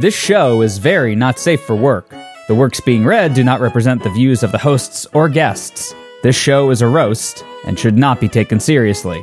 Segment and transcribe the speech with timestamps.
[0.00, 2.08] This show is very not safe for work.
[2.48, 5.94] The works being read do not represent the views of the hosts or guests.
[6.22, 9.22] This show is a roast and should not be taken seriously.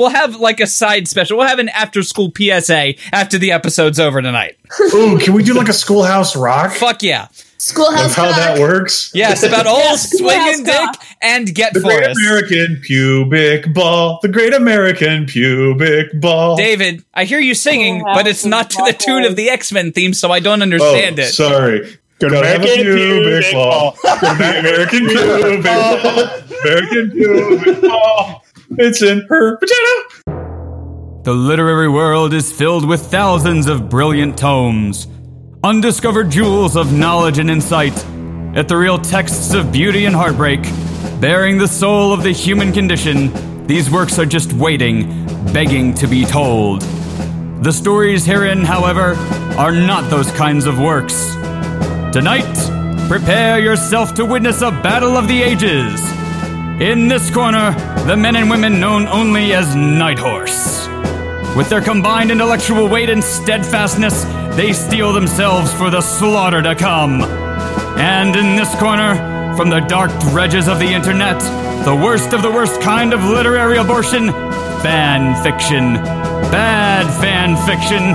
[0.00, 1.36] We'll have like a side special.
[1.38, 4.56] We'll have an after school PSA after the episode's over tonight.
[4.94, 6.72] Ooh, can we do like a schoolhouse rock?
[6.72, 7.28] Fuck yeah.
[7.58, 8.28] Schoolhouse rock.
[8.28, 9.10] Of how that works?
[9.14, 12.20] Yes, about old Yes, swinging dick Schoolhouse and get The Great Forest.
[12.20, 14.18] American Pubic Ball.
[14.22, 16.56] The Great American Pubic Ball.
[16.56, 18.98] David, I hear you singing, Schoolhouse but it's not to the Rock.
[18.98, 21.34] tune of the X Men theme, so I don't oh, understand it.
[21.34, 21.98] sorry.
[22.20, 23.96] Good Gotta have a American pubic pubic ball.
[24.02, 24.18] ball.
[24.20, 26.26] Good American pubic ball.
[26.64, 28.44] American pubic ball.
[28.78, 31.22] It's in her vagina.
[31.24, 35.08] The literary world is filled with thousands of brilliant tomes,
[35.64, 37.92] undiscovered jewels of knowledge and insight,
[38.56, 40.62] ethereal texts of beauty and heartbreak,
[41.20, 43.66] bearing the soul of the human condition.
[43.66, 46.82] These works are just waiting, begging to be told.
[47.62, 49.14] The stories herein, however,
[49.58, 51.34] are not those kinds of works.
[52.12, 56.00] Tonight, prepare yourself to witness a battle of the ages.
[56.80, 57.72] In this corner,
[58.06, 60.88] the men and women known only as Night Horse.
[61.54, 64.24] With their combined intellectual weight and steadfastness,
[64.56, 67.20] they steel themselves for the slaughter to come.
[68.00, 69.14] And in this corner,
[69.58, 71.38] from the dark dredges of the internet,
[71.84, 74.30] the worst of the worst kind of literary abortion
[74.80, 75.96] fan fiction.
[76.50, 78.14] Bad fan fiction.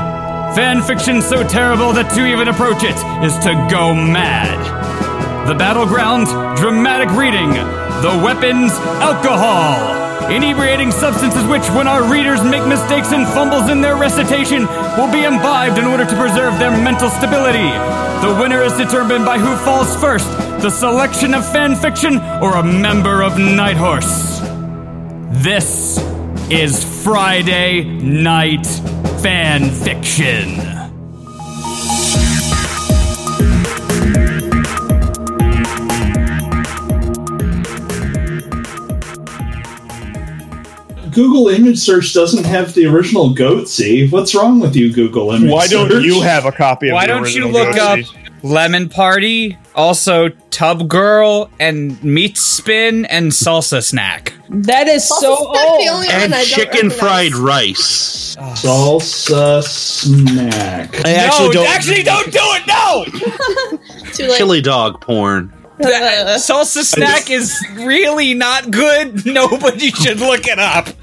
[0.55, 5.04] Fan fiction so terrible that to even approach it is to go mad.
[5.45, 6.25] The battleground,
[6.57, 7.53] dramatic reading.
[8.01, 10.31] The weapons, alcohol.
[10.31, 14.65] Inebriating substances which, when our readers make mistakes and fumbles in their recitation,
[14.97, 17.69] will be imbibed in order to preserve their mental stability.
[18.25, 20.27] The winner is determined by who falls first
[20.63, 24.39] the selection of fan fiction or a member of Night Horse.
[25.43, 25.99] This
[26.49, 28.65] is Friday Night
[29.21, 30.74] Fan Fiction.
[41.15, 44.11] Google image search doesn't have the original Goatse.
[44.11, 46.03] What's wrong with you, Google image Why don't search?
[46.03, 47.99] you have a copy of Why the don't you original look up
[48.43, 54.33] Lemon Party, also Tub Girl, and Meat Spin and Salsa Snack?
[54.49, 55.89] That is so Also, the old.
[55.95, 58.35] only one and I don't chicken fried rice.
[58.35, 61.03] salsa snack?
[61.05, 61.67] I actually no, don't.
[61.69, 62.67] actually don't do it.
[62.67, 63.05] No,
[64.13, 64.37] Too late.
[64.37, 65.51] Chili dog porn.
[65.79, 69.25] That- Salsa Snack is really not good.
[69.25, 70.95] Nobody should look it up Does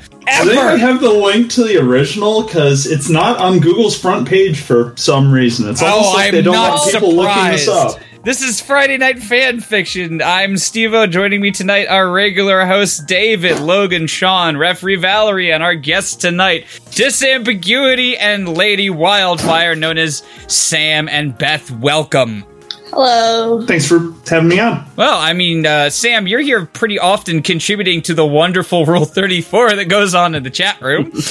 [0.48, 0.78] anyone ever.
[0.78, 2.42] have the link to the original?
[2.44, 5.68] Because it's not on Google's front page for some reason.
[5.68, 7.98] It's almost Oh, like I'm they don't not want people looking this up.
[8.24, 10.22] This is Friday Night Fan Fiction.
[10.22, 11.10] I'm Stevo.
[11.10, 16.66] Joining me tonight, our regular host David, Logan, Sean, referee Valerie, and our guest tonight,
[16.92, 21.68] Disambiguity and Lady Wildfire, known as Sam and Beth.
[21.72, 22.44] Welcome.
[22.92, 23.64] Hello.
[23.66, 24.84] Thanks for having me on.
[24.96, 29.76] Well, I mean, uh, Sam, you're here pretty often contributing to the wonderful Rule 34
[29.76, 31.12] that goes on in the chat room.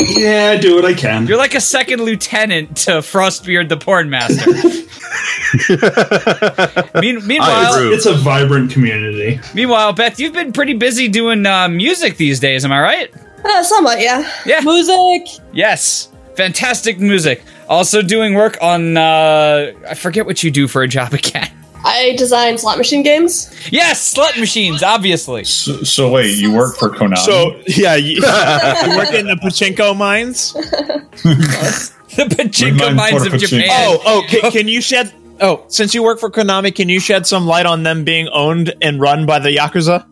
[0.00, 1.26] Yeah, I do what I can.
[1.26, 4.48] You're like a second lieutenant to Frostbeard the Porn Master.
[7.00, 7.92] Mean- meanwhile.
[7.92, 9.40] It's a vibrant community.
[9.54, 12.64] meanwhile, Beth, you've been pretty busy doing uh, music these days.
[12.64, 13.12] Am I right?
[13.44, 14.30] Uh, somewhat, yeah.
[14.46, 14.60] Yeah.
[14.60, 15.22] Music.
[15.52, 16.10] Yes.
[16.36, 17.42] Fantastic music.
[17.68, 18.96] Also doing work on.
[18.96, 21.50] Uh, I forget what you do for a job again.
[21.84, 23.54] I design slot machine games.
[23.70, 25.44] Yes, slot machines, obviously.
[25.44, 27.18] So, so wait, you work for Konami?
[27.18, 30.54] So yeah, you, you work in the pachinko mines.
[32.16, 33.48] The Pachinko Remind Mines of of Pachinko.
[33.62, 33.68] Japan.
[33.70, 35.12] Oh, oh, can, can you shed?
[35.40, 38.74] Oh, since you work for Konami, can you shed some light on them being owned
[38.82, 40.04] and run by the yakuza?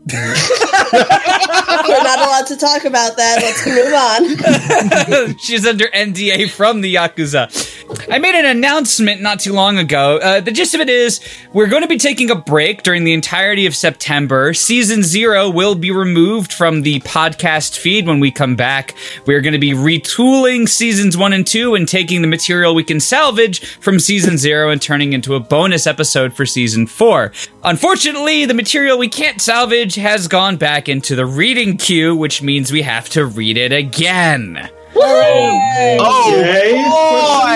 [1.89, 3.39] We're not allowed to talk about that.
[3.43, 5.37] Let's move on.
[5.39, 7.76] She's under NDA from the Yakuza.
[8.11, 10.19] I made an announcement not too long ago.
[10.19, 11.21] Uh, the gist of it is
[11.53, 14.55] we're going to be taking a break during the entirety of September.
[14.55, 18.95] Season zero will be removed from the podcast feed when we come back.
[19.27, 23.01] We're going to be retooling seasons one and two and taking the material we can
[23.01, 27.33] salvage from season zero and turning into a bonus episode for season four.
[27.65, 32.73] Unfortunately, the material we can't salvage has gone back into the reading queue, which means
[32.73, 34.71] we have to read it again.
[34.99, 36.33] Oh,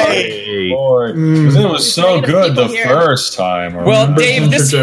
[0.09, 1.65] Hey, boy, 'Cause mm.
[1.65, 2.87] it was so good the here.
[2.87, 3.75] first time.
[3.85, 4.13] Well.
[4.15, 4.75] Dave, this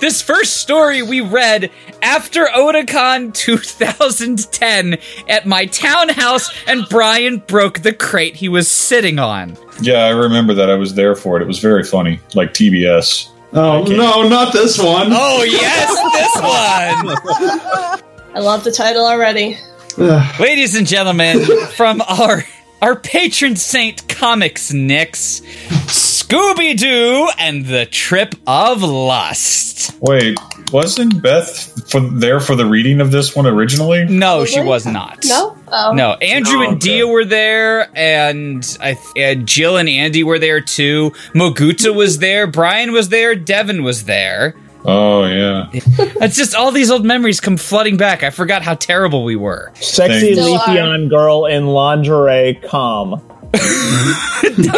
[0.00, 1.70] this first story we read
[2.02, 4.98] after Otakon 2010
[5.28, 9.56] at my townhouse, and Brian broke the crate he was sitting on.
[9.80, 10.70] yeah, I remember that.
[10.70, 11.42] I was there for it.
[11.42, 13.28] It was very funny, like TBS.
[13.54, 15.08] Oh no, not this one.
[15.10, 18.02] Oh yes, this one,
[18.34, 19.56] I love the title already.
[20.00, 20.40] Ugh.
[20.40, 21.44] ladies and gentlemen,
[21.76, 22.44] from our
[22.80, 25.40] our patron saint comics, Nix.
[25.88, 29.96] Scooby Doo and the Trip of Lust.
[30.00, 30.38] Wait,
[30.70, 34.04] wasn't Beth for, there for the reading of this one originally?
[34.04, 35.24] No, she was not.
[35.26, 35.56] No?
[35.68, 35.92] Oh.
[35.94, 36.80] No, Andrew Oh, and.
[36.80, 41.10] Dia were there, and I th- uh, Jill and Andy were there too.
[41.34, 44.54] Moguta was there, Brian was there, Devin was there.
[44.84, 45.70] Oh yeah.
[46.20, 48.22] It's just all these old memories come flooding back.
[48.22, 49.72] I forgot how terrible we were.
[49.76, 50.40] Sexy Thanks.
[50.40, 53.22] Leafeon girl in lingerie, calm.
[53.54, 53.60] Are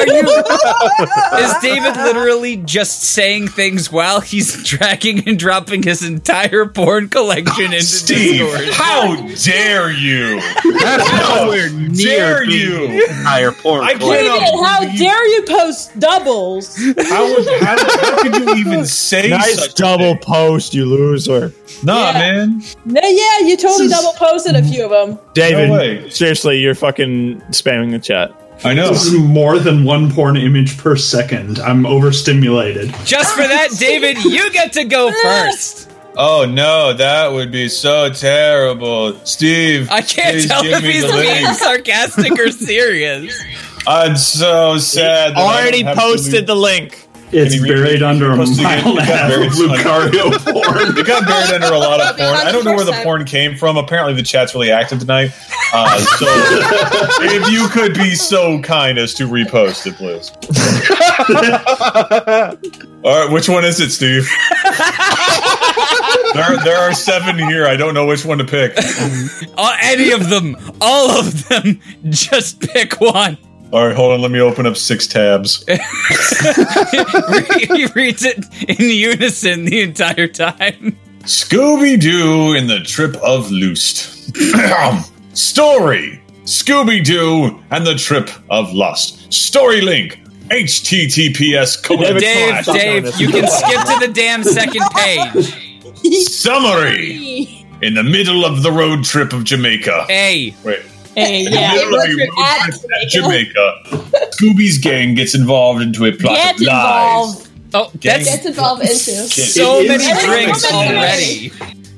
[0.06, 0.44] you-
[1.44, 7.64] is David literally just saying things while he's dragging and dropping his entire porn collection
[7.66, 8.68] into Steve, Discord?
[8.74, 10.40] how dare you?
[10.80, 12.88] That's nowhere dare near you?
[12.88, 13.84] the entire porn.
[13.84, 14.26] I collection.
[14.26, 16.76] cannot David, how dare you post doubles?
[16.76, 20.22] How, was, how, how could you even say Nice such double thing?
[20.22, 21.52] post, you loser.
[21.82, 22.18] Nah, Yeah.
[22.18, 22.62] man.
[22.84, 25.18] No, yeah, you totally double posted a few of them.
[25.34, 25.68] David,
[26.04, 28.32] No seriously, you're fucking spamming the chat.
[28.64, 28.90] I know.
[28.90, 31.58] This is more than one porn image per second.
[31.60, 32.94] I'm overstimulated.
[33.04, 35.90] Just for that, David, you get to go first.
[36.16, 39.88] Oh no, that would be so terrible, Steve.
[39.90, 41.56] I can't tell give if he's being link.
[41.58, 43.32] sarcastic or serious.
[43.86, 45.32] I'm so sad.
[45.34, 47.06] that I Already don't have to posted leave- the link.
[47.32, 50.32] It's Can you read buried under a Posted mile and a half of under- Lucario
[50.52, 50.98] porn.
[50.98, 52.28] It got buried under a lot of porn.
[52.28, 53.76] I don't know where the porn came from.
[53.76, 55.30] Apparently, the chat's really active tonight.
[55.72, 56.26] Uh, so,
[57.22, 60.32] if you could be so kind as to repost it, please.
[63.04, 64.28] All right, which one is it, Steve?
[66.34, 67.66] there, there are seven here.
[67.66, 68.74] I don't know which one to pick.
[69.56, 71.80] Uh, any of them, all of them,
[72.10, 73.38] just pick one.
[73.72, 74.20] All right, hold on.
[74.20, 75.64] Let me open up six tabs.
[75.68, 75.74] he
[77.94, 80.96] reads it in unison the entire time.
[81.20, 84.34] Scooby Doo in the Trip of Lust.
[85.36, 89.32] Story Scooby Doo and the Trip of Lust.
[89.32, 96.26] Story link HTTPS colon Dave, Dave, you can skip to the damn second page.
[96.26, 97.66] summary.
[97.82, 100.06] In the middle of the road trip of Jamaica.
[100.10, 100.54] A.
[100.64, 100.82] Wait.
[101.26, 101.74] Hey, yeah.
[101.74, 103.82] middle of Road trip at Jamaica,
[104.38, 106.66] Scooby's gang gets involved into a plot Get of lies.
[107.30, 107.46] involved.
[107.72, 108.94] Oh, Gang- that's Gets involved into.
[108.96, 110.96] so It many is drinks comedy.
[110.96, 111.52] already.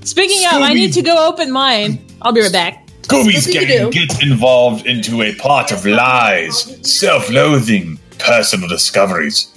[0.04, 2.04] Speaking of, I need to go open mine.
[2.20, 2.86] I'll be right back.
[3.02, 3.66] Scooby's Scooby-Doo.
[3.66, 9.48] gang gets involved into a plot of lies, self-loathing, personal discoveries.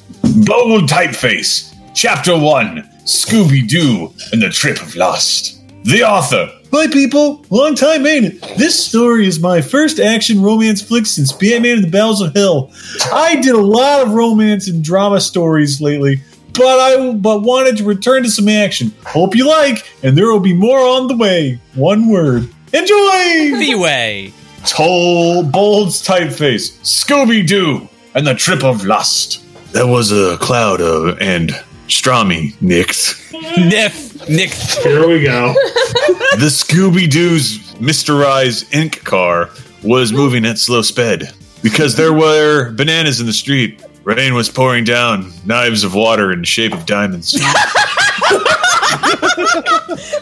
[0.45, 1.73] Bold typeface.
[1.93, 2.89] Chapter 1.
[3.05, 5.61] Scooby-Doo and the Trip of Lust.
[5.83, 6.51] The author.
[6.77, 8.41] Hi people, long time ain't it?
[8.57, 12.69] This story is my first action romance flick since Batman and the Battles of Hell.
[13.13, 16.21] I did a lot of romance and drama stories lately,
[16.53, 18.93] but I but wanted to return to some action.
[19.05, 21.61] Hope you like, and there will be more on the way.
[21.75, 22.49] One word.
[22.73, 23.57] Enjoy!
[23.57, 24.33] The way.
[24.65, 29.41] Tall, bold typeface, Scooby Doo, and the Trip of Lust.
[29.71, 31.51] There was a cloud of and
[31.87, 33.31] Strami nicked.
[33.31, 34.27] Niff.
[34.27, 34.49] Nick.
[34.49, 35.53] Here we go.
[36.39, 39.49] the Scooby Doo's Mysterized Ink car
[39.83, 41.29] was moving at slow speed
[41.61, 43.81] because there were bananas in the street.
[44.03, 47.33] Rain was pouring down, knives of water in the shape of diamonds.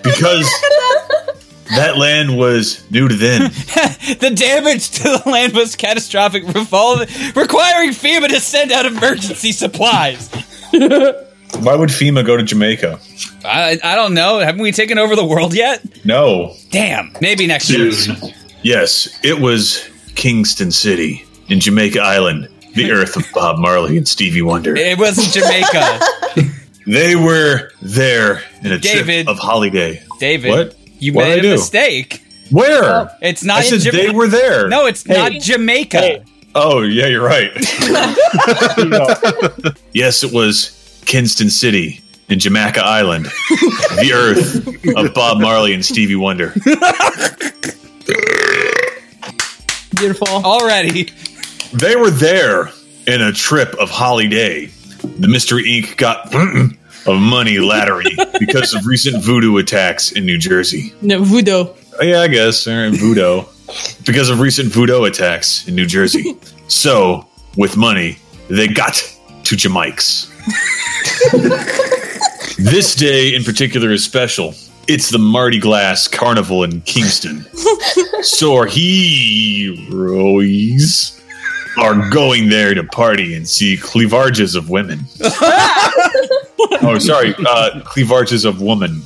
[0.03, 0.49] because
[1.75, 3.51] that land was new to then.
[4.19, 10.29] The damage to the land was catastrophic, requiring FEMA to send out emergency supplies.
[11.61, 12.99] Why would FEMA go to Jamaica?
[13.45, 14.39] I, I don't know.
[14.39, 15.83] Haven't we taken over the world yet?
[16.05, 16.55] No.
[16.71, 17.13] Damn.
[17.21, 17.91] Maybe next year.
[18.63, 24.41] Yes, it was Kingston City in Jamaica Island, the earth of Bob Marley and Stevie
[24.41, 24.75] Wonder.
[24.75, 25.99] It wasn't Jamaica.
[26.85, 29.25] They were there in a David.
[29.25, 30.03] trip of holiday.
[30.19, 30.49] David.
[30.49, 30.75] What?
[30.99, 31.51] You What'd made I a do?
[31.51, 32.21] mistake.
[32.51, 33.09] Where?
[33.21, 34.07] It's not I in said Jamaica.
[34.07, 34.67] they were there.
[34.67, 35.97] No, it's not Jamaica.
[36.01, 36.23] Hey.
[36.55, 37.51] Oh, yeah, you're right.
[39.93, 40.71] Yes, it was
[41.05, 43.25] Kingston City in Jamaica Island,
[43.99, 46.53] the earth of Bob Marley and Stevie Wonder.
[49.95, 50.27] Beautiful.
[50.27, 51.09] Already.
[51.73, 52.69] They were there
[53.07, 54.67] in a trip of holiday.
[55.19, 55.97] The Mystery Inc.
[55.97, 56.33] got
[57.05, 60.93] of money lattering because of recent voodoo attacks in New Jersey.
[61.01, 61.65] No, voodoo.
[61.99, 62.67] Oh, yeah, I guess.
[62.67, 63.43] All right, voodoo.
[64.05, 66.37] because of recent voodoo attacks in New Jersey.
[66.67, 68.17] so, with money,
[68.49, 69.01] they got
[69.43, 70.32] to Jamaica's.
[72.57, 74.53] this day in particular is special.
[74.87, 77.45] It's the Mardi Glass Carnival in Kingston.
[78.21, 79.79] so are heroes.
[81.77, 84.99] are going there to party and see cleavages of women.
[86.81, 89.01] oh, sorry, uh, cleavages of woman.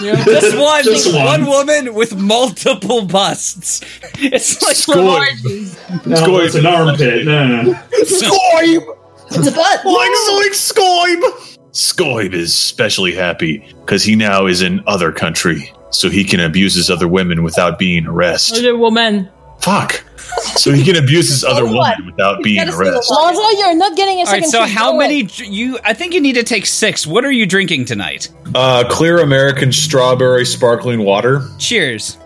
[0.00, 1.24] Just one, Just one.
[1.24, 1.46] one.
[1.46, 3.80] woman with multiple busts.
[4.18, 6.06] It's like Scoib.
[6.06, 7.24] No, it's an armpit.
[7.24, 7.72] No, no, no.
[8.04, 8.96] Scoib!
[9.30, 9.84] It's a butt.
[9.84, 11.58] Like Zoink Scoib!
[11.72, 16.74] Scoib is especially happy because he now is in other country, so he can abuse
[16.74, 18.58] his other women without being arrested.
[18.60, 19.28] Other woman.
[19.60, 20.04] Fuck.
[20.56, 21.98] So he can abuse his other what?
[21.98, 23.14] woman without being gotta say the arrested.
[23.14, 23.34] line.
[23.34, 24.72] Lonzo, you're not getting a All second right, so chance.
[24.72, 25.28] how Go many away.
[25.28, 25.78] dr- you?
[25.84, 27.06] I think you need to take six.
[27.06, 28.28] What are you drinking tonight?
[28.54, 31.42] Uh, clear American strawberry sparkling water.
[31.58, 32.18] Cheers.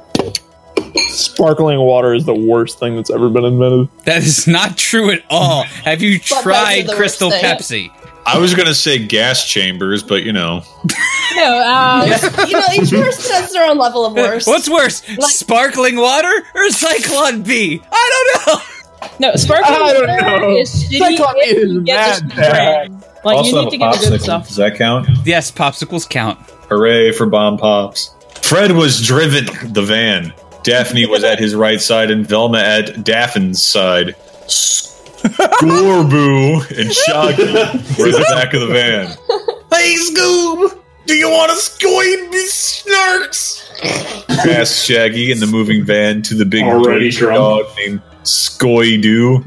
[1.08, 3.88] Sparkling water is the worst thing that's ever been invented.
[4.04, 5.62] That is not true at all.
[5.84, 7.30] Have you tried Crystal.
[7.30, 7.90] Pepsi?
[8.24, 10.62] I was gonna say gas chambers, but you know,
[11.34, 12.04] No, uh,
[12.48, 14.46] You know, each person has their own level of worst.
[14.46, 17.82] What's worse, Like- sparkling water or Zyklon B?
[17.90, 18.62] I don't know.
[19.18, 20.56] no, sparkling I don't water know.
[20.56, 22.88] is shitty Cyclone if is you bad, the bad.
[22.90, 23.04] brand.
[23.24, 24.46] Like, you need to get the good stuff.
[24.48, 25.08] Does that count?
[25.24, 26.38] Yes, popsicles count.
[26.68, 28.14] Hooray for bomb pops.
[28.42, 30.32] Fred was driven the van.
[30.62, 34.14] Daphne was at his right side and Velma at Daphne's side.
[34.46, 37.52] Scorboo and Shaggy
[37.98, 39.06] were at the back of the van.
[39.70, 40.78] Hey, Scoob!
[41.06, 43.60] Do you want to scoib me snarks?
[44.46, 49.42] Asked Shaggy in the moving van to the big Already British dog named Skoidoo.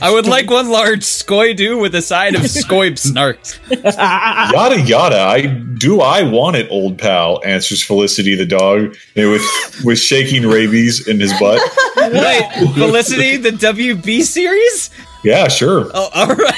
[0.02, 3.58] I would like one large skoidoo with a side of skoib snarks.
[4.52, 5.18] Yada yada.
[5.20, 6.00] I do.
[6.00, 7.40] I want it, old pal.
[7.44, 9.42] Answers Felicity the dog, with
[9.84, 11.60] with shaking rabies in his butt.
[11.96, 14.90] Wait, Felicity, the WB series?
[15.24, 15.90] Yeah, sure.
[15.92, 16.54] Oh, all right.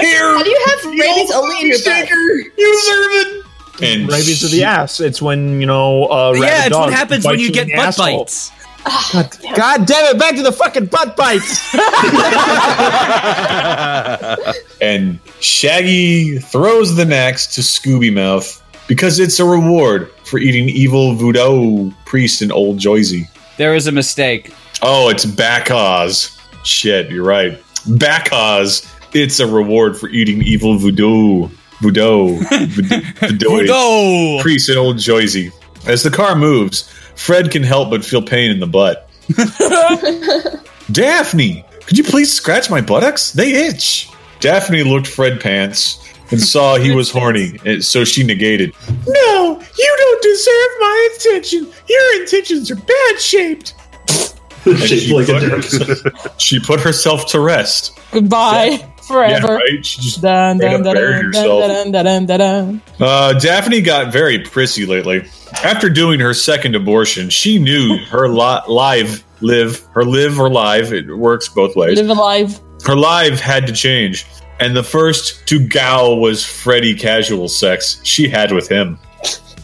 [0.00, 2.08] Here, How do you have rabies only in your butt?
[2.56, 3.46] you servant.
[3.82, 5.00] And Rabies of the ass.
[5.00, 6.04] It's when you know.
[6.06, 8.18] Uh, yeah, rabid it's what happens when you get butt asshole.
[8.18, 8.52] bites.
[9.56, 10.18] God damn it!
[10.18, 11.74] Back to the fucking butt bites.
[14.80, 21.14] and Shaggy throws the axe to Scooby Mouth because it's a reward for eating evil
[21.14, 23.28] voodoo priest and old Joyzy.
[23.56, 24.52] There was a mistake.
[24.82, 26.36] Oh, it's Bakaz.
[26.64, 27.60] Shit, you're right.
[27.86, 28.86] Bakaz.
[29.12, 31.48] It's a reward for eating evil voodoo.
[31.80, 32.38] Voodoo.
[32.38, 33.00] Voodoo.
[33.20, 33.48] voodoo.
[33.48, 34.42] Voodoo!
[34.42, 35.52] Priest and old Joyzy.
[35.86, 39.10] As the car moves, Fred can help but feel pain in the butt.
[40.90, 43.32] Daphne, could you please scratch my buttocks?
[43.32, 44.08] They itch.
[44.40, 48.74] Daphne looked Fred pants and saw he was horny, so she negated.
[49.06, 51.70] No, you don't deserve my attention.
[51.88, 53.74] Your intentions are bad shaped.
[54.84, 56.30] She, like put dick.
[56.38, 57.98] she put herself to rest.
[58.12, 58.86] Goodbye.
[59.10, 59.54] Yeah, Forever.
[59.56, 59.84] right?
[59.84, 61.60] She just Dun, straight dun, dun, buried dun, herself.
[61.62, 62.82] dun, dun, dun, dun, dun.
[63.00, 65.24] Uh, Daphne got very prissy lately.
[65.64, 70.92] After doing her second abortion, she knew her li- live, live, her live or live,
[70.92, 71.98] it works both ways.
[71.98, 72.60] Live alive.
[72.84, 74.26] Her live had to change.
[74.60, 78.98] And the first to gow was Freddy casual sex she had with him.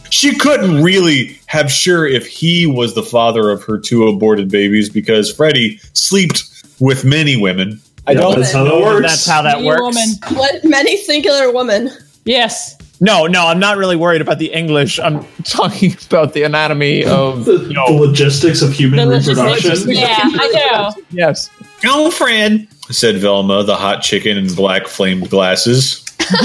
[0.09, 4.89] She couldn't really have sure if he was the father of her two aborted babies
[4.89, 6.43] because Freddy slept
[6.79, 7.81] with many women.
[8.07, 9.01] I Yeah, don't that's how that works.
[9.07, 9.81] That's how that Many works.
[9.81, 10.09] woman.
[10.37, 11.89] What many singular woman?
[12.25, 12.77] Yes.
[12.99, 14.99] No, no, I'm not really worried about the English.
[14.99, 17.85] I'm talking about the anatomy of The, you know.
[17.87, 19.37] the logistics of human The logistics.
[19.39, 19.91] reproduction.
[19.91, 21.03] Yeah, I know.
[21.11, 21.49] yes.
[21.85, 26.03] Oh, Fred, said Velma, the hot chicken in black flamed glasses.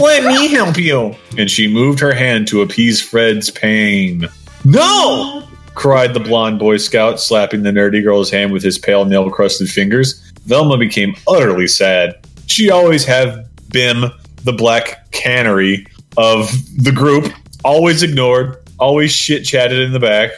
[0.00, 1.14] Let me help you.
[1.38, 4.26] And she moved her hand to appease Fred's pain.
[4.64, 5.46] No!
[5.74, 9.70] cried the blonde Boy Scout, slapping the nerdy girl's hand with his pale nail crusted
[9.70, 10.31] fingers.
[10.46, 12.26] Velma became utterly sad.
[12.46, 14.10] She always had been
[14.44, 17.32] the black canary of the group,
[17.64, 20.30] always ignored, always shit chatted in the back.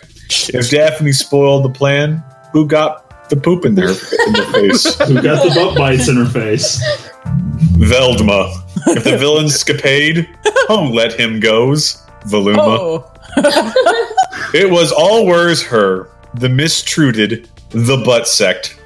[0.48, 4.98] If Daphne spoiled the plan, who got the poop in their, in their face?
[5.08, 6.82] Who got the butt bites in her face?
[7.78, 8.54] Veldma.
[8.88, 10.28] If the villain scapade,
[10.68, 12.02] oh, let him goes.
[12.26, 12.78] Voluma.
[12.78, 13.10] Oh.
[14.54, 18.78] It was all where's her, the mistruded, the butt sect.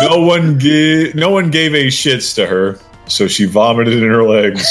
[0.00, 4.24] No one gave no one gave a shits to her, so she vomited in her
[4.24, 4.66] legs.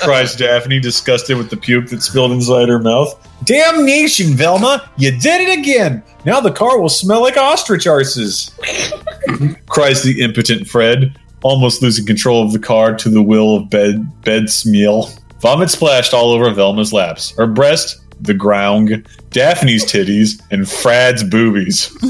[0.00, 3.14] Cries Daphne, disgusted with the puke that spilled inside her mouth.
[3.44, 4.90] Damnation, Velma!
[4.96, 6.02] You did it again!
[6.24, 8.50] Now the car will smell like ostrich arses!
[9.68, 14.22] cries the impotent Fred, almost losing control of the car to the will of bed
[14.22, 15.10] bed meal.
[15.40, 21.96] Vomit splashed all over Velma's laps, her breast, the ground, Daphne's titties, and Frad's boobies.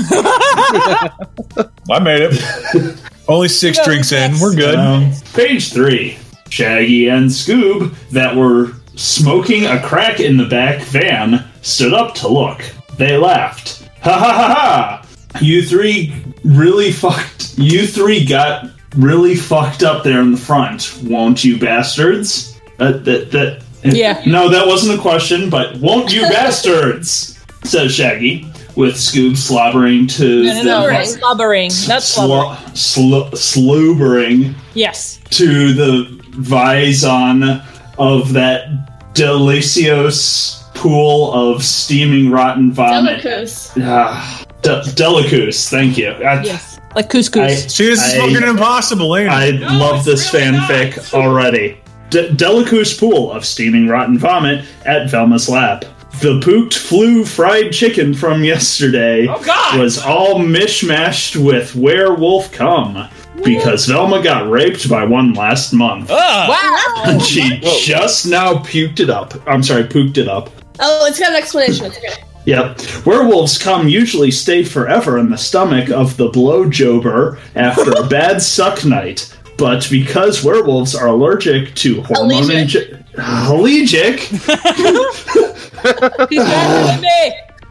[1.91, 3.01] I made it.
[3.29, 4.39] Only six drinks in.
[4.41, 4.79] We're good.
[4.79, 6.19] Um, page three.
[6.49, 12.29] Shaggy and Scoob, that were smoking a crack in the back van, stood up to
[12.29, 12.63] look.
[12.97, 13.89] They laughed.
[14.03, 15.07] Ha ha ha ha!
[15.41, 17.59] You three really fucked.
[17.59, 22.59] You three got really fucked up there in the front, won't you, bastards?
[22.79, 23.63] That that that.
[23.95, 24.23] Yeah.
[24.26, 27.38] No, that wasn't a question, but won't you, bastards?
[27.64, 30.87] Says Shaggy, with Scoob slobbering to No, no, no.
[30.87, 31.71] the Not slobbering.
[31.88, 32.75] Not slobbering.
[32.75, 35.19] slo- slo- slobbering Yes.
[35.31, 36.05] to the
[36.37, 37.64] Vizon
[37.99, 43.23] of that delicious pool of steaming rotten vomit.
[43.23, 43.73] Delicose.
[43.78, 46.09] Ah, De- Delicus, thank you.
[46.11, 46.78] I, Yes.
[46.95, 47.43] Like couscous.
[47.43, 49.61] I, See, this is I- fucking impossible, ain't I it?
[49.61, 51.78] love this fanfic already.
[52.11, 55.85] De- Delicus pool of steaming rotten vomit at Velma's lap.
[56.21, 59.79] The pooked flu fried chicken from yesterday Oh, God!
[59.81, 63.09] was all mishmashed with werewolf cum
[63.45, 66.09] because Velma got raped by one last month.
[66.11, 66.49] Ugh.
[66.49, 67.03] wow.
[67.05, 69.35] And she just now puked it up.
[69.47, 70.49] I'm sorry, pooked it up.
[70.81, 71.87] Oh, it's got an explanation.
[71.87, 72.23] It's okay.
[72.47, 73.05] Yep.
[73.05, 78.85] Werewolves come usually stay forever in the stomach of the blowjober after a bad suck
[78.85, 79.36] night.
[79.59, 82.91] But because werewolves are allergic to hormone Allergic.
[82.91, 84.29] inje- allergic,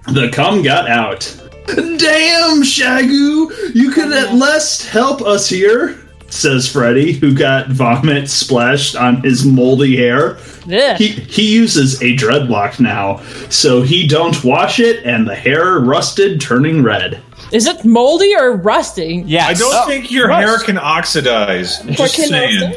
[0.07, 1.21] the cum got out.
[1.67, 5.97] Damn, Shagu, you could at least help us here,
[6.29, 10.37] says Freddy, who got vomit splashed on his moldy hair.
[10.71, 10.97] Ugh.
[10.97, 16.39] He he uses a dreadlock now, so he don't wash it, and the hair rusted,
[16.41, 17.21] turning red.
[17.51, 19.27] Is it moldy or rusting?
[19.27, 19.49] Yes.
[19.49, 19.87] I don't oh.
[19.87, 21.79] think your hair can oxidize.
[21.83, 22.73] Just can saying.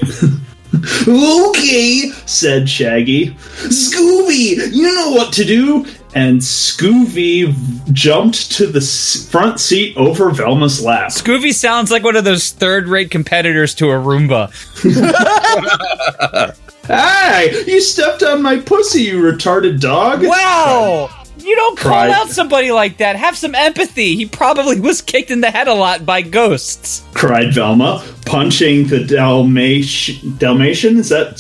[1.09, 3.31] Okay, said Shaggy.
[3.31, 5.87] Scooby, you know what to do.
[6.15, 7.55] And Scooby
[7.93, 8.81] jumped to the
[9.31, 11.11] front seat over Velma's lap.
[11.11, 14.53] Scooby sounds like one of those third-rate competitors to a Roomba.
[16.89, 20.25] Hey, you stepped on my pussy, you retarded dog.
[20.25, 21.11] Wow!
[21.49, 22.11] You don't call Cried.
[22.11, 23.17] out somebody like that.
[23.17, 24.17] Have some empathy.
[24.17, 27.03] He probably was kicked in the head a lot by ghosts.
[27.15, 30.37] cried Velma, punching the Dalmatian.
[30.39, 30.99] Dalmatian?
[30.99, 31.39] Is that.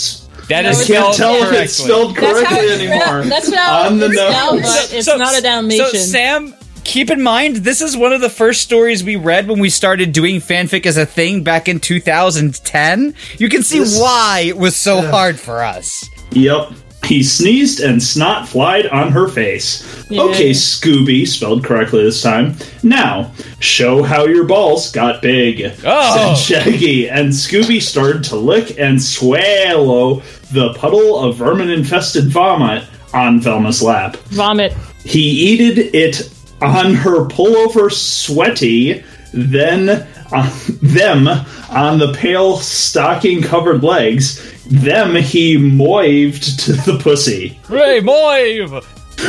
[0.48, 3.00] That I can't spelled tell if it's spelled That's how correctly it's anymore.
[3.02, 3.24] spelled.
[3.26, 4.62] That's how On the it's spelled, nose.
[4.88, 5.86] but it's not a Dalmatian.
[5.90, 9.58] So, Sam, keep in mind, this is one of the first stories we read when
[9.58, 13.14] we started doing fanfic as a thing back in 2010.
[13.36, 16.08] You can see This- why it was so hard for us.
[16.32, 16.70] Yep.
[17.04, 20.04] He sneezed and snot flied on her face.
[20.10, 20.22] Yeah.
[20.22, 22.56] Okay, Scooby, spelled correctly this time.
[22.82, 25.72] Now, show how your balls got big.
[25.84, 26.34] Oh.
[26.34, 32.84] Said Shaggy, and Scooby started to lick and swallow the puddle of vermin infested vomit
[33.14, 34.16] on Velma's lap.
[34.28, 34.72] Vomit.
[35.04, 36.30] He eated it
[36.60, 40.50] on her pullover sweaty, then uh,
[40.82, 41.28] them
[41.70, 44.44] on the pale stocking covered legs.
[44.64, 47.48] Them he moived to the pussy.
[47.68, 48.84] Hey, Moive!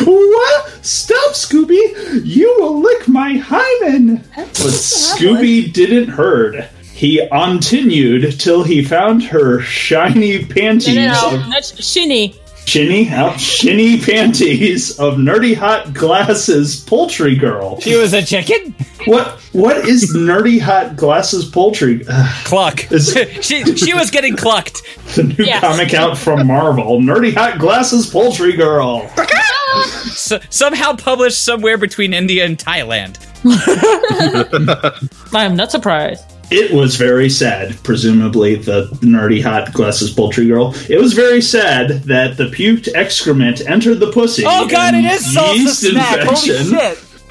[0.06, 0.86] What?
[0.86, 2.22] Stop, Scooby!
[2.24, 4.24] You will lick my hymen!
[4.36, 6.70] But Scooby didn't heard.
[6.94, 11.50] He continued till he found her shiny panties No, no, of.
[11.50, 12.36] That's shinny.
[12.70, 17.80] Shinny, out shinny panties of nerdy hot glasses poultry girl.
[17.82, 18.76] She was a chicken?
[19.08, 22.06] What what is nerdy hot glasses poultry?
[22.08, 22.92] Ugh, Cluck.
[22.92, 24.84] Is- she, she was getting clucked.
[25.16, 25.62] the new Yes.
[25.62, 27.02] comic out from Marvel.
[27.02, 29.10] Nerdy hot glasses poultry girl.
[29.18, 33.18] S somehow published somewhere between India and Thailand.
[35.34, 36.24] I am not surprised.
[36.52, 40.74] It was very sad, presumably the nerdy hot glasses poultry girl.
[40.90, 44.44] It was very sad that the puked excrement entered the pussy.
[44.46, 46.78] Oh god, it is yeast infection!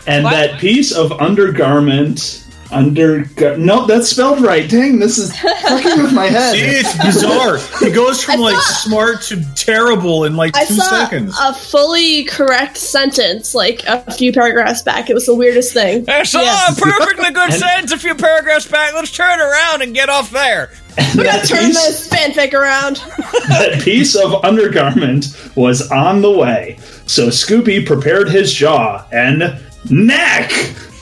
[0.06, 3.24] And that piece of undergarment under
[3.56, 4.68] no, that's spelled right.
[4.68, 6.52] Dang, this is fucking with my head.
[6.54, 7.58] See, it's bizarre.
[7.86, 11.36] It goes from like smart to terrible in like I two saw seconds.
[11.40, 15.08] a fully correct sentence like a few paragraphs back.
[15.08, 16.04] It was the weirdest thing.
[16.04, 18.94] There's a perfectly good sentence a few paragraphs back.
[18.94, 20.70] Let's turn around and get off there.
[21.16, 22.96] We gotta turn piece, this fanfic around.
[23.48, 26.78] that piece of undergarment was on the way.
[27.06, 30.50] So Scoopy prepared his jaw and neck.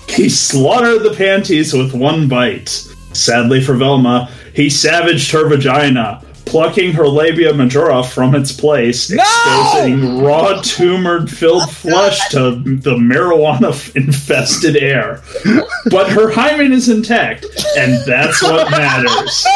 [0.09, 2.69] He slaughtered the panties with one bite.
[3.13, 10.23] Sadly for Velma, he savaged her vagina, plucking her labia majora from its place, exposing
[10.23, 15.23] raw tumored, filled flesh to the marijuana-infested air.
[15.91, 19.47] But her hymen is intact, and that's what matters.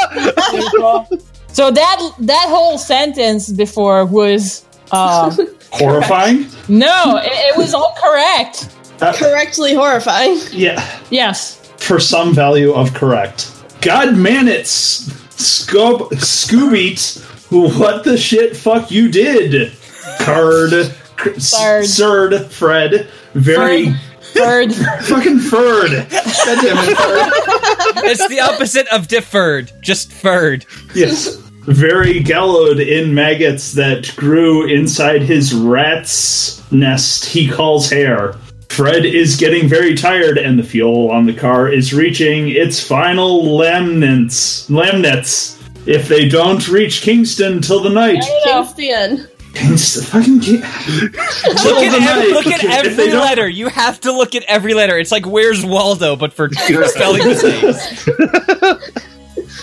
[1.52, 5.34] So that that whole sentence before was uh,
[5.72, 6.46] Horrifying?
[6.68, 8.68] no, it, it was all correct.
[9.00, 10.38] Correctly horrifying.
[10.52, 10.84] Yeah.
[11.10, 11.56] Yes.
[11.78, 13.50] for some value of correct.
[13.80, 17.26] God man, it's Scoob Scoobeat.
[17.50, 18.56] What the shit?
[18.56, 19.72] Fuck you did,
[20.20, 21.84] Card, Card.
[21.86, 23.08] Sird, Fred.
[23.34, 23.94] Very,
[24.34, 24.72] Bird.
[25.02, 25.90] Fucking furred.
[25.90, 28.04] God damn it, furred.
[28.04, 30.64] It's the opposite of deferred, just furred.
[30.94, 31.36] Yes.
[31.64, 38.34] Very gallowed in maggots that grew inside his rat's nest he calls hair.
[38.70, 43.42] Fred is getting very tired, and the fuel on the car is reaching its final
[43.58, 44.70] lamnets.
[44.70, 45.56] Lamnets.
[45.88, 49.26] If they don't reach Kingston till the night, Kingston.
[49.54, 52.30] Kingston, fucking Ki- Look at, the ev- night.
[52.32, 53.48] look at every letter.
[53.48, 54.96] You have to look at every letter.
[54.98, 58.06] It's like Where's Waldo, but for, for spelling mistakes.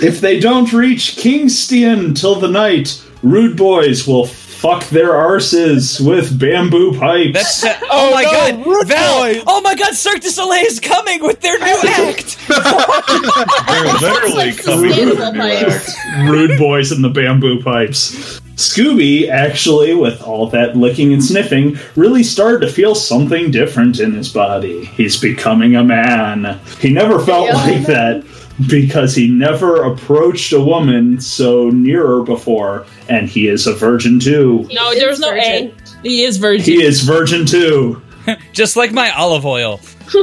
[0.02, 4.26] If they don't reach Kingston till the night, rude boys will
[4.60, 7.34] fuck their arses with bamboo pipes.
[7.34, 9.20] That's uh, oh, my no, god, Rude Val!
[9.22, 9.44] Boy.
[9.48, 12.38] Oh my god, Cirque du Soleil is coming with their new act.
[12.48, 15.96] They're literally like coming with sustainable a new pipes.
[15.98, 16.30] act.
[16.30, 18.40] rude boys in the bamboo pipes.
[18.58, 24.14] Scooby, actually, with all that licking and sniffing, really started to feel something different in
[24.14, 24.86] his body.
[24.86, 26.60] He's becoming a man.
[26.80, 27.54] He never felt Yeah.
[27.56, 28.24] like that
[28.70, 34.68] because he never approached a woman so nearer before, and he is a virgin too.
[34.72, 35.74] No, there's no A.
[36.04, 36.66] He is virgin.
[36.66, 38.02] He is virgin too.
[38.54, 39.80] Just like my olive oil.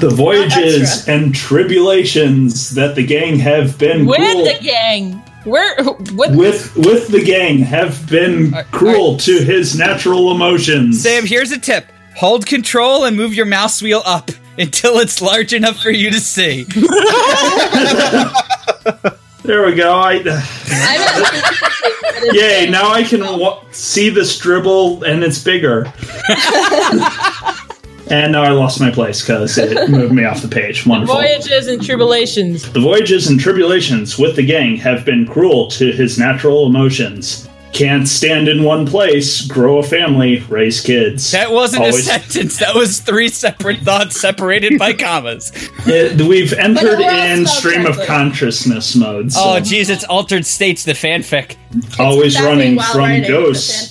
[0.00, 5.22] The voyages and tribulations that the gang have been With cruel- the gang.
[5.44, 5.84] Where?
[5.84, 6.34] What?
[6.34, 11.02] with with the gang have been cruel to his natural emotions.
[11.02, 11.86] Sam, here's a tip.
[12.16, 16.20] Hold control and move your mouse wheel up until it's large enough for you to
[16.20, 16.66] see.
[19.44, 19.92] There we go.
[19.92, 20.12] I,
[22.32, 22.70] yay!
[22.70, 25.92] Now I can wa- see this dribble, and it's bigger.
[28.08, 30.86] and now I lost my place because it moved me off the page.
[30.86, 31.16] Wonderful.
[31.16, 32.70] Voyages and tribulations.
[32.72, 37.48] The voyages and tribulations with the gang have been cruel to his natural emotions.
[37.72, 41.30] Can't stand in one place, grow a family, raise kids.
[41.30, 42.58] That wasn't Always- a sentence.
[42.58, 45.50] That was three separate thoughts separated by commas.
[45.86, 49.26] It- we've entered in stream of consciousness mode.
[49.26, 51.56] Oh, so Oh, jeez, it's altered states, the fanfic.
[51.98, 53.90] always running from writing ghosts.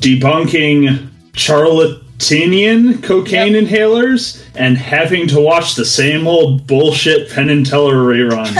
[0.00, 7.96] debunking charlatanian cocaine inhalers and having to watch the same old bullshit Penn and Teller
[7.96, 8.56] reruns.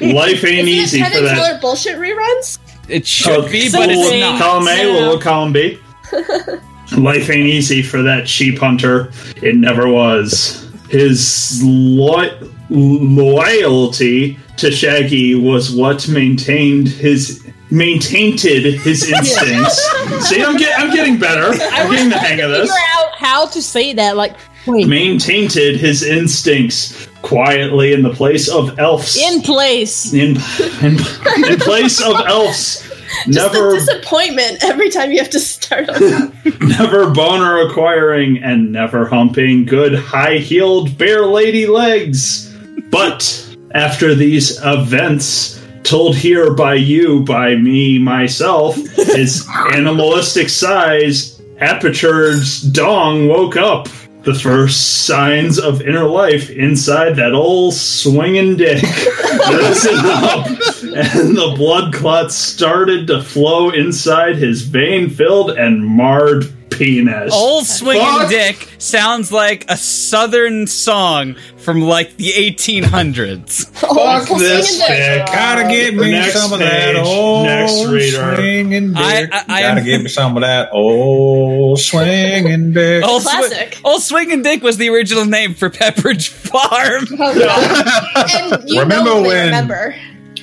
[0.14, 1.34] Life ain't Is easy it Penn for and that.
[1.34, 2.58] Teller bullshit reruns?
[2.88, 4.20] It should Oh, be, but it's something.
[4.20, 4.40] not.
[4.40, 4.92] Column A, Yeah.
[5.00, 5.78] little column B.
[6.96, 9.10] Life ain't easy for that sheep hunter.
[9.42, 10.66] It never was.
[10.88, 12.30] His lo-
[12.70, 19.78] loyalty to Shaggy was what maintained his maintained his instincts.
[20.26, 21.48] See, I'm, get, I'm getting better.
[21.72, 22.70] I'm getting the hang of this.
[22.70, 24.16] Figure out how to say that.
[24.16, 24.34] Like,
[24.68, 24.86] wait.
[24.86, 29.16] maintained his instincts quietly in the place of elves.
[29.16, 30.12] In place.
[30.12, 30.36] in,
[30.82, 30.98] in,
[31.44, 32.84] in place of elves.
[33.26, 36.32] Just Never, the disappointment every time you have to start over.
[36.66, 42.54] never boner acquiring and never humping good high heeled bare lady legs.
[42.90, 52.60] But after these events, told here by you, by me, myself, his animalistic size, aperture's
[52.60, 53.88] dong woke up.
[54.28, 58.82] The first signs of inner life inside that old swinging dick
[59.48, 67.32] risen up, and the blood clots started to flow inside his vein-filled and marred penis.
[67.32, 68.28] Old Swinging Fuck.
[68.28, 71.36] Dick sounds like a southern song
[71.68, 73.66] from like the 1800s.
[73.74, 75.26] Fuck this dick.
[75.26, 77.04] Gotta get me Next some of that page.
[77.06, 78.36] old Next reader.
[78.36, 78.96] swinging dick.
[78.96, 83.04] I- I- I Gotta am- get me some of that old swinging dick.
[83.04, 83.78] Old, Swi- Classic.
[83.84, 87.06] Old Swinging Dick was the original name for Pepperidge Farm.
[87.20, 89.94] Oh, and you Remember know they when- remember.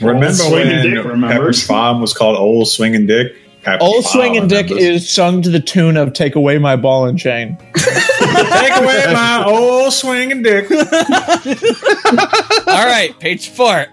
[0.02, 1.32] Remember Swinging when Dick remembers.
[1.38, 3.36] Pepper's farm was called Old Swinging Dick?
[3.66, 7.08] Pepper's Old Farm Swinging Dick is sung to the tune of "Take Away My Ball
[7.08, 10.70] and Chain." Take away my old swinging dick.
[10.70, 10.78] All
[12.86, 13.88] right, page four.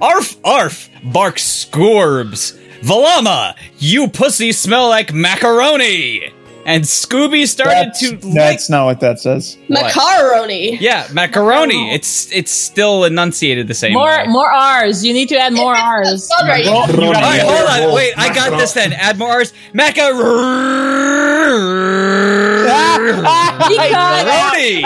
[0.00, 2.56] Arf, arf, bark scorbs.
[2.82, 6.32] Valama, you pussy smell like macaroni.
[6.68, 8.34] And Scooby started That's, to lick.
[8.34, 9.56] that's not what that says.
[9.70, 10.76] Macaroni.
[10.76, 11.94] Yeah, macaroni.
[11.94, 14.26] It's it's still enunciated the same More, way.
[14.26, 15.02] more R's.
[15.02, 16.30] You need to add more R's.
[16.42, 16.66] Right.
[16.66, 17.94] All right, hold on.
[17.94, 18.92] Wait, I got this then.
[18.92, 19.54] Add more R's.
[19.72, 20.18] Macaroni.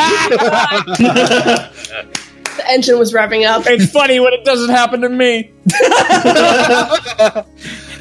[2.54, 3.62] The engine was revving up.
[3.66, 5.52] It's funny when it doesn't happen to me.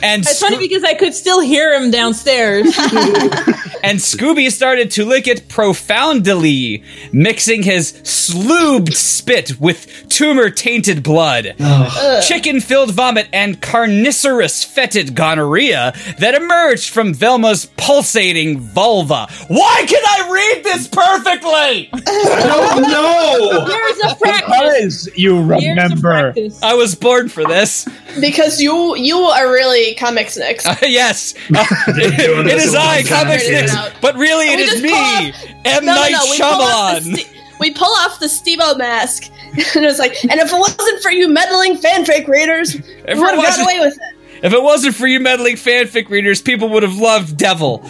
[0.03, 2.65] And It's funny because I could still hear him downstairs.
[3.83, 11.55] and Scooby started to lick it profoundly, mixing his sloobed spit with tumor tainted blood,
[12.23, 19.27] chicken filled vomit, and carnivorous fetid gonorrhea that emerged from Velma's pulsating vulva.
[19.47, 21.89] Why can I read this perfectly?
[22.81, 23.67] no!
[23.67, 25.05] Years of practice.
[25.05, 26.01] Because you Years of remember.
[26.31, 26.61] practice.
[26.63, 27.87] I was born for this.
[28.19, 30.65] Because you you are really comics Nix.
[30.81, 33.03] yes, it this is a I.
[33.03, 35.85] Comics Figured Nix, but really it We is just me, pull off- M.
[35.85, 36.25] No, no, Night no.
[36.29, 37.59] We pull, off the Shyamalan.
[37.59, 39.31] We pull off the Stevo mask,
[39.75, 43.29] and it's like, and if it wasn't for you meddling fanfic readers, we it would
[43.29, 44.17] have wasn't- away with it.
[44.43, 47.87] If it wasn't for you meddling fanfic readers, people would have loved Devil.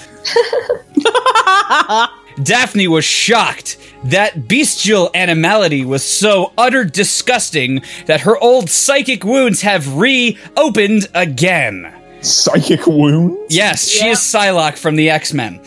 [2.44, 3.78] Daphne was shocked.
[4.06, 11.94] That bestial animality was so utter disgusting that her old psychic wounds have reopened again.
[12.22, 13.38] Psychic wound?
[13.50, 15.60] Yes, she is Psylocke from the X Men.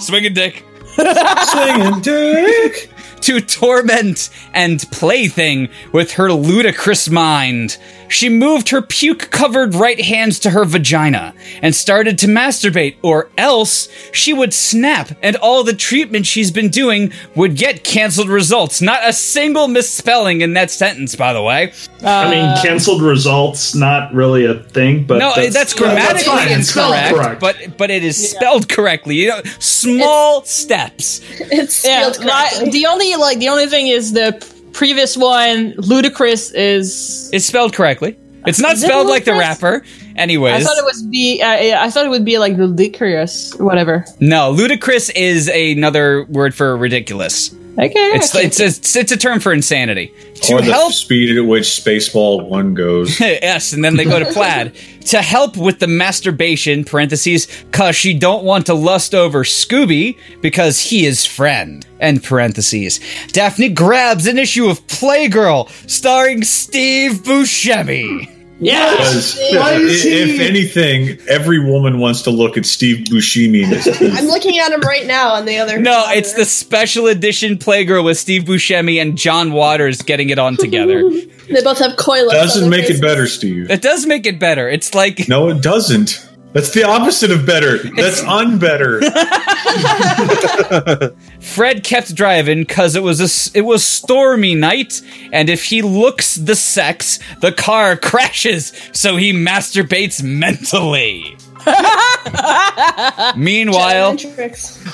[0.00, 0.64] Swinging dick.
[0.94, 2.90] Swinging dick.
[3.22, 7.78] To torment and plaything with her ludicrous mind.
[8.10, 13.30] She moved her puke covered right hands to her vagina and started to masturbate, or
[13.38, 18.82] else she would snap and all the treatment she's been doing would get canceled results.
[18.82, 21.72] Not a single misspelling in that sentence, by the way.
[22.04, 26.48] I mean, uh, canceled results, not really a thing, but no, that's, grammatically fine.
[26.48, 27.40] It's spelled incorrect, correct.
[27.40, 29.16] but but it is spelled correctly.
[29.16, 31.20] You know, small steps.
[31.52, 32.70] It's Yeah, spelled like, correctly.
[32.70, 37.30] the only like the only thing is the p- previous one, ludicrous is.
[37.32, 38.18] It's spelled correctly.
[38.46, 39.82] It's not Is spelled like the rapper.
[40.16, 41.40] Anyways, I thought it was be.
[41.42, 44.04] Uh, I thought it would be like ludicrous, whatever.
[44.20, 47.54] No, ludicrous is another word for ridiculous.
[47.78, 48.46] Okay, It's okay.
[48.46, 50.12] it's a, it's a term for insanity.
[50.42, 53.18] To Or the help speed at which Spaceball 1 goes.
[53.20, 54.74] yes, and then they go to plaid.
[55.06, 60.80] to help with the masturbation, parentheses, cause she don't want to lust over Scooby because
[60.80, 61.86] he is friend.
[62.00, 63.00] End parentheses.
[63.28, 68.39] Daphne grabs an issue of Playgirl starring Steve Buscemi.
[68.60, 73.70] Because Why is he- if anything, every woman wants to look at Steve Buscemi in
[73.70, 74.12] his teeth.
[74.14, 75.78] I'm looking at him right now on the other.
[75.78, 76.18] No, monitor.
[76.18, 81.02] it's the special edition Playgirl with Steve Buscemi and John Waters getting it on together.
[81.50, 82.32] They both have coilets.
[82.32, 83.00] Doesn't make faces.
[83.00, 83.70] it better, Steve.
[83.72, 84.68] It does make it better.
[84.68, 86.24] It's like No, it doesn't.
[86.52, 87.78] That's the opposite of better.
[87.78, 89.00] That's unbetter.
[91.40, 95.00] Fred kept driving because it was a s- it was stormy night,
[95.32, 101.36] and if he looks the sex, the car crashes, so he masturbates mentally.
[103.36, 104.16] Meanwhile,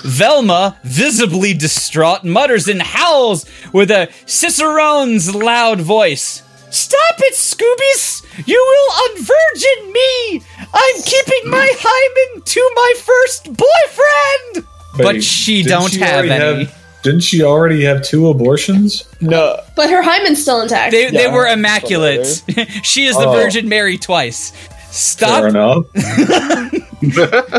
[0.02, 6.42] Velma, visibly distraught, mutters and howls with a Cicerone's loud voice.
[6.70, 8.22] Stop it, Scoobies!
[8.46, 10.42] You will unvirgin me!
[10.74, 14.66] I'm keeping my hymen to my first boyfriend!
[14.98, 16.64] But she don't she have already any.
[16.64, 19.04] have- didn't she already have two abortions?
[19.20, 19.60] No.
[19.76, 20.90] But her hymen's still intact.
[20.90, 22.26] They, they were immaculate.
[22.82, 23.32] she is the Oh.
[23.32, 24.50] Virgin Mary twice.
[24.50, 25.44] Fair Stop!
[25.44, 25.84] enough.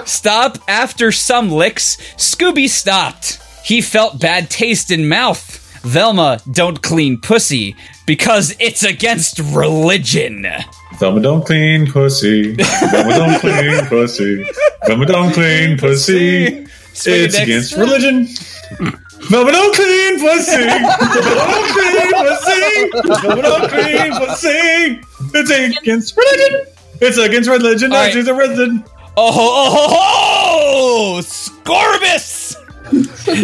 [0.07, 0.57] Stop!
[0.67, 3.39] After some licks, Scooby stopped.
[3.63, 5.63] He felt bad taste in mouth.
[5.83, 10.45] Velma, don't clean pussy because it's against religion.
[10.99, 12.53] Velma don't clean pussy.
[12.55, 14.45] Velma don't clean pussy.
[14.87, 16.65] Velma don't clean pussy.
[16.93, 17.43] Swing It's dicks.
[17.43, 18.27] against religion.
[19.29, 20.65] Velma don't clean pussy.
[20.65, 23.21] Velma don't clean pussy.
[23.27, 25.01] Velma don't clean pussy.
[25.33, 26.65] It's against religion.
[26.99, 27.91] It's against religion.
[27.91, 28.13] All No, right.
[28.13, 28.83] she's a religion.
[29.19, 29.87] Oh, ho, ho, ho,
[31.15, 31.21] ho!
[31.21, 32.55] Scorbus!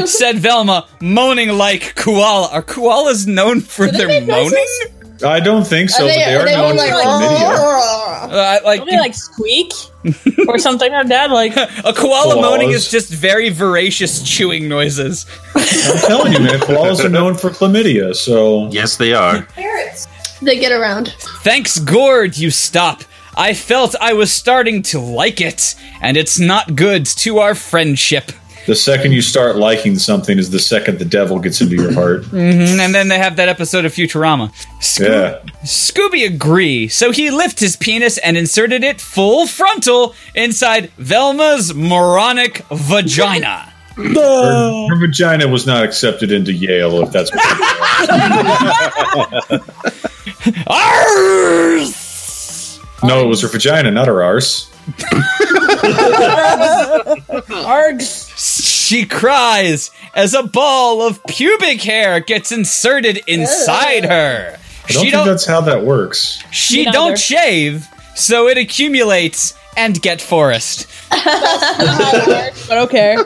[0.08, 2.48] said Velma, moaning like koala.
[2.52, 4.28] Are koalas known for their moaning?
[4.28, 4.88] noises?
[5.24, 8.34] I don't think so, Are they, but they are are they known like, for chlamydia.
[8.34, 9.72] Uh, like Don't they like squeak
[10.48, 11.30] or something like that?
[11.32, 12.42] Like a koala Koalas.
[12.42, 15.26] moaning is just very voracious chewing noises.
[15.56, 19.48] I'm telling you, man, koalas are known for chlamydia, so Yes, they are.
[20.42, 21.16] they get around.
[21.44, 23.04] Thanks, Gord, you stop.
[23.36, 28.32] I felt I was starting to like it, and it's not good to our friendship.
[28.66, 32.24] The second you start liking something is the second the devil gets into your heart.
[32.34, 34.52] Mm, And then they have that episode of Futurama.
[34.82, 35.40] Sco- Yeah.
[35.66, 42.64] Scooby agree, so he lifted his penis and inserted it full frontal inside Velma's moronic
[42.72, 43.72] vagina.
[43.96, 47.44] Her, her vagina was not accepted into Yale, if that's what
[51.04, 53.04] Arrgh!
[53.04, 54.70] No, it was her vagina, not her arse.
[57.50, 58.32] Args.
[58.38, 64.56] She cries as a ball of pubic hair gets inserted inside her.
[64.58, 66.44] I don't She think don't that's how that works.
[66.52, 70.88] she don't shave, so it accumulates and get forest.
[72.68, 73.18] But okay.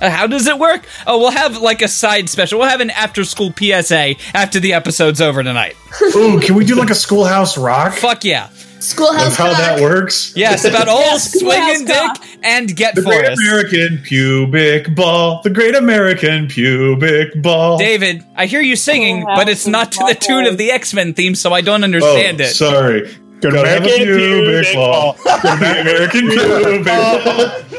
[0.00, 0.84] Uh, How does it work?
[1.06, 2.58] Oh, we'll have like a side special.
[2.58, 5.76] We'll have an after school PSA after the episode's over tonight.
[6.16, 7.94] Ooh, can we do like a schoolhouse rock?
[7.94, 8.50] Fuck yeah.
[8.84, 9.58] Schoolhouse Of how Rock.
[9.58, 10.32] that works?
[10.36, 13.42] Yes, about old Yes, swinging Schoolhouse dick and get The Great forest.
[13.42, 15.40] American Pubic Ball.
[15.42, 17.78] The Great American Pubic Ball.
[17.78, 20.94] David, I hear you singing, Schoolhouse but it's not to the tune of the X
[20.94, 22.48] Men theme, so I don't oh, understand it.
[22.54, 23.10] sorry.
[23.40, 25.16] Gotta have a American pubic pubic ball.
[25.44, 27.20] American pubic ball.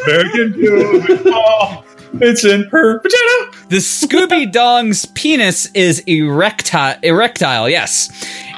[0.05, 1.85] American pubic ball.
[2.21, 3.67] It's in her vagina.
[3.69, 8.09] The Scooby Dong's penis is erectile, erectile, yes,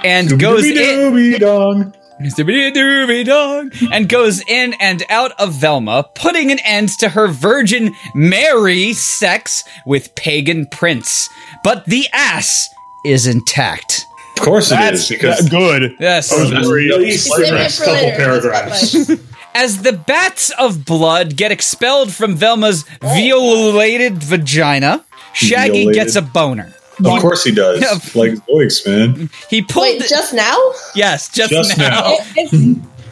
[0.04, 0.76] and goes in.
[0.76, 1.94] Scooby-Dooby dong.
[2.22, 7.94] Scooby Dong, and goes in and out of Velma, putting an end to her Virgin
[8.16, 11.30] Mary sex with pagan prince.
[11.64, 12.70] But the ass
[13.06, 14.06] is intact.
[14.38, 15.96] Of course it is because good.
[16.00, 16.32] Yes.
[16.32, 19.12] At least for the Save it next for couple paragraphs.
[19.56, 23.08] As the bats of blood get expelled from Velma's oh.
[23.08, 25.04] violated vagina,
[25.34, 25.94] Shaggy Violated.
[25.94, 26.72] gets a boner.
[27.06, 27.82] Of course he does.
[27.82, 27.94] Yeah.
[28.20, 29.30] Like Zoiks, man.
[29.50, 29.84] He pulled.
[29.86, 30.58] Wait, just now?
[30.96, 31.90] yes, just, Just now.
[31.90, 32.18] now.
[32.36, 32.54] It's,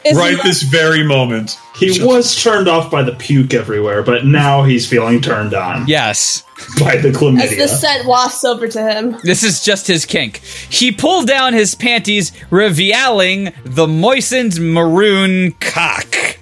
[0.04, 1.58] it's Right this very moment.
[1.76, 6.44] He was turned off by the puke everywhere, but now he's feeling turned on Yes.
[6.80, 7.42] by the chlamydia.
[7.42, 9.18] As the scent wafts over to him.
[9.24, 10.38] This is just his kink.
[10.70, 16.35] He pulled down his panties, revealing the moistened maroon cock.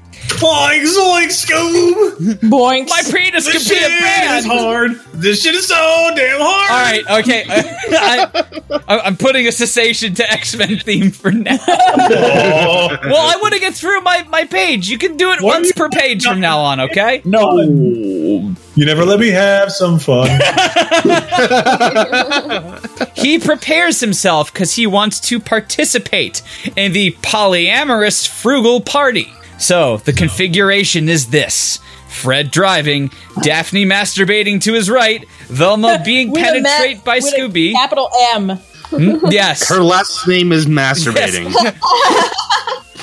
[0.43, 2.33] Boing, zoink, Scoob!
[2.49, 2.89] boinks.
[2.89, 4.45] My penis This could be shit a is band.
[4.45, 4.91] hard.
[5.13, 6.71] This shit is so damn hard.
[6.71, 7.45] All right, okay.
[7.49, 11.57] I, I'm putting a cessation to X Men theme for now.
[11.67, 12.89] Oh.
[13.03, 14.89] Well, I want to get through my, my page.
[14.89, 17.21] You can do it once per page from now on, okay?
[17.25, 20.27] No, You never let me have some fun.
[23.15, 26.41] He prepares himself because he wants to participate
[26.75, 29.31] in the polyamorous frugal party.
[29.59, 31.79] So the configuration is this.
[32.07, 33.09] Fred driving,
[33.41, 37.71] Daphne masturbating to his right, Velma being With ma- penetrated by with a Scooby.
[37.73, 38.49] Capital M.
[38.89, 39.17] Hmm?
[39.31, 39.67] yes.
[39.67, 41.51] Her last name is masturbating.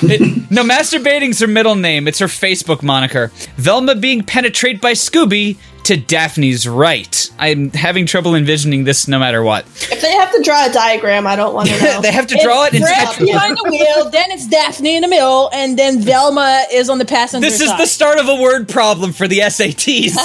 [0.51, 2.07] no, masturbating's her middle name.
[2.07, 3.31] It's her Facebook moniker.
[3.57, 7.29] Velma being penetrated by Scooby to Daphne's right.
[7.39, 9.65] I'm having trouble envisioning this no matter what.
[9.91, 12.01] If they have to draw a diagram, I don't want to know.
[12.01, 13.25] they have to draw it in Fred Tetris.
[13.25, 17.05] behind the wheel, then it's Daphne in the middle, and then Velma is on the
[17.05, 17.79] passenger This is side.
[17.79, 20.15] the start of a word problem for the SATs.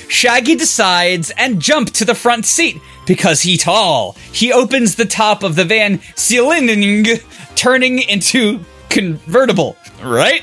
[0.08, 4.12] Shaggy decides and jump to the front seat because he tall.
[4.32, 7.22] He opens the top of the van, cylindering,
[7.56, 9.76] turning into convertible.
[10.02, 10.42] Right?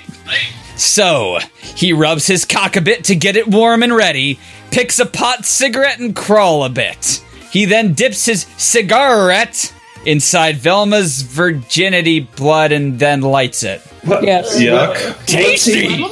[0.78, 4.40] So he rubs his cock a bit to get it warm and ready,
[4.72, 7.24] picks a pot cigarette and crawl a bit.
[7.52, 9.74] He then dips his cigarette
[10.06, 13.82] inside Velma's virginity blood and then lights it.
[14.06, 14.60] yes.
[14.60, 15.26] yuck.
[15.26, 16.04] Tasty!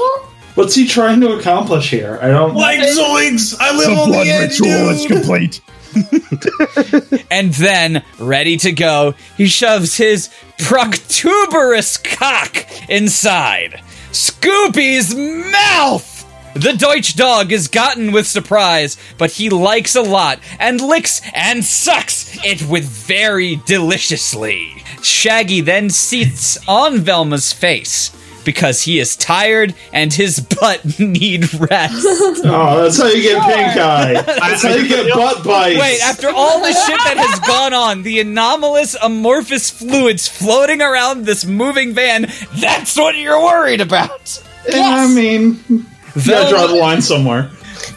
[0.56, 2.18] What's he trying to accomplish here?
[2.22, 2.56] I don't.
[2.56, 4.58] Like zoinks, I live on the edge.
[4.58, 5.08] dude.
[5.08, 5.62] complete.
[7.32, 16.16] And then, ready to go, he shoves his proctuberous cock inside Scoopy's mouth!
[16.56, 21.66] The Deutsch dog is gotten with surprise, but he likes a lot and licks and
[21.66, 24.84] sucks it with very deliciously.
[25.02, 28.15] Shaggy then seats on Velma's face
[28.46, 32.06] because he is tired and his butt need rest.
[32.48, 34.14] Oh, that's how you get pink eye.
[34.22, 35.80] That's how you get butt bites.
[35.80, 41.26] Wait, after all the shit that has gone on, the anomalous amorphous fluids floating around
[41.26, 42.28] this moving van,
[42.62, 44.42] that's what you're worried about.
[44.68, 45.10] Yes.
[45.10, 45.86] I mean, you
[46.26, 47.50] gotta draw the line somewhere.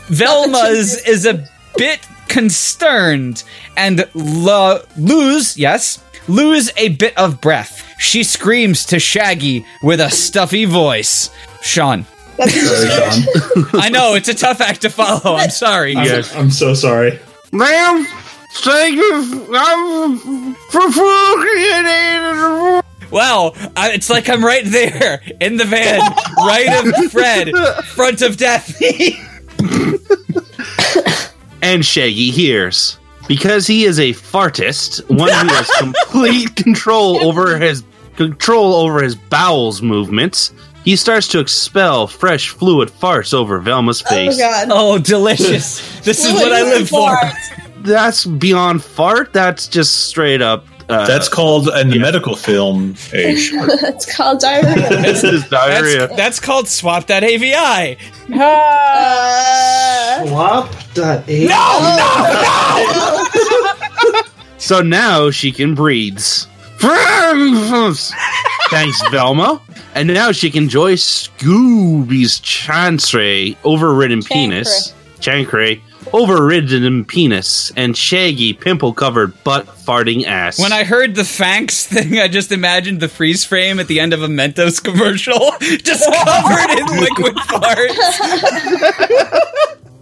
[0.09, 3.45] Velma's is a bit concerned
[3.77, 7.85] and lo- lose, yes, lose a bit of breath.
[7.99, 11.31] She screams to Shaggy with a stuffy voice.
[11.63, 12.07] Sean.
[12.37, 13.67] Sorry, Sean.
[13.75, 15.37] I know, it's a tough act to follow.
[15.37, 15.97] I'm sorry.
[15.97, 17.19] I'm, I'm so sorry.
[17.53, 18.07] Ma'am,
[18.63, 19.47] thank you.
[19.53, 20.81] I'm for
[23.11, 26.01] Wow, I, it's like I'm right there in the van,
[26.37, 27.51] right of Fred,
[27.87, 29.19] front of Daphne.
[31.61, 32.99] And Shaggy hears.
[33.29, 37.85] Because he is a fartist, one who has complete control over his
[38.17, 40.53] control over his bowels movements,
[40.85, 44.39] he starts to expel fresh fluid farts over Velma's Oh face.
[44.39, 44.69] god.
[44.71, 45.81] Oh, delicious.
[46.05, 47.17] This is what I live for.
[47.83, 49.33] That's beyond fart.
[49.35, 53.69] That's just straight up Uh, That's called in the medical film a short.
[53.83, 54.89] it's called diarrhea.
[55.03, 56.07] this is diarrhea.
[56.07, 57.55] That's, that's called swap.avi.
[57.55, 57.99] Uh,
[60.27, 61.51] Swap dot eight.
[64.59, 66.19] So now she can breathe.
[68.71, 69.61] Thanks, Velma.
[69.95, 74.93] And now she can enjoy Scooby's Chancre, overridden penis.
[75.21, 75.81] Chancre,
[76.13, 80.59] overridden penis, and Shaggy, pimple covered butt farting ass.
[80.59, 84.13] When I heard the Fanks thing, I just imagined the freeze frame at the end
[84.13, 87.95] of a Mentos commercial, just covered in liquid farts.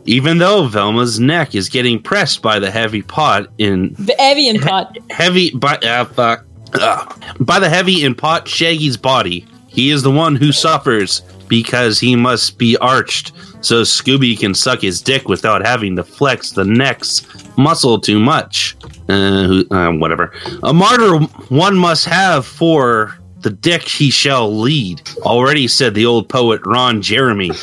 [0.07, 4.97] Even though Velma's neck is getting pressed by the heavy pot in The avian pot.
[5.11, 6.45] heavy by uh, fuck,
[6.75, 7.23] Ugh.
[7.41, 9.45] by the heavy in pot Shaggy's body.
[9.69, 14.81] He is the one who suffers because he must be arched so Scooby can suck
[14.81, 17.27] his dick without having to flex the neck's
[17.59, 18.77] muscle too much.
[19.09, 20.33] Uh, uh, whatever.
[20.63, 25.03] A martyr one must have for the dick he shall lead.
[25.19, 27.51] Already said the old poet Ron Jeremy.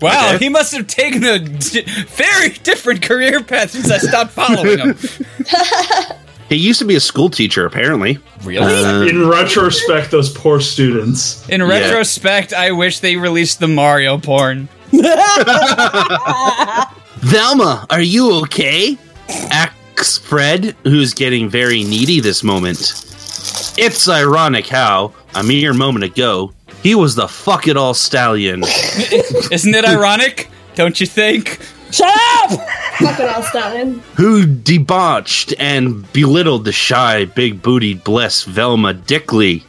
[0.00, 0.44] Wow, Okay.
[0.44, 4.96] he must have taken a d- very different career path since I stopped following him.
[6.48, 8.16] He used to be a school teacher, apparently.
[8.42, 8.64] Really?
[8.64, 11.46] Uh, In retrospect, those poor students.
[11.50, 14.66] In retrospect, I wish they released the Mario porn.
[17.18, 18.96] Velma, are you okay?
[19.28, 22.78] Asks Fred, who's getting very needy this moment.
[23.76, 28.62] It's ironic how, a mere moment ago, he was the fuck it all stallion.
[29.52, 30.48] Isn't it ironic?
[30.74, 31.58] Don't you think?
[31.90, 32.60] Shut up!
[32.98, 34.02] fucking all stallion.
[34.16, 39.64] who debauched and belittled the shy, big bootied, blessed Velma Dickley.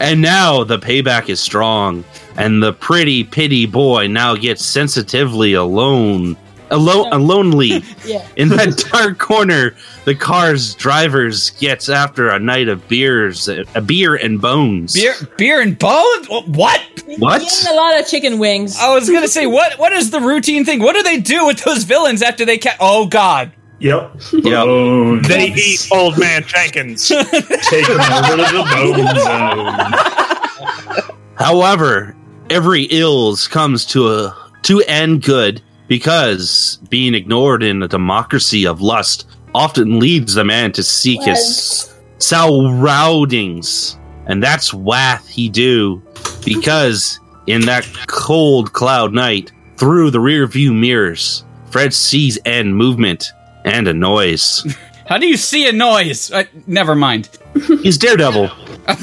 [0.00, 2.04] And now the payback is strong,
[2.36, 6.36] and the pretty, pity boy now gets sensitively alone.
[6.70, 7.82] Alone, lonely.
[8.04, 8.26] Yeah.
[8.36, 14.14] In that dark corner, the car's drivers gets after a night of beers, a beer
[14.14, 14.94] and bones.
[14.94, 16.26] Beer, beer and bones?
[16.28, 16.80] What?
[17.18, 17.42] What?
[17.42, 18.78] Eating a lot of chicken wings.
[18.78, 19.78] I was gonna say, what?
[19.78, 20.80] What is the routine thing?
[20.80, 23.52] What do they do with those villains after they ca- Oh God!
[23.80, 24.16] Yep.
[24.32, 24.42] Yep.
[24.44, 25.28] Bones.
[25.28, 27.08] They eat Old Man Jenkins.
[27.08, 29.16] Take them over the bone
[30.96, 31.16] zone.
[31.36, 32.16] However,
[32.48, 38.80] every ills comes to a to end good because being ignored in a democracy of
[38.80, 39.26] lust
[39.56, 46.00] often leads the man to seek his surroundings, and that's wath he do
[46.44, 47.18] because
[47.48, 53.26] in that cold cloud night through the rear view mirrors, Fred sees end movement
[53.64, 54.64] and a noise.
[55.08, 56.30] How do you see a noise?
[56.30, 57.28] Uh, never mind.
[57.82, 58.48] He's Daredevil.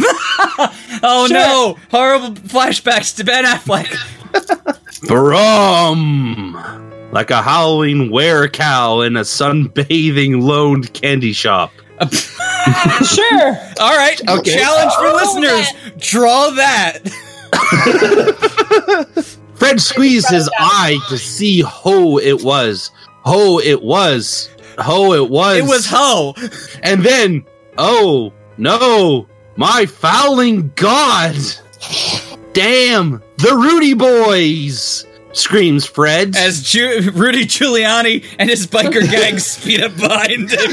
[1.04, 1.78] Oh no!
[1.92, 3.88] Horrible flashbacks to Ben Affleck.
[5.06, 6.54] Brum!
[7.12, 11.72] Like a howling were cow in a sunbathing loned candy shop.
[13.06, 13.58] Sure.
[13.80, 14.58] All right, Okay.
[14.58, 15.68] challenge for Oh, listeners:
[16.00, 17.00] draw that.
[19.56, 22.92] Fred squeezed his eye to see who it was.
[23.24, 24.50] Ho it was.
[24.80, 25.60] Ho it was.
[25.60, 26.36] It was Ho.
[26.84, 27.46] And then,
[27.78, 31.38] oh no, my fouling god!
[32.52, 35.06] Damn, the Rudy Boys!
[35.34, 36.36] Screams Fred.
[36.36, 40.72] As Ju- Rudy Giuliani and his biker gang speed up behind him.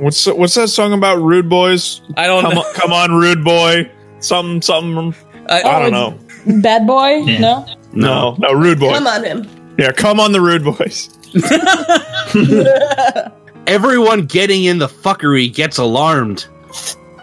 [0.00, 1.20] What's what's that song about?
[1.20, 2.02] Rude boys.
[2.16, 2.60] I don't Come know.
[2.62, 3.90] on, come on, rude boy.
[4.20, 5.14] Something, something.
[5.48, 6.16] I, I don't know.
[6.60, 7.22] Bad boy?
[7.40, 7.66] No.
[7.92, 8.92] No, no, rude boy.
[8.92, 9.48] Come on him.
[9.78, 11.08] Yeah, come on, the rude boys.
[13.66, 16.46] Everyone getting in the fuckery gets alarmed.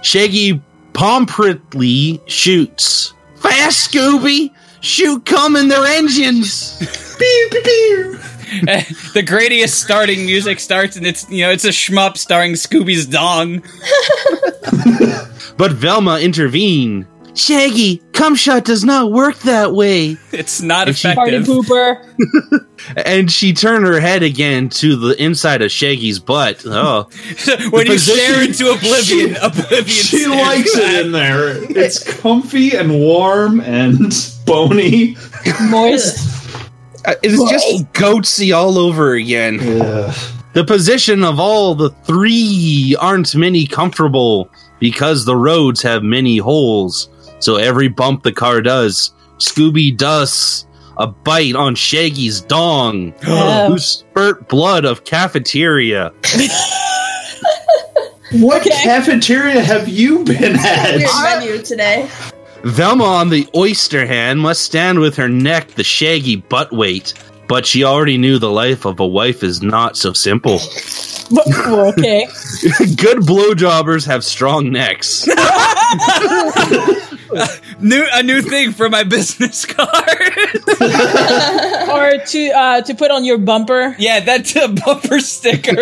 [0.01, 0.61] Shaggy
[0.93, 3.13] pompously shoots.
[3.41, 4.51] Fast, Scooby!
[4.81, 6.77] Shoot come in their engines!
[7.17, 8.19] pew, pew, pew.
[9.13, 13.61] the greatest starting music starts, and it's you know it's a shmup starring Scooby's dong.
[15.59, 17.05] But Velma intervened.
[17.39, 20.17] Shaggy, cum shot does not work that way.
[20.31, 21.55] It's not And she- Party effective.
[21.65, 22.65] pooper.
[23.05, 26.63] And she turned her head again to the inside of Shaggy's butt.
[26.65, 27.03] Oh,
[27.71, 29.83] when you position- stare into oblivion, oblivion.
[29.85, 30.83] She likes back.
[30.93, 31.61] it in there.
[31.77, 34.11] It's comfy and warm and
[34.45, 35.17] bony.
[35.69, 36.25] Moist.
[37.05, 39.59] Uh, it's just Goatse all over again.
[39.81, 40.15] Ugh.
[40.53, 47.07] The position of all the three aren't many comfortable because the roads have many holes.
[47.39, 50.65] So every bump the car does, Scooby does
[50.97, 53.67] a bite on Shaggy's dong, Yeah.
[53.69, 56.11] who spurt blood of cafeteria.
[58.31, 60.97] What cafeteria have you been at?
[60.97, 62.07] Weird menu today.
[62.63, 67.15] Velma, on the oyster hand, must stand with her neck the shaggy butt weight.
[67.47, 70.59] But she already knew the life of a wife is not so simple.
[71.31, 72.25] okay.
[72.97, 75.27] Good blowjobbers have strong necks.
[77.79, 79.87] New a new thing for my business card.
[81.89, 83.95] or to uh, to put on your bumper.
[83.99, 85.77] yeah, that's a bumper sticker.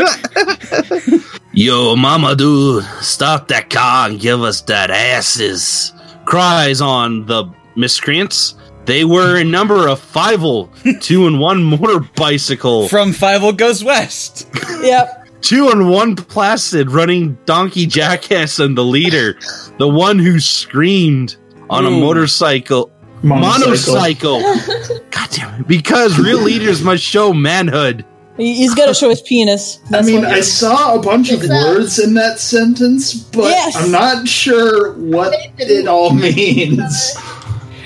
[1.53, 5.91] Yo, mama dude, stop that car and give us that asses.
[6.25, 7.45] Cries on the
[7.75, 8.55] miscreants.
[8.85, 10.69] They were a number of fivel,
[11.01, 14.47] two and one motor bicycle, From Fievel Goes West.
[14.81, 15.26] Yep.
[15.41, 19.37] Two and one placid running donkey jackass and the leader,
[19.77, 21.35] the one who screamed
[21.69, 22.91] on a motorcycle.
[23.23, 24.39] Monocycle.
[24.41, 24.99] Monocycle.
[25.11, 25.67] God damn it.
[25.67, 28.05] Because real leaders must show manhood.
[28.37, 29.79] He- He's got to show his penis.
[29.91, 33.75] I mean, I saw a bunch of that- words in that sentence, but Yes.
[33.75, 37.15] I'm not sure what it all means.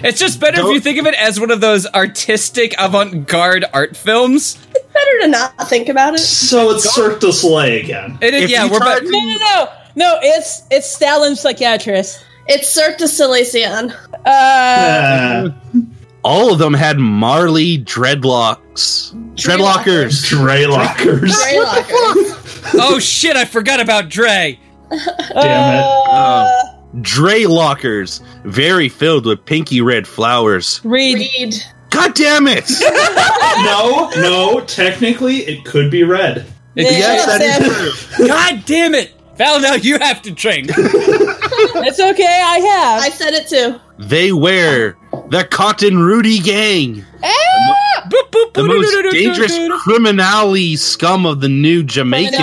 [0.04, 3.66] It's just better if Don't- you think of it as one of those artistic avant-garde
[3.74, 4.58] art films.
[4.76, 6.20] It's Better to not think about it.
[6.20, 8.18] So it's Cirque du Soleil again.
[8.22, 9.04] It is, yeah, we're try back.
[9.04, 10.20] no, no, no, no.
[10.22, 12.24] It's it's Stalin psychiatrist.
[12.47, 13.91] It's Cirque du Soleil.
[14.26, 15.49] Uh, Uh,
[16.24, 19.12] All of them had Marley dreadlocks.
[19.36, 20.24] Dreadlockers.
[20.28, 21.34] Dre lockers.
[22.76, 24.60] Oh shit, I forgot about Dre.
[24.89, 25.86] Damn it.
[25.86, 26.52] uh,
[27.00, 28.22] Dre lockers.
[28.44, 30.82] Very filled with pinky red flowers.
[30.84, 31.18] read.
[31.20, 31.56] Read.
[31.89, 32.70] God damn it!
[33.66, 36.46] No, no, technically it could be red.
[36.74, 37.70] yes, that Sam.
[37.70, 38.28] is true.
[38.28, 39.14] God damn it!
[39.36, 40.72] Val, now you have to drink.
[41.74, 42.24] It's okay.
[42.44, 43.04] I have.
[43.04, 43.80] I said it too.
[44.00, 44.98] They wear
[45.30, 46.96] the Cotton Rudy Gang.
[46.96, 47.76] Boop, boop,
[48.10, 50.78] The boop, most dangerous doo, doo.
[50.78, 52.39] scum of the new Jamaican They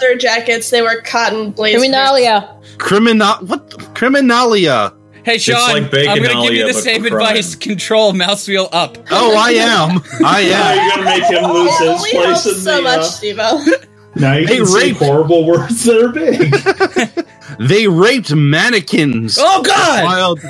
[0.00, 0.70] leather jackets.
[0.70, 1.82] They wear cotton blazers.
[1.82, 2.78] Criminalia.
[2.78, 4.96] criminal what criminalia.
[5.24, 7.14] Hey Sean, like I'm gonna give you the same crime.
[7.14, 7.54] advice.
[7.54, 8.98] Control mouse wheel up.
[9.10, 10.02] Oh, I am.
[10.24, 10.76] I am.
[10.76, 12.82] you're gonna make him lose his only place in so the.
[12.82, 13.64] much, uh, Steve-O.
[14.16, 17.24] now you Hey, can say horrible words that are big.
[17.60, 19.38] They raped mannequins.
[19.40, 20.00] Oh god!
[20.02, 20.40] Defiled,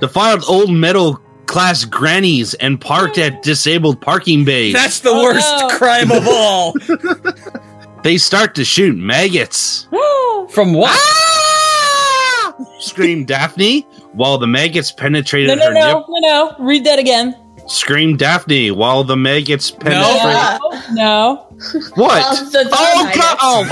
[0.00, 4.72] defiled old middle class grannies and parked at disabled parking bays.
[4.74, 5.68] That's the Oh, worst no.
[5.70, 6.74] crime of all.
[8.04, 9.88] they start to shoot maggots.
[10.50, 10.90] From what?
[10.92, 12.54] Ah!
[12.78, 13.82] Screamed Daphne
[14.12, 16.06] while the maggots penetrated No, no, her no, nip.
[16.08, 16.56] no, no.
[16.64, 17.34] Read that again.
[17.66, 20.14] Screamed Daphne while the maggots penetrated.
[20.16, 20.58] Yeah.
[20.92, 21.46] No.
[21.94, 22.22] What?
[22.22, 23.18] Well, the oh, maggots.
[23.20, 23.36] God!
[23.40, 23.64] Oh,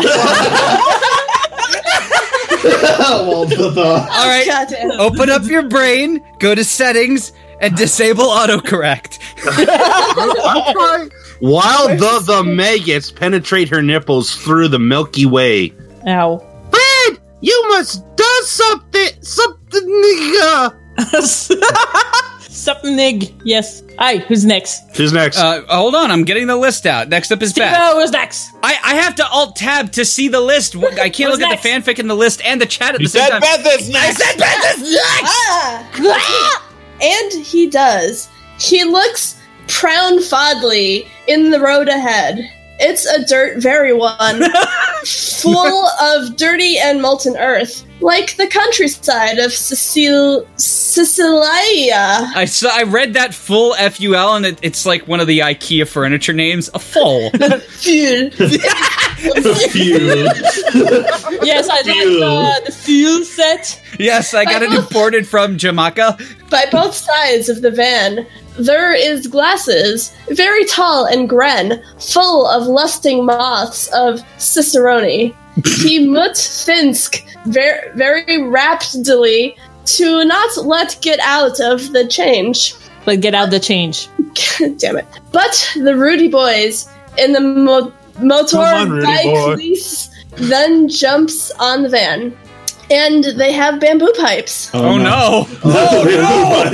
[3.28, 4.46] well, the, the, All right.
[4.46, 4.90] Goddamn.
[5.00, 9.18] Open up your brain, go to settings, and disable autocorrect.
[9.46, 11.10] I'm trying.
[11.40, 15.72] While the the maggots penetrate her nipples through the Milky Way.
[16.06, 16.38] Ow.
[16.70, 19.08] Fred, you must do something.
[19.22, 20.34] Something.
[20.42, 20.70] Uh.
[22.40, 23.20] Something.
[23.44, 23.82] Yes.
[23.98, 24.18] Aye.
[24.28, 24.96] Who's next?
[24.96, 25.36] Who's next?
[25.38, 27.08] Uh, hold on, I'm getting the list out.
[27.08, 27.74] Next up is Beth.
[27.74, 28.50] Steve-O is next.
[28.62, 30.74] I, I have to alt tab to see the list.
[30.74, 33.06] I can't Who's look at the fanfic in the list and the chat at You
[33.06, 33.40] the same said time.
[33.42, 35.32] Beth is I said Beth is next.
[35.36, 36.65] Ah!
[37.00, 38.28] And he does.
[38.58, 42.38] He looks proud fondly in the road ahead.
[42.78, 44.42] It's a dirt very one,
[45.04, 52.30] full of dirty and molten earth, like the countryside of Sicil- Sicilia.
[52.34, 52.68] I saw.
[52.70, 56.68] I read that full FUL, and it, it's like one of the IKEA furniture names.
[56.74, 57.30] A full.
[59.70, 60.26] Fuel.
[61.42, 63.80] Yes, I like uh, the fuel set.
[63.98, 66.18] yes, I got it imported from Jamaica.
[66.50, 68.26] By both sides of the van,
[68.58, 75.34] there is glasses, very tall and gren, full of lusting moths of Cicerone.
[75.78, 79.56] He mut Finsk very, very rapidly
[79.86, 82.74] to not let get out of the change.
[83.04, 84.08] But get out the change.
[84.78, 85.06] Damn it.
[85.32, 89.52] But the Rudy boys in the mo- motor Come on, Rudy boy.
[89.54, 92.36] police then jumps on the van.
[92.88, 94.70] And they have bamboo pipes.
[94.72, 95.46] Oh, no!
[95.64, 96.66] Oh, no!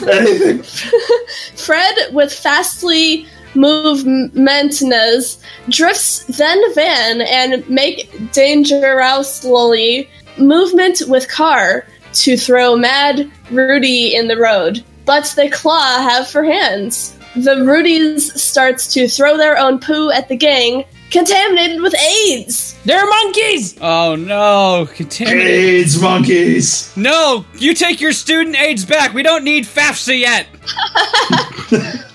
[0.04, 0.62] Oh, Anything.
[1.56, 5.38] Fred, with fastly movementness,
[5.70, 14.36] drifts then van and make dangerously movement with car to throw mad Rudy in the
[14.36, 14.84] road.
[15.06, 17.16] But the claw have for hands.
[17.36, 22.76] The Rudies starts to throw their own poo at the gang, contaminated with AIDS.
[22.84, 23.76] They're monkeys.
[23.80, 24.86] Oh no!
[24.94, 25.50] Contaminated.
[25.50, 26.96] AIDS monkeys.
[26.96, 27.44] No!
[27.54, 29.14] You take your student aids back.
[29.14, 30.46] We don't need FAFSA yet.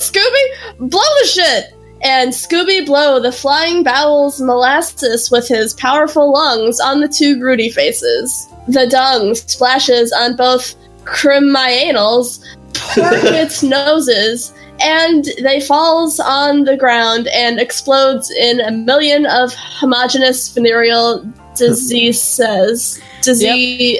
[0.00, 0.78] Scooby!
[0.78, 1.74] Blow the shit!
[2.02, 7.70] And Scooby blow the flying bowels molasses with his powerful lungs on the two Grudy
[7.70, 8.48] faces.
[8.68, 10.74] The dung splashes on both
[11.04, 12.44] Criminals,
[12.74, 20.52] porkets' noses, and they falls on the ground and explodes in a million of homogeneous
[20.52, 21.24] venereal
[21.58, 23.00] diseases.
[23.22, 23.98] Disease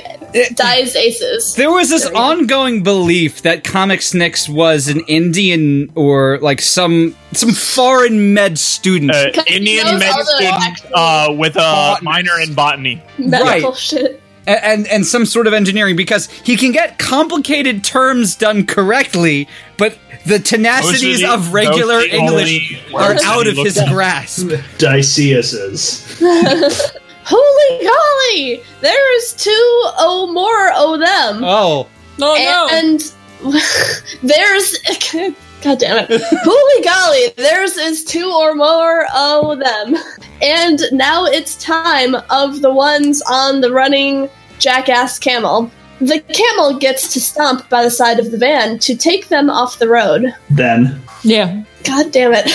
[0.54, 1.54] dies aces.
[1.54, 2.22] There was this There we go.
[2.22, 9.10] ongoing belief that Comics Nix was an Indian or like some some foreign med student.
[9.12, 12.04] Uh, Indian med student uh, with a Botany.
[12.04, 13.02] minor in botany.
[13.18, 13.76] medical right.
[13.78, 14.22] shit.
[14.46, 19.46] A- and and some sort of engineering because he can get complicated terms done correctly,
[19.76, 23.88] but the tenacities the- of regular those are the English are out of his up.
[23.88, 24.50] grasp.
[24.78, 26.04] Diceases.
[27.30, 28.62] Holy golly!
[28.80, 29.50] There's two
[29.98, 31.44] oh more oh them.
[31.44, 31.86] Oh,
[32.18, 32.68] No, no.
[32.72, 33.12] and
[34.22, 34.76] there's
[35.62, 36.08] god damn it
[36.42, 39.94] holy golly there's is two or more oh them
[40.42, 45.70] and now it's time of the ones on the running jackass camel
[46.00, 49.78] the camel gets to stomp by the side of the van to take them off
[49.78, 51.62] the road then yeah.
[51.84, 52.46] god damn it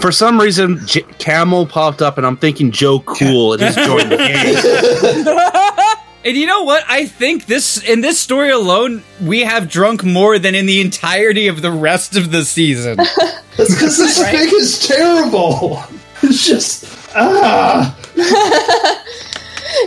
[0.00, 4.12] For some reason, J- Camel popped up, and I'm thinking Joe Cool and he's joined
[4.12, 6.06] the game.
[6.24, 6.84] and you know what?
[6.88, 11.48] I think this in this story alone, we have drunk more than in the entirety
[11.48, 12.96] of the rest of the season.
[13.56, 15.82] That's because this thing is terrible.
[16.24, 16.84] It's just
[17.16, 17.98] ah.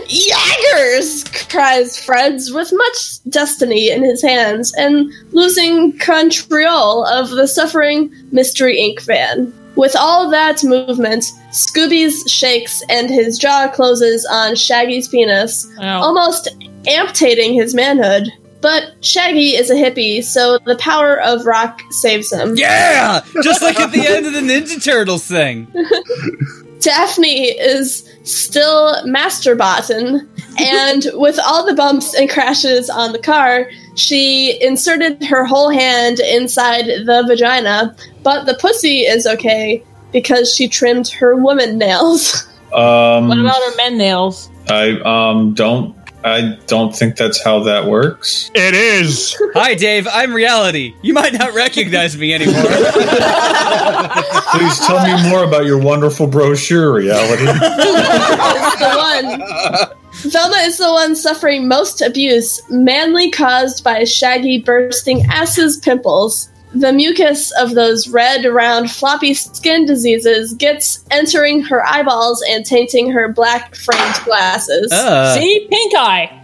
[0.06, 1.48] Yaggers!
[1.48, 8.76] cries Freds with much destiny in his hands and losing control of the suffering Mystery
[8.76, 9.50] Inc van.
[9.76, 16.00] With all that movement, Scooby's shakes and his jaw closes on Shaggy's penis, Ow.
[16.02, 16.48] almost
[16.86, 18.32] amputating his manhood.
[18.62, 22.56] But Shaggy is a hippie, so the power of rock saves him.
[22.56, 25.68] yeah, just like at the end of the Ninja Turtles thing.
[26.80, 30.26] Daphne is still masturbating,
[30.58, 36.20] and with all the bumps and crashes on the car, she inserted her whole hand
[36.20, 39.82] inside the vagina, but the pussy is okay
[40.12, 42.46] because she trimmed her woman nails.
[42.74, 44.50] Um, What about her men nails?
[44.68, 45.94] I um don't
[46.24, 48.50] I don't think that's how that works.
[48.56, 49.36] It is.
[49.54, 50.08] Hi, Dave.
[50.10, 50.92] I'm reality.
[51.00, 52.54] You might not recognize me anymore.
[54.50, 57.44] Please tell me more about your wonderful brochure, reality.
[57.46, 59.88] the one.
[60.30, 66.48] Velma is the one suffering most abuse, mainly caused by Shaggy bursting ass's pimples.
[66.74, 73.10] The mucus of those red, round, floppy skin diseases gets entering her eyeballs and tainting
[73.12, 74.92] her black framed glasses.
[74.92, 75.66] Uh, See?
[75.70, 76.42] Pink eye.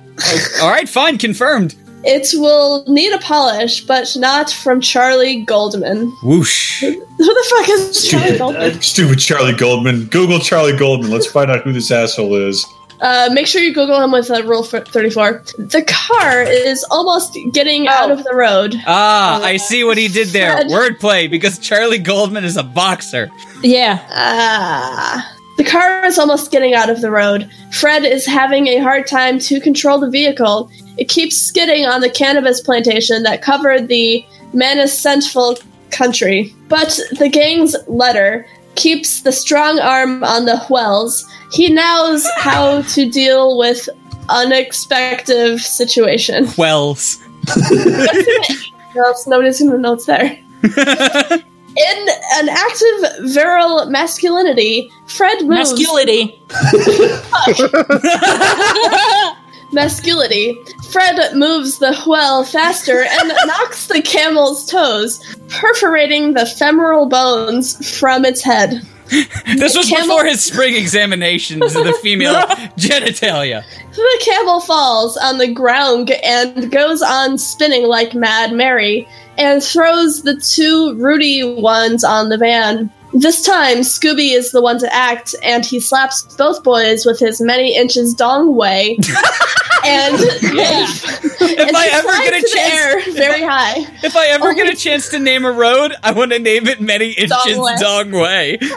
[0.63, 1.75] all right, fine, confirmed.
[2.05, 6.11] It will need a polish, but not from Charlie Goldman.
[6.25, 6.81] Whoosh.
[6.81, 8.81] Who the fuck is Charlie Goldman?
[8.81, 10.07] Stupid Charlie Goldman.
[10.07, 11.11] Google Charlie Goldman.
[11.13, 12.67] Let's find out who this asshole is.
[13.03, 15.43] Uh, make sure you Google him with uh, Rule 34.
[15.59, 18.77] The car is almost getting out of the road.
[18.87, 20.53] Ah, I see what he did there.
[20.53, 20.69] Fred.
[20.69, 23.29] Wordplay, because Charlie Goldman is a boxer.
[23.63, 24.07] Yeah.
[24.11, 25.37] Ah.
[25.59, 27.51] The car is almost getting out of the road.
[27.73, 30.71] Fred is having a hard time to control the vehicle.
[30.97, 34.25] It keeps skidding on the cannabis plantation that covered the
[34.55, 36.55] Maniscentful country.
[36.69, 41.25] But the gang's letter keeps the strong arm on the Wells.
[41.51, 43.89] He knows how to deal with
[44.29, 46.47] unexpected situation.
[46.59, 47.19] Wells.
[48.95, 50.39] Notes, nobody's gonna notes there.
[51.75, 56.39] In an active virile masculinity, Fred moves Masculinity.
[59.73, 60.57] masculinity.
[60.91, 68.25] Fred moves the wheel faster and knocks the camel's toes, perforating the femoral bones from
[68.25, 68.83] its head.
[69.57, 72.35] This was Camel- before his spring examinations of the female
[72.79, 73.63] genitalia.
[73.95, 79.07] The camel falls on the ground and goes on spinning like Mad Mary
[79.37, 82.91] and throws the two Rudy ones on the van.
[83.15, 87.41] This time, Scooby is the one to act, and he slaps both boys with his
[87.41, 88.97] many inches dong way.
[89.85, 93.81] and If I ever get a chance, air very high.
[94.03, 96.67] if I ever Oh get a chance to name a road, I want to name
[96.69, 97.75] it many inches Way.
[97.79, 98.59] dong way.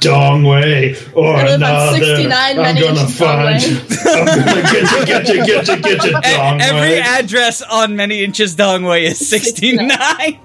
[0.00, 1.98] Dong way or I live on another.
[1.98, 3.80] 69 I'm gonna inches Dong find Way.
[4.06, 7.00] I'm gonna get you, get you, get you, get you, dong Every way.
[7.00, 10.40] address on many inches dong way is sixty nine.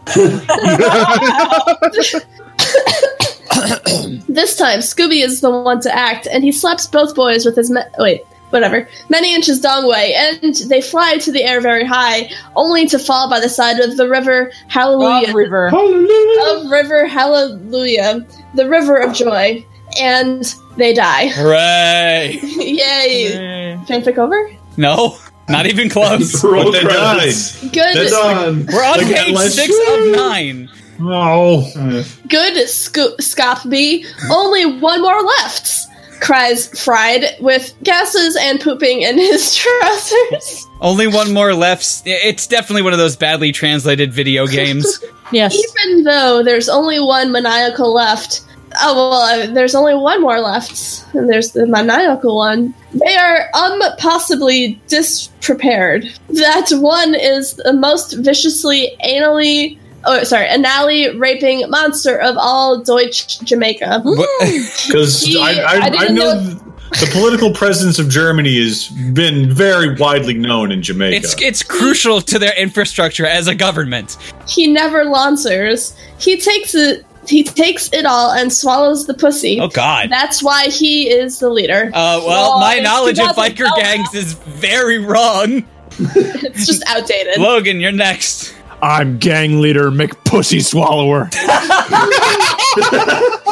[4.29, 7.69] This time, Scooby is the one to act, and he slaps both boys with his.
[7.69, 8.21] Me- wait.
[8.51, 13.29] whatever, many inches dongwei, and they fly to the air very high, only to fall
[13.29, 15.29] by the side of the river Hallelujah.
[15.29, 15.67] Of river.
[15.67, 19.65] Of river Hallelujah, the river of joy,
[19.99, 21.27] and they die.
[21.29, 22.39] Hooray!
[22.43, 23.77] Yay!
[23.87, 24.49] Fanfic over?
[24.77, 25.17] No,
[25.49, 26.41] not even close.
[26.41, 27.33] But they died.
[27.73, 28.65] Good, They're done.
[28.71, 30.69] We're on Like, page six of nine.
[31.01, 32.03] Oh.
[32.27, 34.05] good, Sco- Scopby.
[34.31, 35.87] Only one more left.
[36.21, 40.67] Cries Fried with gases and pooping in his trousers.
[40.81, 42.01] Only one more left.
[42.05, 45.03] It's definitely one of those badly translated video games.
[45.31, 45.55] Yes.
[45.55, 48.41] Even though there's only one maniacal left.
[48.81, 52.73] Oh well, uh, there's only one more left, and there's the maniacal one.
[52.95, 56.11] They are um possibly disprepared.
[56.29, 63.39] That one is the most viciously anally, oh sorry, anally raping monster of all Deutsch
[63.41, 64.01] Jamaica.
[64.03, 66.57] Because I, I I, I, didn't know, know- th-
[67.01, 71.15] the political presence of Germany has been very widely known in Jamaica.
[71.17, 74.17] It's it's crucial to their infrastructure as a government.
[74.47, 75.95] He never lancers.
[76.17, 77.05] He takes it.
[77.27, 79.59] He takes it all and swallows the pussy.
[79.61, 80.09] Oh God.
[80.09, 81.91] That's why he is the leader.
[81.93, 85.63] Uh, well, Oh, my knowledge of 2012 biker gangs is very wrong.
[85.99, 87.37] It's just outdated.
[87.39, 88.55] Logan, you're next.
[88.81, 91.29] I'm gang leader McPussy Swallower.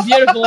[0.05, 0.45] Beautiful.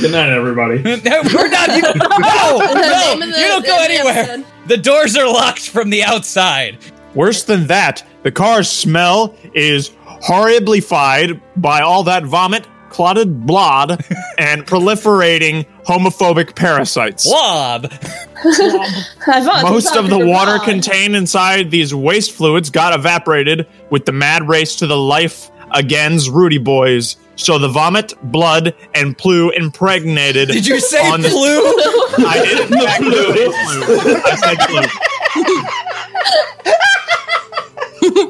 [0.00, 0.76] Good night, everybody.
[0.82, 1.68] No, we're not.
[1.74, 4.44] You, no, no, the- you don't go name the anywhere.
[4.66, 6.78] The doors are locked from the outside.
[7.14, 14.04] Worse than that, the car's smell is horribly fied by all that vomit, clotted blood,
[14.38, 17.24] and proliferating homophobic parasites.
[17.26, 17.90] Blob.
[18.44, 24.12] I Most of the water about- contained inside these waste fluids got evaporated with the
[24.12, 27.16] mad race to the life against Rudy Boys.
[27.36, 30.48] So the vomit, blood, and plu impregnated.
[30.48, 31.28] Did you say on the-
[32.18, 33.06] I didn't in fact say
[33.50, 34.20] flu.
[34.26, 34.58] I said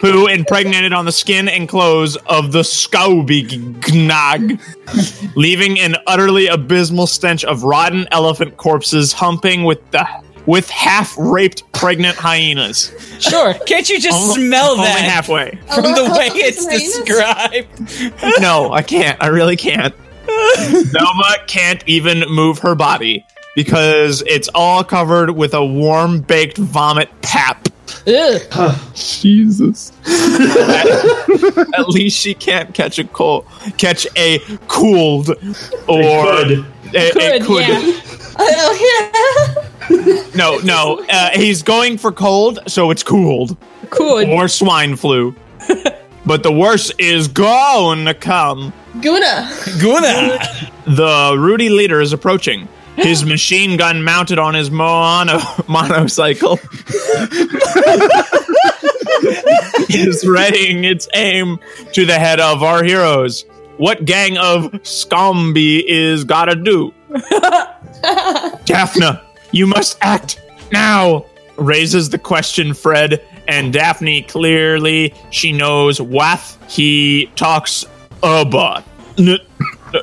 [0.00, 0.12] flu.
[0.12, 4.60] Poo impregnated on the skin and clothes of the Skaubignog,
[5.36, 10.06] leaving an utterly abysmal stench of rotten elephant corpses humping with the
[10.46, 12.92] with half raped pregnant hyenas.
[13.20, 13.52] Sure.
[13.66, 15.58] Can't you just Only- smell only that halfway.
[15.74, 18.40] from the way it's described?
[18.40, 19.22] No, I can't.
[19.22, 19.94] I really can't.
[20.26, 23.24] Velma can't even move her body
[23.54, 27.68] because it's all covered with a warm baked vomit pap.
[28.06, 28.76] Ugh.
[28.94, 29.92] Jesus.
[30.06, 33.46] at, at least she can't catch a cold,
[33.78, 34.38] catch a
[34.68, 35.36] cooled or
[35.96, 36.64] could.
[36.94, 38.00] a- a Could, yeah.
[38.42, 39.12] Oh
[39.90, 40.24] yeah.
[40.34, 41.04] No, no.
[41.10, 43.56] Uh, he's going for cold, so it's cooled
[43.90, 44.28] Could.
[44.28, 45.34] or swine flu.
[46.26, 48.72] but the worst is going to come.
[49.00, 49.50] Guna.
[49.80, 50.38] Guna.
[50.86, 52.68] The Rudy leader is approaching.
[52.96, 55.38] His machine gun mounted on his mono
[55.68, 56.58] monocycle
[59.88, 61.58] is readying its aim
[61.92, 63.44] to the head of our heroes.
[63.78, 66.92] What gang of scumby is gotta do?
[68.64, 69.18] Daphne,
[69.52, 70.40] you must act
[70.72, 71.24] now.
[71.56, 76.38] Raises the question Fred and Daphne clearly she knows what
[76.68, 77.84] he talks
[78.22, 78.84] about.
[79.18, 79.40] N-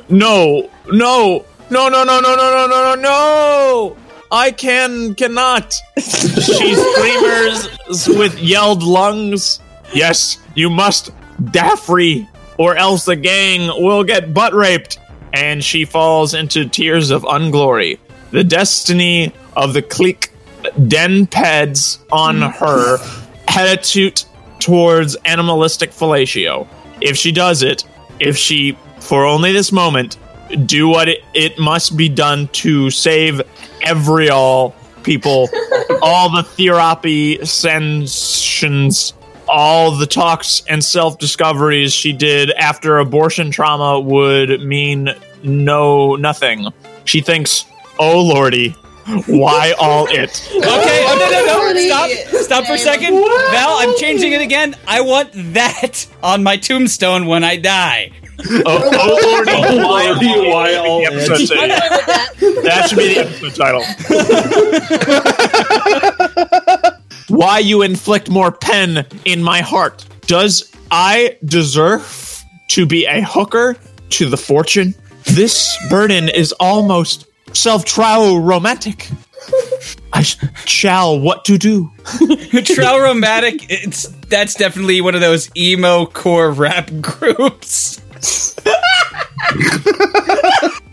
[0.08, 3.96] no, no, no, no, no, no, no, no, no, no.
[4.30, 5.74] I can cannot.
[5.98, 7.68] she screamers
[8.08, 9.60] with yelled lungs.
[9.94, 11.10] Yes, you must,
[11.42, 14.98] Daffrey, or else the gang will get butt raped.
[15.32, 18.00] And she falls into tears of unglory.
[18.30, 20.32] The destiny of the clique
[20.88, 22.52] den peds on mm.
[22.54, 22.98] her
[23.48, 24.24] attitude
[24.58, 26.66] towards animalistic fellatio.
[27.00, 27.84] If she does it,
[28.18, 30.16] if she, for only this moment,
[30.66, 33.40] do what it, it must be done to save
[33.82, 35.48] every all people,
[36.02, 39.14] all the therapy sensations,
[39.48, 45.10] all the talks and self discoveries she did after abortion trauma would mean
[45.42, 46.68] no nothing.
[47.04, 47.64] She thinks,
[47.98, 48.70] oh lordy,
[49.26, 50.46] why all it?
[50.58, 51.86] Okay, oh no no no!
[51.86, 52.42] Stop!
[52.42, 53.76] Stop for a second, Val.
[53.78, 54.76] I'm changing it again.
[54.86, 58.12] I want that on my tombstone when I die.
[58.40, 61.50] Oh, oh lordy, why all Lordy, why all The episode it?
[61.50, 61.76] I'm title.
[61.78, 62.28] fine with that.
[62.64, 63.84] That should be the episode title.
[67.28, 70.06] Why you inflict more pen in my heart?
[70.26, 73.76] Does I deserve to be a hooker
[74.10, 74.94] to the fortune?
[75.24, 79.08] This burden is almost self-trial romantic.
[80.12, 81.90] I sh- shall what to do.
[82.64, 83.66] Traumatic.
[83.68, 88.00] It's that's definitely one of those emo core rap groups.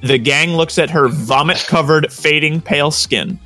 [0.02, 3.40] The gang looks at her vomit covered, fading pale skin.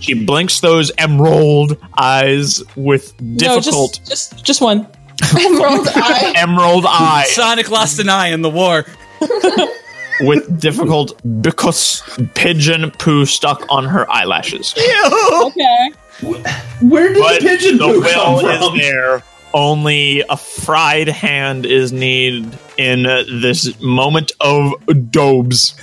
[0.00, 4.88] She blinks those emerald eyes with No, difficult just just just one.
[5.38, 6.32] Emerald eye.
[6.34, 8.84] emerald eye Sonic lost an eye in the war.
[10.22, 12.02] with difficult because
[12.34, 14.74] pigeon poo stuck on her eyelashes.
[14.76, 15.92] Okay.
[16.80, 18.74] Where did But the pigeon the poo come will from?
[18.74, 19.22] is there.
[19.54, 24.74] Only a fried hand is needed in uh, this moment of
[25.10, 25.76] dobes.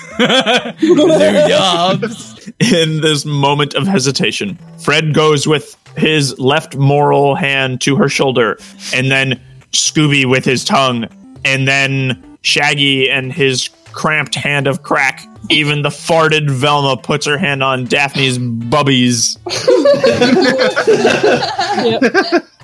[2.59, 4.59] in this moment of hesitation.
[4.83, 8.57] Fred goes with his left moral hand to her shoulder,
[8.93, 9.39] and then
[9.71, 11.07] Scooby with his tongue,
[11.45, 15.25] and then Shaggy and his cramped hand of crack.
[15.51, 19.37] Even the farted Velma puts her hand on Daphne's bubbies.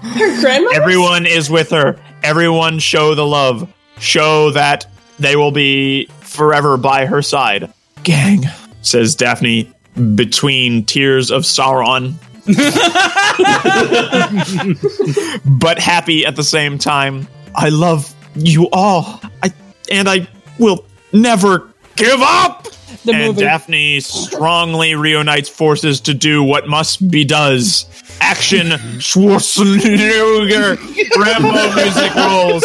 [0.01, 0.69] Her grandma.
[0.73, 1.99] Everyone is with her.
[2.23, 3.71] Everyone show the love.
[3.99, 4.85] Show that
[5.19, 7.71] they will be forever by her side.
[8.03, 8.43] Gang,
[8.81, 9.71] says Daphne
[10.15, 12.13] between tears of Sauron.
[15.59, 17.27] but happy at the same time.
[17.55, 19.19] I love you all.
[19.43, 19.51] I
[19.91, 20.27] and I
[20.59, 22.66] will never give up.
[23.05, 23.41] The and movie.
[23.41, 27.85] Daphne strongly reunites forces to do what must be does.
[28.19, 28.67] Action
[28.99, 30.77] Schwarzenegger
[31.15, 32.63] Rambo music rolls.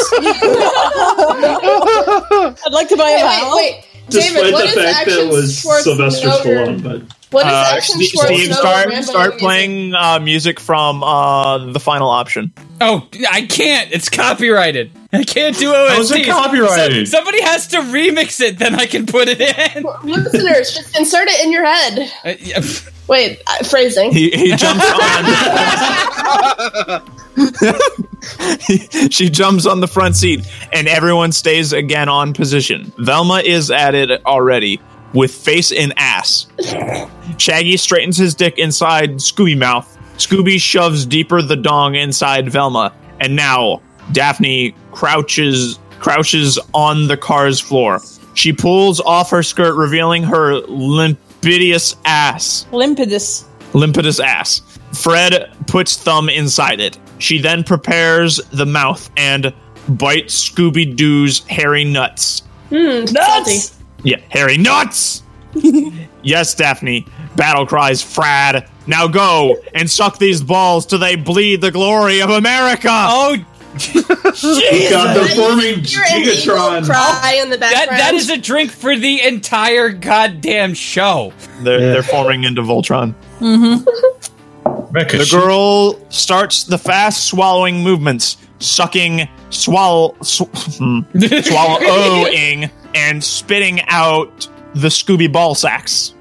[2.64, 3.56] I'd like to buy a Wait, vowel.
[3.56, 3.84] wait, wait.
[4.08, 7.02] Despite David, what the is fact that action it was Sylvester Stallone, but
[7.32, 12.10] What is Uh, action Steve, Steve, start start playing uh, music from uh, the final
[12.10, 12.52] option.
[12.80, 13.90] Oh, I can't.
[13.90, 14.92] It's copyrighted.
[15.12, 15.96] I can't do OST.
[15.96, 17.08] How's it copyrighted?
[17.08, 19.84] somebody has to remix it, then I can put it in.
[20.04, 22.12] Listeners, just insert it in your head.
[22.24, 22.60] Uh, yeah.
[23.08, 24.12] Wait, uh, phrasing.
[24.12, 25.24] He, he jumps on.
[29.10, 32.92] she jumps on the front seat, and everyone stays again on position.
[32.98, 34.80] Velma is at it already
[35.14, 36.46] with face and ass.
[37.38, 39.88] Shaggy straightens his dick inside Scooby mouth.
[40.18, 43.80] Scooby shoves deeper the dong inside Velma, and now
[44.12, 48.00] Daphne crouches crouches on the car's floor.
[48.34, 53.44] She pulls off her skirt, revealing her limpidious ass Limpidus.
[53.72, 54.62] limpidus ass.
[54.92, 56.98] Fred puts thumb inside it.
[57.18, 59.52] She then prepares the mouth and
[59.88, 62.40] bites Scooby Doo's hairy nuts.
[62.68, 63.78] Hmm, Nuts!
[64.02, 65.22] Yeah, Harry nuts!
[66.22, 67.06] yes, Daphne.
[67.36, 68.68] Battle cries, Frad.
[68.86, 72.88] Now go and suck these balls till they bleed the glory of America!
[72.90, 73.36] Oh,
[73.74, 76.84] God, the forming You're an evil Gigatron.
[76.84, 81.32] cry in the that that is a drink for the entire goddamn show.
[81.60, 83.14] They're, they're forming into Voltron.
[83.40, 84.31] Mm-hmm.
[84.64, 90.42] Mecha The girl starts the fast swallowing movements, sucking, swallow, sw-
[90.78, 91.00] hmm,
[91.42, 96.14] swallowing, and spitting out the Scooby ball sacks.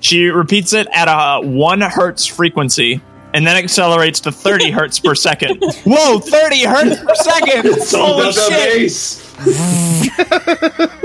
[0.00, 3.00] She repeats it at a one hertz frequency
[3.34, 5.62] and then accelerates to 30 hertz per second.
[5.84, 7.66] Whoa, 30 hertz per second!
[7.66, 8.78] It's Holy the shit!
[8.78, 9.22] bass.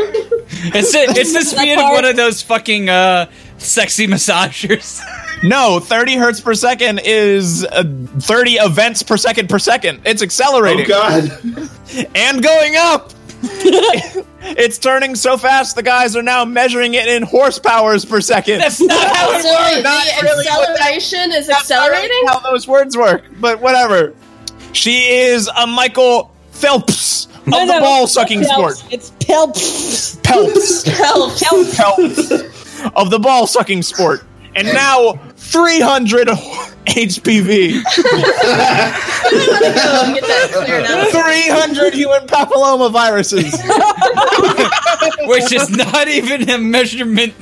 [0.73, 5.01] It's the, it's the speed of one of those fucking uh, sexy massagers.
[5.43, 7.84] No, 30 hertz per second is uh,
[8.22, 10.01] 30 events per second per second.
[10.03, 10.88] It's accelerating.
[10.89, 12.10] Oh God!
[12.16, 13.14] and going up.
[13.43, 18.58] it's turning so fast, the guys are now measuring it in horsepowers per second.
[18.62, 19.76] That's not how it So works.
[19.76, 22.28] the Not really what that- acceleration is That's not really accelerating?
[22.30, 24.16] how those words work, but whatever.
[24.74, 28.78] She is a Michael Phelps of No, the no, ball sucking Pelps.
[28.78, 28.84] sport.
[28.91, 30.18] It's Pelps.
[30.24, 30.84] Pelps.
[30.88, 31.32] Help.
[31.68, 32.64] Pelps
[32.95, 34.23] of the ball sucking sport.
[34.55, 37.73] And now 300 HPV.
[37.73, 37.84] Get
[40.23, 41.09] that cleared up.
[41.09, 43.53] 300 human papilloma viruses.
[45.28, 47.34] Which is not even a measurement.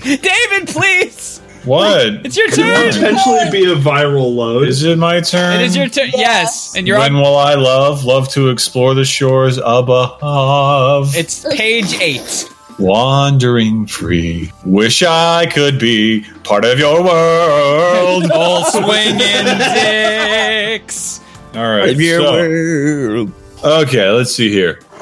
[0.00, 1.40] David, please!
[1.64, 2.24] What?
[2.24, 2.92] It's your Could turn!
[2.92, 4.68] potentially be a viral load.
[4.68, 5.60] Is it my turn?
[5.60, 6.08] It is your turn.
[6.14, 6.74] Yes.
[6.76, 7.20] And you're when on.
[7.22, 8.04] will I love?
[8.04, 11.14] Love to explore the shores above.
[11.16, 12.48] It's page eight.
[12.80, 14.50] Wandering free.
[14.64, 18.30] Wish I could be part of your world.
[18.34, 19.18] All swinging
[19.58, 21.20] dicks.
[21.54, 21.96] All right.
[21.96, 23.30] so-
[23.64, 24.80] okay, let's see here.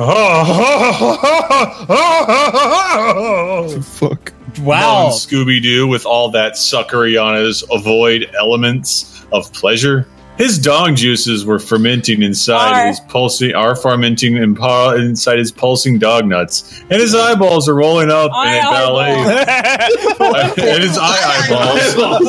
[3.82, 4.32] Fuck.
[4.60, 5.10] Wow.
[5.12, 10.06] Scooby Doo with all that suckery on his avoid elements of pleasure.
[10.38, 12.86] His dong juices were fermenting inside Are.
[12.86, 18.08] his pulsing, are fermenting in inside his pulsing dog nuts, and his eyeballs are rolling
[18.08, 19.14] up Eye in a ballet.
[20.72, 22.20] and his eye eyeballs are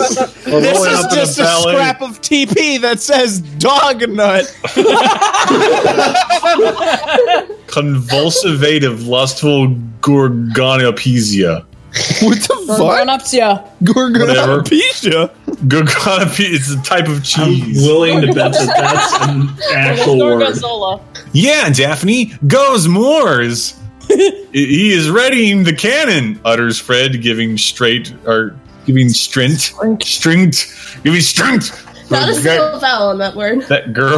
[0.62, 1.74] This rolling is up just in a a ballet.
[1.74, 4.51] scrap of TP that says dog nut.
[7.68, 9.68] Convulsivative, lustful
[10.01, 11.66] gorgonopesia.
[12.22, 12.80] What the fuck?
[12.80, 13.64] Gorgonopsia.
[13.82, 14.62] Whatever.
[14.62, 15.30] Gorgonopsia.
[15.68, 17.82] Gorgonopia is a type of I'm cheese.
[17.86, 20.40] willing to bet that that's an actual word.
[20.40, 21.02] Gorgonzola.
[21.34, 23.80] Yeah, Daphne, goes Moors.
[24.08, 29.74] he is readying the cannon, utters Fred, giving straight or giving strength,
[30.04, 31.86] strength, giving strength.
[32.12, 33.62] Not a that- single vowel in that word.
[33.68, 34.18] that girl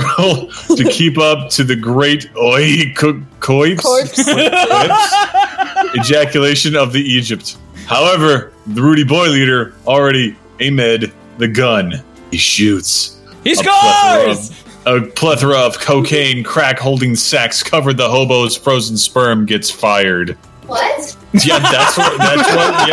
[0.78, 4.24] to keep up to the great oi co- coips, Corpse.
[4.30, 7.58] coips ejaculation of the Egypt.
[7.92, 12.02] However, the Rudy Boy leader already aimed the gun.
[12.32, 13.20] He shoots.
[13.44, 14.64] He A plethora scores!
[14.86, 20.38] A plethora of cocaine crack holding sacks covered the hobo's frozen sperm gets fired.
[20.68, 21.18] What?
[21.34, 22.18] Yeah, that's what.
[22.18, 22.88] That's what.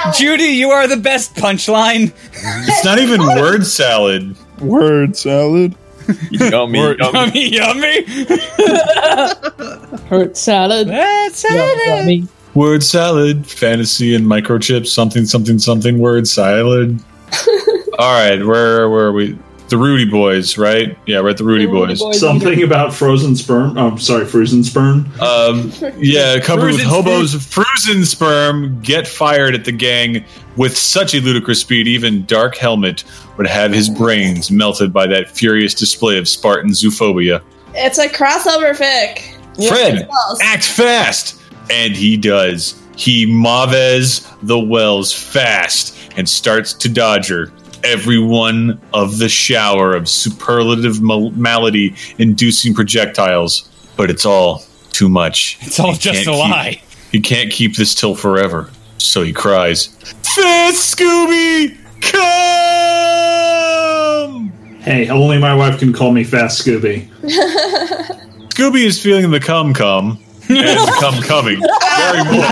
[0.00, 2.12] Yeah, Judy, you are the best punchline.
[2.32, 4.36] it's not even word salad.
[4.60, 5.74] Word salad.
[6.30, 6.78] Yummy.
[6.78, 7.48] Word- yummy.
[7.50, 8.04] Yummy, yummy.
[10.08, 10.88] Hurt salad.
[10.88, 12.26] That's Yummy.
[12.54, 15.98] Word salad, fantasy and microchips, something, something, something.
[15.98, 17.02] Word salad.
[17.98, 19.38] All right, where where are we?
[19.70, 20.96] The Rudy Boys, right?
[21.06, 22.00] Yeah, we're at the Rudy, The Rudy Boys.
[22.00, 22.20] Boys.
[22.20, 23.76] Something about frozen sperm.
[23.78, 25.10] Oh, sorry, frozen sperm.
[25.20, 30.24] Um, yeah, covered with hobos, frozen sperm get fired at the gang
[30.56, 31.88] with such a ludicrous speed.
[31.88, 33.04] Even Dark Helmet
[33.38, 37.42] would have his brains melted by that furious display of Spartan zoophobia.
[37.74, 39.30] It's a crossover fic.
[39.68, 40.40] Fred, Wells.
[40.42, 41.40] act fast,
[41.70, 42.74] and he does.
[42.96, 47.52] He maves the wells fast and starts to dodger
[47.82, 53.68] every one of the shower of superlative mal- malady inducing projectiles.
[53.96, 54.62] But it's all
[54.92, 55.58] too much.
[55.62, 56.80] It's all He just a keep- lie.
[57.12, 58.70] he can't keep this till forever.
[58.98, 59.86] So he cries,
[60.22, 61.76] Fast Scooby,
[63.04, 64.50] come!
[64.80, 67.08] Hey, only my wife can call me Fast Scooby.
[68.54, 70.18] Scooby is feeling the cum cum
[70.48, 72.44] and cum coming very more.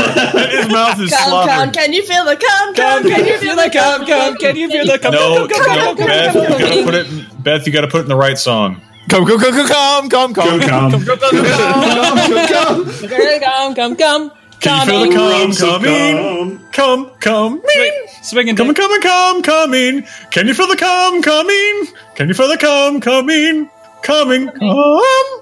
[0.49, 1.73] His mouth is Come, come, slobbering.
[1.73, 3.03] can you feel the come, come?
[3.05, 4.37] Can you feel the cum cum?
[4.37, 6.85] Can you feel the cum No, cum cum no, cum cum Beth, cum you gotta
[6.85, 7.07] put it.
[7.09, 8.81] In, Beth, you gotta put it in the right song.
[9.09, 10.93] Come, come, come, come, come, come, Come, come.
[10.93, 11.45] Come, come, come.
[12.15, 13.75] Come, come.
[13.75, 14.31] Come, come, come.
[14.61, 16.59] Can you feel the cum So coming?
[16.71, 16.71] come.
[16.73, 17.63] Come, come,
[18.23, 20.07] Swinging coming, coming, come, coming.
[20.31, 21.87] Can you feel the cum coming?
[22.15, 23.69] Can you feel the cum coming?
[24.03, 25.42] Coming, come.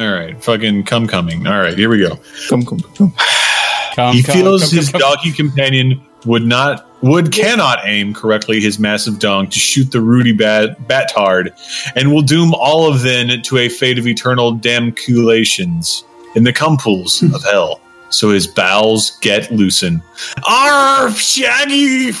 [0.00, 1.46] All right, fucking cum coming.
[1.46, 2.18] All right, here we go.
[2.48, 3.12] come, come, come.
[3.94, 8.60] Cum, He cum, feels cum, his cum, donkey companion would not would cannot aim correctly
[8.60, 11.50] his massive dong to shoot the Rudy bat Batard,
[11.96, 16.78] and will doom all of them to a fate of eternal damnaculations in the cum
[16.78, 17.34] pools hmm.
[17.34, 17.80] of hell.
[18.08, 20.02] So his bowels get loosened.
[20.48, 22.12] Arf, Shaggy!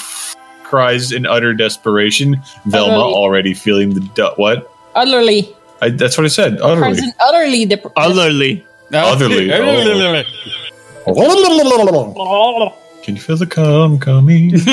[0.64, 2.40] cries in utter desperation.
[2.66, 3.14] Velma Utterly.
[3.14, 4.70] already feeling the du- what?
[4.94, 5.52] Utterly.
[5.80, 6.60] I, that's what I said.
[6.60, 6.90] Utterly.
[6.92, 7.64] Present utterly.
[7.66, 8.64] Dep- Otherly.
[8.92, 9.50] Otherly.
[9.50, 10.24] Otherly.
[11.06, 12.76] Oh.
[13.02, 14.56] Can you feel the cum coming?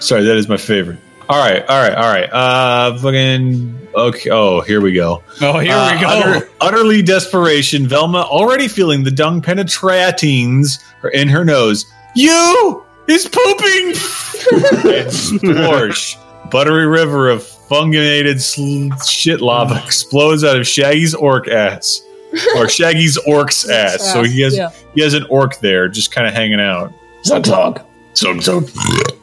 [0.00, 0.98] Sorry, that is my favorite.
[1.28, 2.32] All right, all right, all right.
[2.32, 3.88] Uh, fucking.
[3.94, 4.30] Okay.
[4.30, 5.22] Oh, here we go.
[5.40, 6.06] Oh, here Uh, we go.
[6.08, 7.86] utter- utterly desperation.
[7.86, 10.82] Velma already feeling the dung penetratings
[11.12, 11.86] in her nose.
[12.14, 13.44] You is pooping.
[14.90, 16.16] it's splorsh.
[16.50, 22.02] Buttery river of fungated sl- shit lava explodes out of Shaggy's orc ass,
[22.56, 24.12] or Shaggy's orc's ass.
[24.12, 24.70] So he has Yeah.
[24.94, 26.92] he has an orc there, just kind of hanging out.
[27.24, 27.80] Zug zug.
[28.16, 28.68] Zug zug.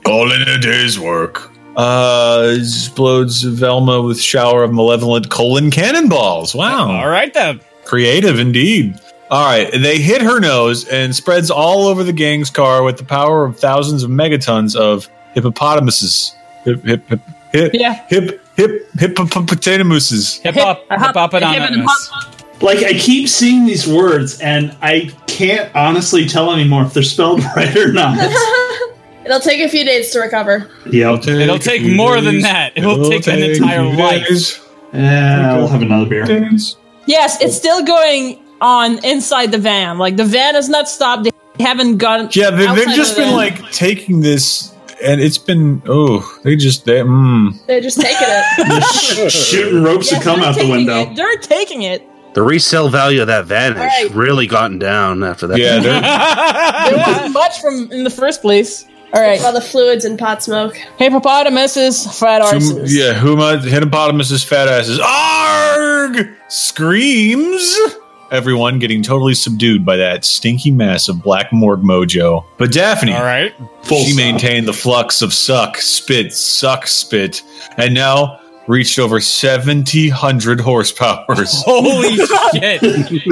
[0.06, 1.52] All in a day's work.
[1.76, 6.54] Uh, explodes Velma with shower of malevolent colon cannonballs.
[6.56, 6.90] Wow.
[6.92, 7.62] All right then.
[7.86, 8.96] Creative indeed.
[9.32, 13.04] All right, they hit her nose and spreads all over the gang's car with the
[13.04, 16.34] power of thousands of megatons of hippopotamuses.
[16.66, 17.20] Hip hip hip
[17.52, 18.06] hip Yeah.
[18.08, 20.38] hip hip hip, hippopotamuses.
[20.40, 22.12] Hip hop, hip hop, anonymous.
[22.62, 27.42] Like I keep seeing these words, and I can't honestly tell anymore if they're spelled
[27.56, 28.18] right or not.
[29.26, 30.70] It'll take a few days to recover.
[30.92, 31.26] yep.
[31.28, 32.74] It'll take more than that.
[32.76, 34.66] It will take an entire life.
[34.92, 36.26] Yeah, I'll have another beer.
[37.06, 39.98] Yes, it's still going on inside the van.
[40.00, 41.26] Like the van has not stopped.
[41.26, 42.30] They haven't gone.
[42.32, 43.36] Yeah, they, they've just the been van.
[43.38, 44.74] like taking this,
[45.04, 47.54] and it's been oh, they just they mm.
[47.68, 49.32] They're just taking it.
[49.32, 51.02] Shooting ropes Yes, to come out the window.
[51.12, 51.16] it.
[51.16, 52.04] They're taking it.
[52.36, 55.58] The resale value of that van has really gotten down after that.
[55.58, 58.86] Yeah, There wasn't much from in the first place.
[59.14, 59.42] All right.
[59.44, 60.76] All the fluids and pot smoke.
[61.00, 62.90] Hippopotamuses, fat arses.
[62.96, 65.00] yeah, Huma hippopotamus's fat asses.
[65.00, 66.30] Arg!
[66.48, 67.78] Screams.
[68.32, 72.46] Everyone getting totally subdued by that stinky mess of black morgue mojo.
[72.58, 73.54] But Daphne, All right.
[73.86, 77.42] she maintained the flux of suck, spit, suck, spit,
[77.78, 81.26] and now reached over 7,000 horsepower.
[81.38, 82.82] Holy shit.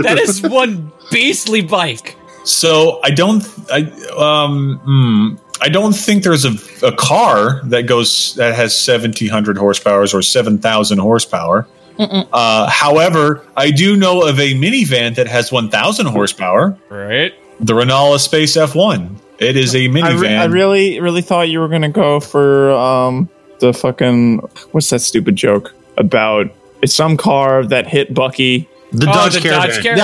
[0.04, 2.18] That is one beastly bike.
[2.44, 3.82] So I don't, I
[4.18, 6.54] um, hmm, I don't think there's a,
[6.86, 11.68] a car that goes that has 1,700 horsepower or 7,000 horsepower.
[12.00, 16.78] Uh, however, I do know of a minivan that has 1,000 horsepower.
[16.90, 17.34] Right.
[17.60, 19.16] The Renault Espace F1.
[19.40, 20.22] It is a minivan.
[20.22, 23.30] re- I really, really thought you were gonna go for um
[23.60, 24.38] the fucking
[24.72, 26.48] what's that stupid joke about?
[26.82, 28.68] It's some car that hit Bucky.
[28.92, 29.70] The Oh, Dodge the Caravan.
[29.70, 29.98] Dodge Caravan.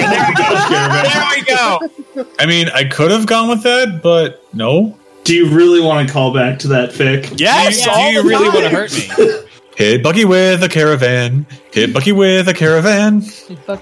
[0.34, 1.04] Dodge Caravan.
[1.04, 2.32] There we go.
[2.38, 4.96] I mean, I could have gone with that, but no.
[5.24, 7.38] Do you really want to call back to that fic?
[7.38, 7.84] Yes.
[7.84, 9.46] Do all you really want to hurt me?
[9.80, 11.46] Hit Bucky with a caravan.
[11.72, 13.24] Hit Bucky with a caravan.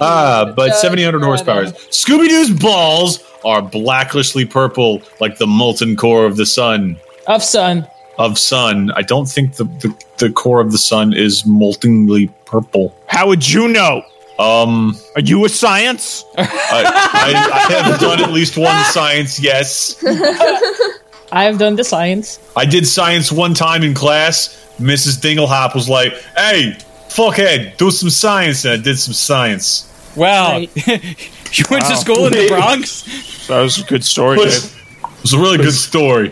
[0.01, 1.65] Ah, but 700 horsepower.
[1.65, 6.97] Scooby Doo's balls are blacklishly purple, like the molten core of the sun.
[7.27, 7.85] Of sun.
[8.17, 8.93] Of sun.
[8.93, 12.95] I don't think the, the, the core of the sun is moltenly purple.
[13.09, 14.05] How would you know?
[14.39, 16.25] Um, Are you a science?
[16.37, 20.01] I, I, I have done at least one science, yes.
[21.33, 22.39] I have done the science.
[22.57, 24.68] I did science one time in class.
[24.79, 25.19] Mrs.
[25.21, 26.77] Dinglehop was like, hey,
[27.09, 28.65] fuckhead, do some science.
[28.65, 29.85] And I did some science.
[30.17, 30.53] Wow.
[30.59, 30.71] Right.
[30.87, 33.47] you went to school in the Bronx?
[33.49, 34.75] That was a good story, But- Dave.
[35.19, 36.31] It was a really good story.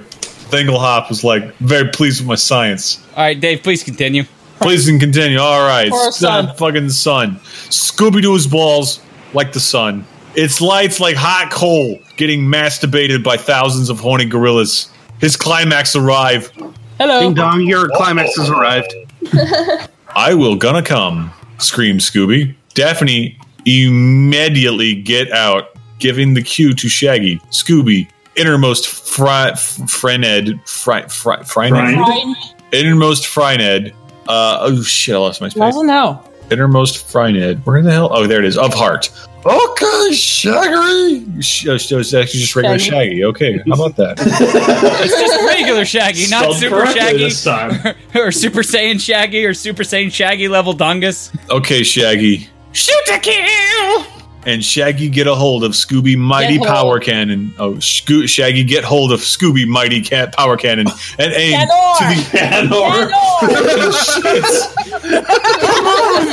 [0.50, 3.04] Dinglehop was like very pleased with my science.
[3.16, 4.22] All right, Dave, please continue.
[4.60, 5.38] Please and continue.
[5.38, 6.54] All right, For a sun.
[6.56, 7.36] fucking sun.
[7.68, 9.00] Scooby Doo's balls
[9.34, 10.06] like the sun.
[10.36, 14.88] Its lights like hot coal, getting masturbated by thousands of horny gorillas.
[15.20, 16.50] His climax arrive.
[16.98, 17.20] Hello.
[17.20, 18.94] Ding dong, your climax has arrived.
[20.16, 22.54] I will gonna come, screamed Scooby.
[22.74, 27.38] Daphne immediately get out, giving the cue to Shaggy.
[27.50, 31.70] Scooby, innermost fry, Frened, fry, fry, Fryned?
[31.70, 32.34] Brian?
[32.72, 33.92] Innermost Fryned.
[34.28, 35.60] Uh, oh shit, I lost my space.
[35.60, 36.22] Doesn't know.
[36.50, 37.64] Innermost Fryned.
[37.66, 38.08] Where the hell?
[38.10, 38.56] Oh, there it is.
[38.56, 39.10] Of heart.
[39.48, 41.40] Okay, Shaggy.
[41.40, 42.90] Sh- uh, so it's actually just regular Shaggy.
[43.20, 43.24] Shaggy.
[43.24, 44.18] Okay, how about that?
[44.98, 47.94] It's just regular Shaggy, not Spelled Super correctly Shaggy this time.
[48.16, 51.30] or Super Saiyan Shaggy or Super Saiyan Shaggy level Dungus.
[51.50, 52.48] okay, Shaggy.
[52.72, 54.04] Shoot to kill!
[54.46, 57.00] and Shaggy get a hold of Scooby Mighty Get Power.
[57.00, 57.52] Cannon.
[57.58, 60.86] Oh, Sco- Shaggy get hold of Scooby Mighty Cat Power Cannon
[61.18, 61.98] and aim Canor!
[61.98, 63.10] to the Canor.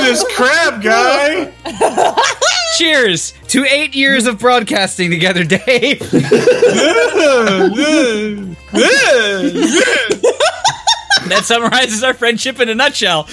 [0.03, 1.51] this crab guy.
[2.77, 5.99] Cheers to eight years of broadcasting together, Dave.
[11.27, 13.27] that summarizes our friendship in a nutshell.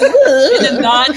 [0.00, 1.16] Did not.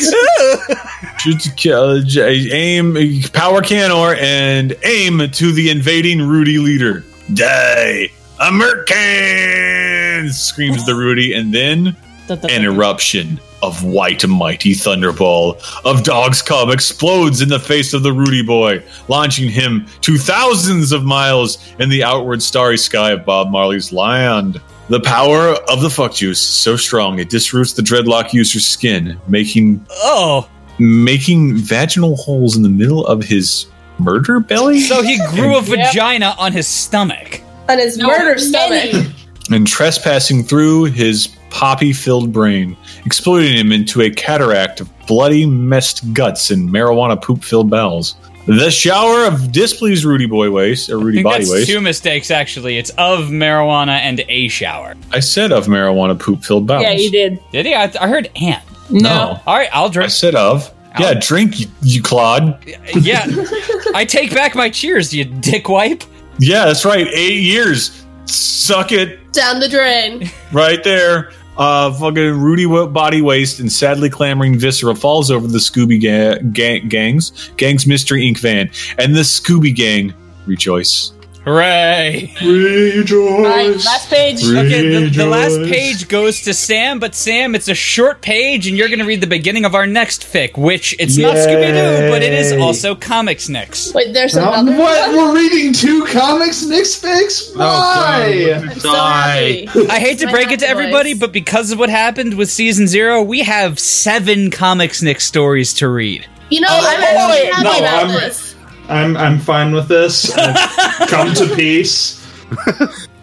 [1.19, 2.93] Shoot to kill, j- aim
[3.33, 7.03] Power Canor and aim to the invading Rudy leader.
[7.33, 8.09] Die,
[8.39, 10.37] Americans!
[10.37, 11.95] Screams the Rudy, and then
[12.29, 18.11] an eruption of white mighty thunderball of dog's cub explodes in the face of the
[18.13, 23.49] Rudy boy, launching him to thousands of miles in the outward starry sky of Bob
[23.49, 24.61] Marley's land.
[24.89, 29.17] The power of the fuck juice is so strong it disroots the dreadlock user's skin,
[29.27, 30.47] making Oh,
[30.77, 33.67] making vaginal holes in the middle of his
[33.99, 37.41] murder belly so he grew a vagina on his stomach.
[37.69, 39.05] On his No, murder stomach.
[39.51, 42.75] and trespassing through his poppy-filled brain,
[43.05, 48.15] exploding him into a cataract of bloody messed guts and marijuana poop-filled bowels.
[48.47, 51.67] The shower of displeased Rudy Boy waste, or I Rudy think Body that's waste.
[51.69, 52.77] two mistakes, actually.
[52.77, 54.95] It's of marijuana and a shower.
[55.11, 56.83] I said of marijuana poop-filled bowels.
[56.83, 57.39] Yeah, you did.
[57.51, 57.73] Did he?
[57.75, 58.61] I, I heard and.
[58.89, 59.39] No.
[59.45, 60.11] All right, I'll I drink.
[60.11, 60.73] said of.
[60.99, 62.63] Yeah, drink, you, you clod.
[62.99, 63.25] yeah,
[63.95, 66.03] I take back my cheers, you dick wipe.
[66.39, 67.07] Yeah, that's right.
[67.13, 68.03] Eight years.
[68.25, 69.31] Suck it.
[69.33, 70.29] Down the drain.
[70.51, 71.31] Right there.
[71.57, 76.87] Uh, fucking Rudy Body Waste and sadly clamoring Viscera falls over the Scooby ga- gang-
[76.89, 78.39] gangs, gangs Mystery Inc.
[78.39, 80.13] van, and the Scooby gang
[80.47, 81.12] rejoice.
[81.45, 82.33] Hooray!
[82.41, 83.43] Rejoice.
[83.45, 84.43] Right, last page.
[84.45, 88.77] Okay, the, the last page goes to Sam, but Sam, it's a short page, and
[88.77, 92.09] you're going to read the beginning of our next fic, which it's not Scooby Doo,
[92.09, 93.93] but it is also Comics Nicks.
[93.93, 95.07] Wait, there's Um, another what?
[95.09, 95.17] one?
[95.17, 97.53] We're reading two comics Nick's fix?
[97.53, 98.53] Why?
[98.55, 98.89] I'm so.
[98.93, 101.19] I hate to break it to everybody, voice.
[101.19, 105.89] but because of what happened with season zero, we have seven Comics Nick stories to
[105.89, 106.25] read.
[106.49, 107.05] You know, Oh, I'm boy.
[107.07, 108.42] actually happy No, about I'm- this.
[108.89, 110.31] I'm I'm fine with this.
[110.35, 112.19] I've come to peace.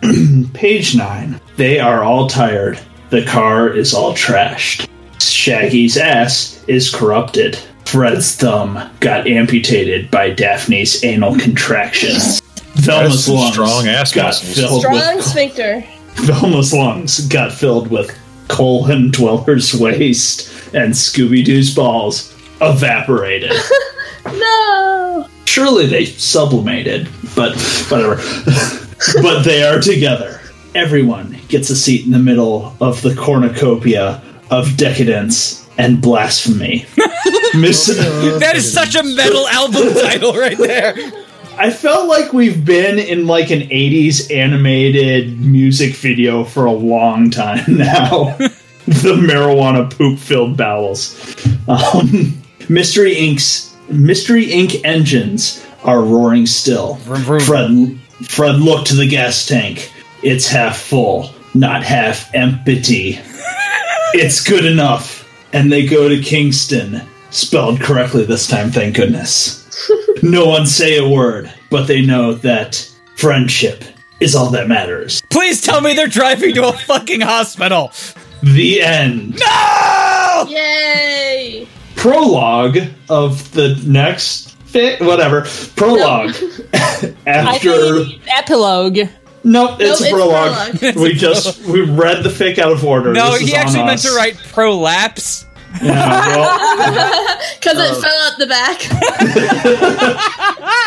[0.54, 1.40] Page nine.
[1.56, 2.80] They are all tired.
[3.10, 4.88] The car is all trashed.
[5.18, 7.58] Shaggy's ass is corrupted.
[7.84, 12.40] Fred's thumb got amputated by Daphne's anal contractions.
[12.74, 14.54] Velma's lungs strong ass got muscles.
[14.56, 15.84] filled Strong with sphincter.
[16.14, 18.16] Velma's lungs got filled with
[18.48, 23.52] colon dweller's waste, and Scooby Doo's balls evaporated.
[24.26, 24.89] No.
[25.50, 27.56] Surely they sublimated, but
[27.90, 28.14] whatever.
[29.20, 30.40] but they are together.
[30.76, 34.22] Everyone gets a seat in the middle of the cornucopia
[34.52, 36.86] of decadence and blasphemy.
[37.58, 40.94] Miss, That is such a metal album title right there.
[41.58, 47.28] I felt like we've been in like an 80s animated music video for a long
[47.28, 48.36] time now.
[48.86, 51.36] the marijuana poop filled bowels.
[51.66, 54.80] Um, Mystery Inc.'s Mystery Inc.
[54.84, 56.96] engines are roaring still.
[56.96, 57.98] Fred,
[58.28, 59.92] Fred looked to the gas tank.
[60.22, 63.18] It's half full, not half empty.
[64.14, 65.26] it's good enough.
[65.52, 67.02] And they go to Kingston.
[67.30, 69.88] Spelled correctly this time, thank goodness.
[70.22, 73.84] no one say a word, but they know that friendship
[74.20, 75.22] is all that matters.
[75.30, 77.92] Please tell me they're driving to a fucking hospital.
[78.42, 79.38] The end.
[79.38, 80.46] No!
[80.48, 81.29] Yay!
[82.00, 82.78] Prologue
[83.10, 85.42] of the next fit, whatever.
[85.76, 86.34] Prologue.
[86.72, 88.96] I After epilogue.
[88.96, 90.78] nope, it's Nope, a it's prologue.
[90.78, 90.96] prologue.
[90.96, 93.12] we just we read the fic out of order.
[93.12, 94.10] No, This is he on actually meant us.
[94.10, 95.44] to write prolapse.
[95.82, 97.98] Yeah, well, Because Oh.
[97.98, 98.80] it fell out the back.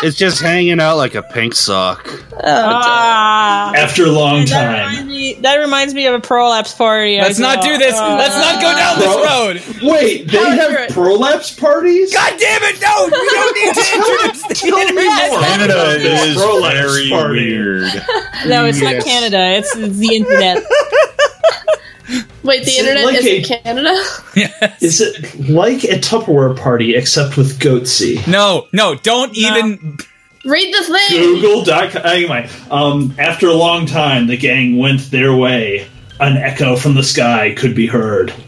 [0.04, 2.06] It's just hanging out like a pink sock.
[2.44, 3.72] Ah.
[3.74, 4.90] after a long that, time.
[4.90, 7.18] reminds me, that reminds me of a prolapse party.
[7.18, 7.94] Let's I not do this.
[7.94, 9.16] Uh, Let's not go down this
[9.80, 9.90] road.
[9.90, 12.12] Wait, they Power have prolapse parties?
[12.12, 12.80] God damn it!
[12.82, 15.30] No, we don't need to introduce the Tell internet.
[15.30, 17.48] Canada is Prolapse very party.
[17.56, 17.92] weird.
[18.46, 19.56] No, it's not Canada.
[19.58, 20.62] It's, it's the internet.
[22.42, 24.04] Wait, the Is internet like is a- in Canada?
[24.36, 24.82] Yes.
[24.82, 28.26] Is it like a Tupperware party except with Goatse?
[28.26, 29.98] No, no, don't even.
[30.44, 31.40] Read the thing.
[31.40, 32.02] Google.com.
[32.04, 35.86] Anyway, um, after a long time, the gang went their way.
[36.20, 38.30] An echo from the sky could be heard.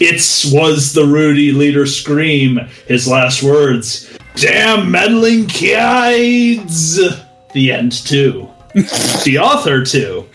[0.00, 2.58] it was the Rudy leader scream.
[2.86, 6.96] His last words: "Damn meddling kids."
[7.52, 8.48] The end too.
[9.24, 10.26] the author too.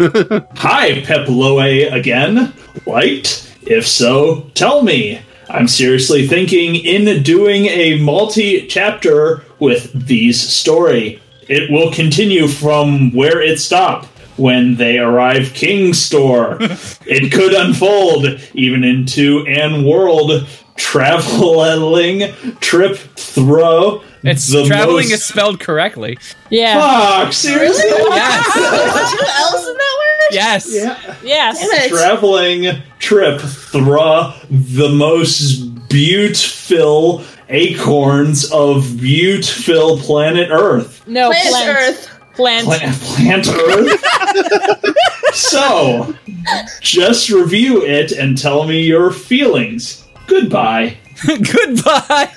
[0.00, 2.54] Hi, Pep Loe again.
[2.86, 3.54] Liked?
[3.62, 5.20] If so, tell me.
[5.50, 11.20] I'm seriously thinking in doing a multi chapter with these story.
[11.48, 14.06] It will continue from where it stopped
[14.38, 16.56] when they arrive King's store.
[17.06, 20.46] it could unfold even into an world
[20.76, 24.02] traveling trip throw.
[24.22, 26.18] It's the traveling most- is spelled correctly.
[26.50, 26.78] Yeah.
[27.24, 27.84] Fuck, seriously?
[27.88, 28.54] Yes.
[28.54, 30.34] There's two L's in that word?
[30.34, 30.68] Yes.
[30.70, 31.16] Yeah.
[31.22, 31.88] Yes.
[31.88, 41.02] Traveling trip through the most beautiful acorns of beautiful planet Earth.
[41.06, 41.78] No, Planet plant.
[41.78, 42.10] Earth.
[42.34, 42.64] Plant.
[42.66, 45.34] Plant, plant Earth?
[45.34, 46.14] so,
[46.80, 50.04] just review it and tell me your feelings.
[50.26, 50.96] Goodbye.
[51.26, 52.30] Goodbye.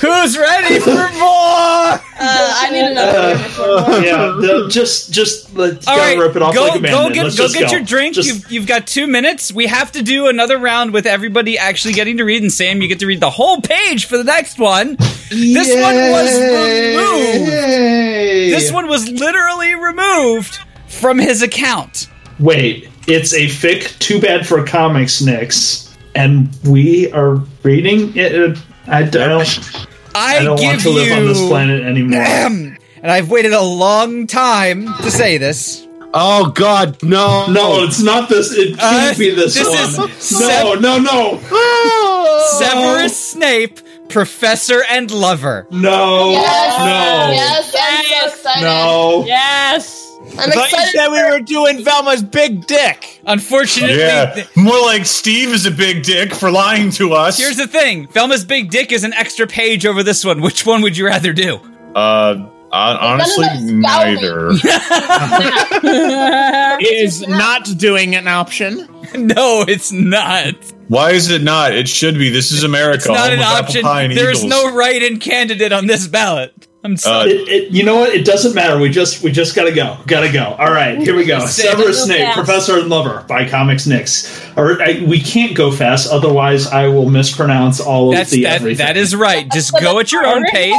[0.00, 1.00] Who's ready for more?
[1.00, 3.78] Uh, I need another uh, word before more.
[3.78, 6.82] Uh, yeah, the- just just uh, let's All gotta rip it off go, like a
[6.82, 7.76] go get Let's go get go.
[7.76, 8.14] your drink.
[8.14, 9.52] Just- You've, you've got two minutes.
[9.52, 12.42] We have to do another round with everybody actually getting to read.
[12.42, 14.96] And Sam, you get to read the whole page for the next one.
[15.30, 17.50] This one was removed.
[17.50, 20.58] This one was literally removed
[20.88, 22.08] from his account.
[22.38, 23.98] Wait, it's a fic.
[23.98, 25.89] Too bad for comics, Nix.
[26.14, 28.58] And we are reading it.
[28.86, 29.86] I don't.
[30.14, 32.20] I, I don't give want to you, live on this planet anymore.
[32.22, 35.86] and I've waited a long time to say this.
[36.12, 37.46] Oh God, no!
[37.46, 38.52] No, it's not this.
[38.52, 40.10] It can't Uh, be this, this one.
[40.10, 41.38] is no, Sev- no, no,
[42.58, 43.78] Severus Snape,
[44.08, 45.68] Professor and Lover.
[45.70, 46.78] no, Yes.
[46.78, 48.62] no, Yes, I'm so excited.
[48.62, 49.24] no.
[49.26, 49.99] Yes.
[50.42, 50.92] I'm I thought you excited.
[50.92, 53.20] said we were doing Velma's big dick.
[53.26, 57.38] Unfortunately, Yeah, more like Steve is a big dick for lying to us.
[57.38, 60.40] here's the thing: Velma's big dick is an extra page over this one.
[60.40, 61.56] Which one would you rather do?
[61.94, 62.34] uh,
[62.72, 65.80] hon- honestly, None of those neither.
[66.80, 68.88] Is not doing an option.
[69.14, 70.54] no, it's not.
[70.88, 71.74] Why is it not?
[71.74, 72.30] It should be.
[72.30, 72.96] This is America.
[72.98, 73.82] It's not an option.
[74.14, 76.66] There is no write-in candidate on this ballot.
[76.82, 77.30] I'm Uh, sorry.
[77.32, 78.14] It, it, you know what?
[78.14, 78.78] It doesn't matter.
[78.78, 79.98] We just we just gotta go.
[80.06, 80.56] Gotta go.
[80.58, 81.44] All right, here we go.
[81.44, 82.04] Severus.
[82.04, 82.36] Snape, Fast.
[82.36, 84.40] Professor and Lover by Comics Nix.
[84.56, 88.56] Or I, we can't go fast, otherwise I will mispronounce all of the that.
[88.56, 88.86] everything.
[88.86, 89.50] That is right.
[89.52, 90.74] Just go at your own pace.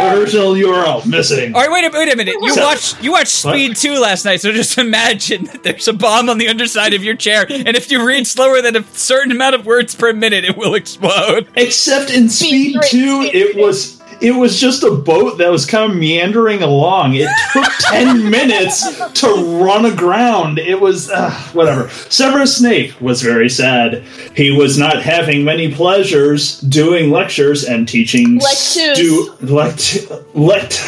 [0.00, 1.54] original URL missing.
[1.54, 2.36] All right, wait a wait a minute.
[2.40, 5.92] You So- watched you watched Speed Two last night, so just imagine that there's a
[5.92, 9.30] bomb on the underside of your chair, and if you read slower than a certain
[9.32, 11.48] amount of words per minute, it will explode.
[11.54, 13.62] Except in Speed three, Two, speed it three.
[13.62, 17.14] was it was just a boat that was kind of meandering along.
[17.14, 18.84] It took ten minutes
[19.20, 19.28] to
[19.62, 20.58] run aground.
[20.58, 21.88] It was uh, whatever.
[21.88, 24.02] Severus Snape was very sad.
[24.34, 28.96] He was not having many pleasures doing lectures and teaching Lectures.
[28.98, 30.82] stu- lect lect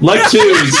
[0.00, 0.76] lectures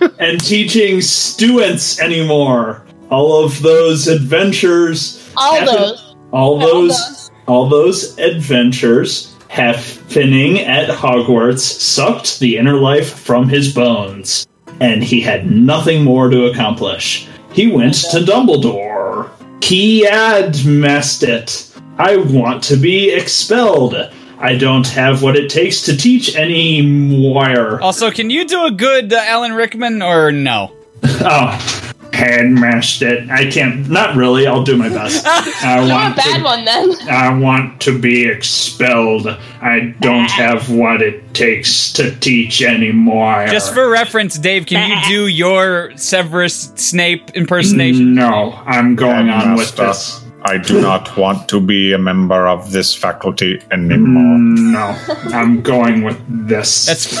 [0.18, 2.84] and teaching students anymore.
[3.10, 6.16] All of those adventures All happened- those.
[6.32, 7.30] all those.
[7.48, 14.46] all those adventures happening at Hogwarts sucked the inner life from his bones,
[14.80, 17.26] and he had nothing more to accomplish.
[17.52, 19.28] He went to Dumbledore.
[19.62, 21.68] He admessed it.
[21.98, 23.96] I want to be expelled.
[24.38, 27.82] I don't have what it takes to teach anymore.
[27.82, 30.72] Also, can you do a good uh, Alan Rickman or no?
[31.02, 31.79] Oh,
[32.20, 33.26] headmaster.
[33.30, 33.88] I can't.
[33.88, 34.46] Not really.
[34.46, 35.24] I'll do my best.
[35.26, 36.94] I You're a want to bad one then.
[37.08, 39.26] I want to be expelled.
[39.62, 43.46] I don't have what it takes to teach anymore.
[43.48, 48.14] Just for reference, Dave, can you do your Severus Snape impersonation?
[48.14, 50.24] No, I'm going on with Master, this.
[50.44, 54.38] I do not want to be a member of this faculty anymore.
[54.38, 54.96] No,
[55.32, 56.18] I'm going with
[56.48, 56.86] this.
[56.86, 57.20] That's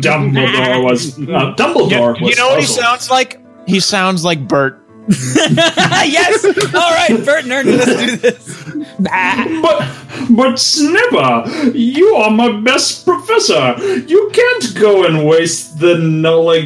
[0.00, 3.43] Dumbledore was uh, Dumbledore You was know what he sounds like?
[3.66, 4.80] He sounds like Bert.
[5.08, 6.44] yes.
[6.74, 8.64] All right, Bert Nerd, let's do this.
[8.98, 9.88] But,
[10.30, 13.74] but Snipper, you are my best professor.
[14.06, 16.64] You can't go and waste the knowledge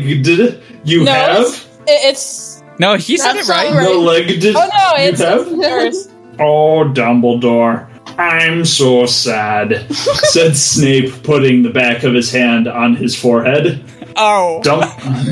[0.84, 1.40] you No, have.
[1.46, 3.70] it's, it's No, he said it right.
[3.70, 3.88] not right.
[3.90, 5.46] Knowledge oh no, you it's, have.
[5.48, 6.08] it's.
[6.38, 7.88] Oh, Dumbledore,
[8.18, 13.84] I'm so sad, said Snape, putting the back of his hand on his forehead.
[14.16, 14.60] Oh.
[14.62, 14.82] Dum-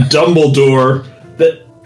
[0.08, 1.15] Dumbledore, that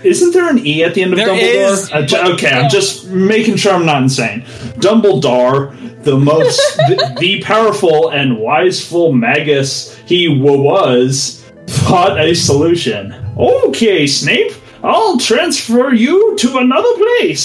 [0.02, 1.72] isn't there an E at the end of There Dumbledore?
[1.72, 4.42] is, Uh, j- okay, I'm just making sure I'm not insane.
[4.78, 5.74] Dumbledore,
[6.04, 6.58] the most,
[6.88, 13.14] the, the powerful and wiseful magus he w- was, thought a solution.
[13.38, 14.52] Okay, Snape,
[14.82, 17.42] I'll transfer you to another place,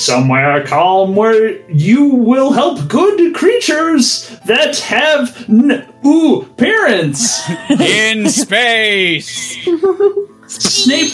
[0.00, 7.42] somewhere calm where you will help good creatures that have n- ooh parents.
[7.70, 9.56] In space.
[10.46, 11.10] Snape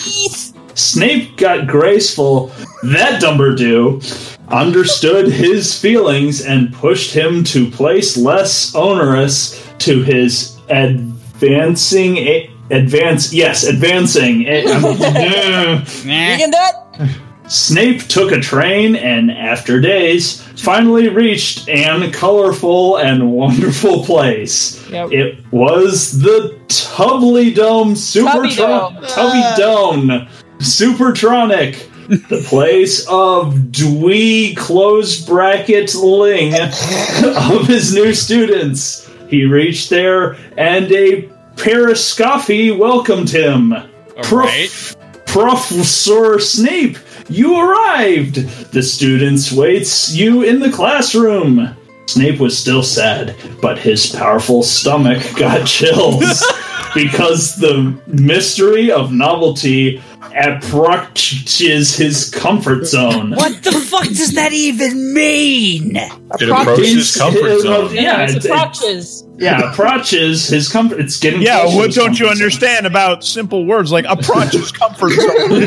[0.74, 2.50] Snape got graceful.
[2.82, 4.02] That Dumbledore
[4.48, 13.32] understood his feelings and pushed him to place less onerous to his advancing a- advance
[13.32, 14.62] yes advancing a-
[15.82, 17.10] You can do it.
[17.48, 24.88] Snape took a train and, after days, finally reached an colorful and wonderful place.
[24.88, 25.12] Yep.
[25.12, 29.04] It was the Tubbly Dome Tubby Supertron Dome.
[29.08, 30.28] Tubby Dome
[30.62, 31.88] Supertronic.
[32.28, 39.08] the place of dwee close bracket ling of his new students.
[39.28, 41.22] He reached there and a
[41.56, 43.74] periscoffy welcomed him.
[44.22, 46.98] Prof- Professor Snape,
[47.28, 48.34] you arrived!
[48.72, 51.74] The students waits you in the classroom.
[52.06, 56.44] Snape was still sad, but his powerful stomach got chills
[56.94, 60.02] because the mystery of novelty
[60.36, 63.30] approaches his comfort zone.
[63.42, 65.96] What the fuck does that even mean?
[65.96, 67.94] It approaches his comfort zone.
[67.94, 69.24] Yeah, it's it- it- approaches.
[69.38, 71.00] yeah, approaches his comfort.
[71.00, 72.42] It's getting Yeah, what don't you comfort zone.
[72.42, 75.62] understand about simple words like approaches comfort zone?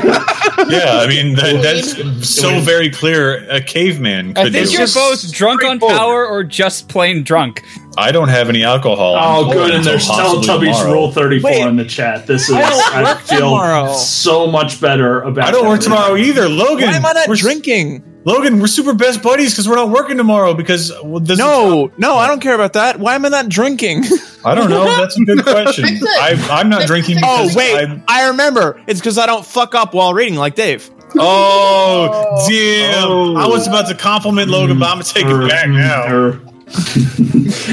[0.69, 3.47] Yeah, I mean that, that's so very clear.
[3.49, 4.77] A caveman I could think do.
[4.77, 7.61] you're both drunk on power or just plain drunk.
[7.97, 9.15] I don't have any alcohol.
[9.17, 9.69] Oh, good.
[9.69, 10.93] And until there's possibly Teletubbies tomorrow.
[10.93, 11.67] Rule 34 Wait.
[11.67, 12.27] in the chat.
[12.27, 13.93] This is, I I, feel tomorrow.
[13.93, 15.47] so much better about it.
[15.47, 15.85] I don't work that.
[15.85, 16.87] tomorrow either, Logan.
[16.87, 18.03] Why am I not we're, drinking?
[18.25, 20.53] Logan, we're super best buddies because we're not working tomorrow.
[20.53, 22.99] Because well, this No, no, I don't care about that.
[22.99, 24.03] Why am I not drinking?
[24.43, 24.85] I don't know.
[24.85, 25.85] That's a good question.
[25.85, 27.15] I, I'm not drinking.
[27.15, 28.81] fix oh, because wait, I'm- I remember.
[28.87, 30.89] It's because I don't fuck up while reading like Dave.
[31.17, 33.07] oh, damn!
[33.07, 33.35] Oh.
[33.37, 36.54] I was about to compliment Logan, but I'm gonna take it back mm, now.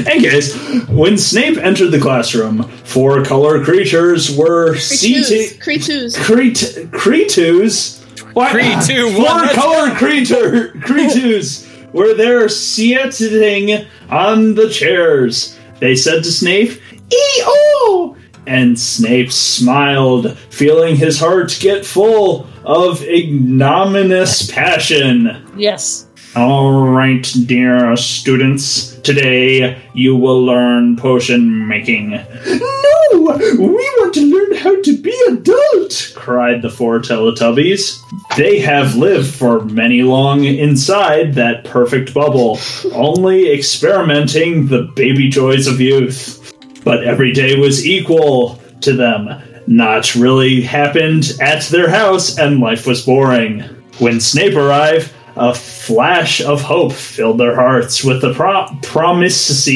[0.07, 0.55] In case,
[0.87, 5.59] when Snape entered the classroom, four color creatures were seated.
[5.59, 6.15] Cretus.
[6.17, 8.01] Cret- Cretus?
[8.33, 8.53] What?
[8.55, 15.57] Cretu, Four one, color creature Cretus were there sitting on the chairs.
[15.79, 16.79] they said to Snape,
[17.11, 18.15] E-O!
[18.45, 25.45] And Snape smiled, feeling his heart get full of ignominious passion.
[25.55, 26.07] Yes.
[26.35, 32.09] All right, dear students, today you will learn potion making.
[32.09, 33.37] No!
[33.59, 33.67] We
[33.99, 36.11] want to learn how to be adult!
[36.15, 38.01] cried the four Teletubbies.
[38.35, 42.57] They have lived for many long inside that perfect bubble,
[42.93, 46.51] only experimenting the baby joys of youth.
[46.83, 49.29] But every day was equal to them.
[49.67, 53.59] Not really happened at their house, and life was boring.
[53.99, 55.53] When Snape arrived, a
[55.85, 59.67] flash of hope filled their hearts with the pro- promise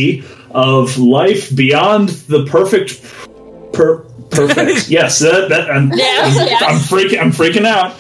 [0.52, 3.04] of life beyond the perfect.
[3.74, 4.88] Per- perfect.
[4.90, 6.64] yes, that, that I'm, Yes, I'm, yes.
[6.66, 7.22] I'm freaking.
[7.22, 7.96] I'm freaking out.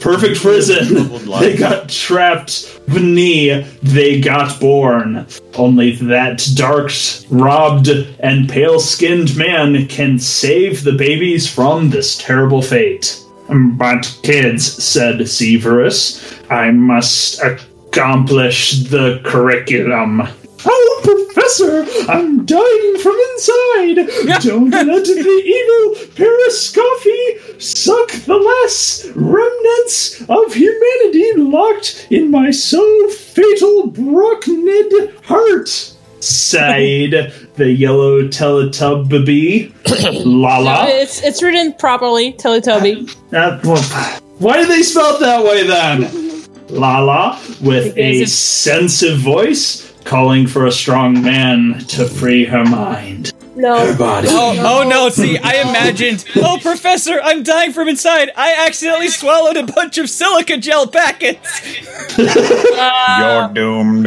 [0.00, 1.08] Perfect prison.
[1.40, 3.80] they got trapped beneath.
[3.82, 5.26] They got born.
[5.54, 6.90] Only that dark,
[7.30, 13.21] robbed, and pale-skinned man can save the babies from this terrible fate.
[13.52, 20.22] But kids, said Severus, I must accomplish the curriculum.
[20.64, 24.42] Oh, Professor, I'm dying from inside.
[24.42, 33.08] Don't let the evil periscophy suck the last remnants of humanity locked in my so
[33.08, 35.91] fatal Brocknid heart.
[36.22, 39.72] Sighed the yellow Teletubby.
[40.24, 40.86] Lala.
[40.88, 43.12] It's it's written properly, Teletubby.
[43.30, 43.82] That, well,
[44.38, 46.46] why did they spell it that way then?
[46.68, 53.31] Lala, with a Because sensitive voice, calling for a strong man to free her mind.
[53.62, 53.96] No.
[53.96, 54.26] body.
[54.28, 58.32] Oh, oh no, see, I imagined, oh, Professor, I'm dying from inside.
[58.36, 61.62] I accidentally swallowed a bunch of silica gel packets.
[62.18, 64.06] You're doomed.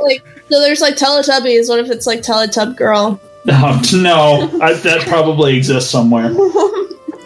[0.00, 1.68] like, so there's like Teletubbies.
[1.68, 3.20] What if it's like Teletub Girl?
[3.48, 6.32] Oh, no, I, that probably exists somewhere.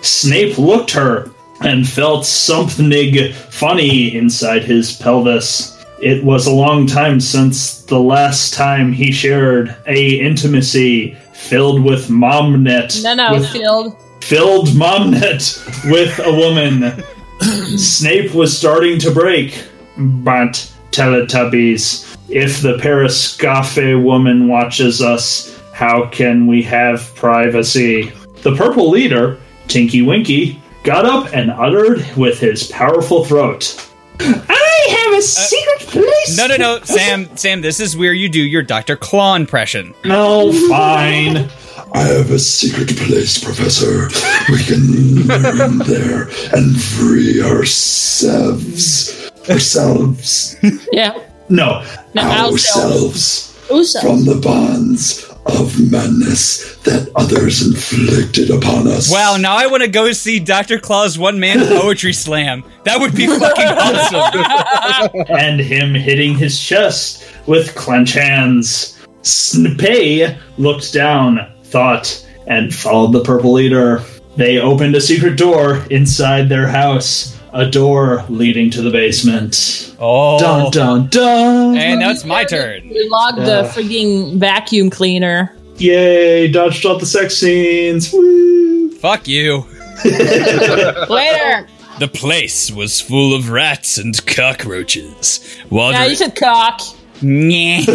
[0.01, 1.31] Snape looked her
[1.61, 5.78] and felt something funny inside his pelvis.
[6.01, 12.09] It was a long time since the last time he shared a intimacy filled with
[12.09, 13.03] momnet.
[13.03, 13.97] No, no, with Field.
[14.21, 17.05] filled momnet with a woman.
[17.79, 19.65] Snape was starting to break,
[19.97, 28.13] but Teletubbies, if the Periscophe woman watches us, how can we have privacy?
[28.43, 33.85] The purple leader, Tinky Winky, got up and uttered with his powerful throat.
[34.21, 36.37] I have a secret place.
[36.37, 38.97] No, no, no, Sam, Sam, this is where you do your Dr.
[38.97, 39.95] Claw impression.
[40.05, 41.49] No, fine.
[41.95, 44.09] I have a secret place, Professor.
[44.51, 49.31] We can learn there and free ourselves.
[49.49, 50.57] Ourselves.
[50.93, 51.19] Yeah.
[51.49, 51.83] No.
[52.15, 53.59] No, Ourselves.
[53.71, 54.01] Uso.
[54.01, 59.11] From the bonds of madness that others inflicted upon us.
[59.11, 60.79] Wow, now I want to go see Dr.
[60.79, 62.65] Claw's one man poetry slam.
[62.85, 65.25] That would be fucking awesome.
[65.39, 68.99] and him hitting his chest with clenched hands.
[69.23, 74.03] Snape looked down, thought, and followed the purple leader.
[74.39, 79.97] They opened a secret door inside their house, a door leading to the basement.
[79.99, 80.39] Oh.
[80.39, 81.77] Dun dun dun!
[81.77, 82.89] And now it's my turn.
[82.89, 83.63] We logged Yeah.
[83.63, 85.53] the frigging vacuum cleaner.
[85.79, 86.47] Yay!
[86.53, 88.13] Dodged all the sex scenes.
[88.13, 88.93] Woo!
[88.93, 89.67] Fuck you.
[90.05, 91.67] Later.
[91.99, 95.41] The place was full of rats and cockroaches.
[95.69, 95.99] Water.
[95.99, 96.81] Yeah, you said cock.
[97.23, 97.87] Wait,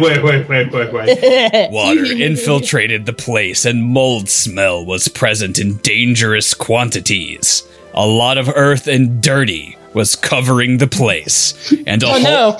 [0.00, 1.70] wait, wait, wait, wait, wait.
[1.70, 7.66] Water infiltrated the place, and mold smell was present in dangerous quantities.
[7.94, 12.58] A lot of earth and dirty was covering the place, and a Oh hole no.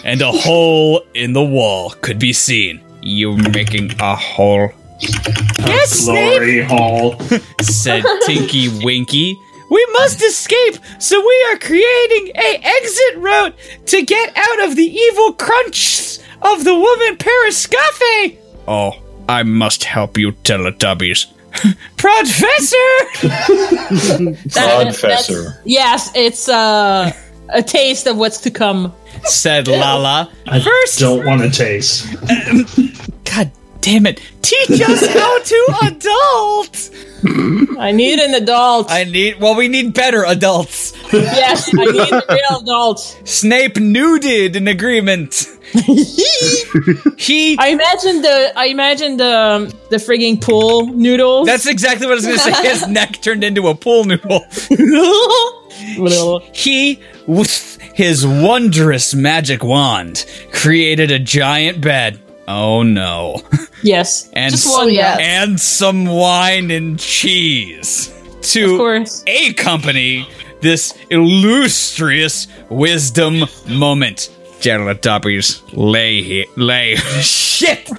[0.04, 2.82] and a hole in the wall could be seen.
[3.02, 4.72] You making a hole?
[5.58, 7.20] Yes, Glory hall.
[7.60, 9.36] said Tinky Winky.
[9.70, 13.54] We must escape, so we are creating a exit route
[13.86, 18.38] to get out of the evil crunch of the woman Periscophe.
[18.68, 18.92] Oh,
[19.28, 21.26] I must help you, Teletubbies.
[21.96, 22.76] Professor!
[24.54, 25.42] That- Professor.
[25.42, 27.12] that's- Yes, it's uh,
[27.48, 28.92] a taste of what's to come.
[29.24, 30.30] said Lala.
[30.46, 32.06] I First, don't want to taste.
[33.24, 36.90] God damn it, teach us how to adult.
[37.78, 38.90] I need an adult.
[38.90, 39.40] I need.
[39.40, 40.92] Well, we need better adults.
[41.12, 43.00] yes, I need a real adult.
[43.24, 45.46] Snape nuded in agreement.
[47.18, 47.56] he.
[47.58, 51.46] I imagine the I imagine the um, the frigging pool noodles.
[51.46, 52.68] That's exactly what I was going to say.
[52.68, 54.44] His neck turned into a pool noodle.
[56.52, 62.20] he, with his wondrous magic wand, created a giant bed.
[62.48, 63.42] Oh no.
[63.82, 64.28] Yes.
[64.32, 65.18] And, Just one yes.
[65.20, 69.24] and some wine and cheese Of to course.
[69.26, 70.28] accompany
[70.60, 74.30] this illustrious wisdom moment.
[74.60, 77.90] Teletubbies, lay here, lay shit.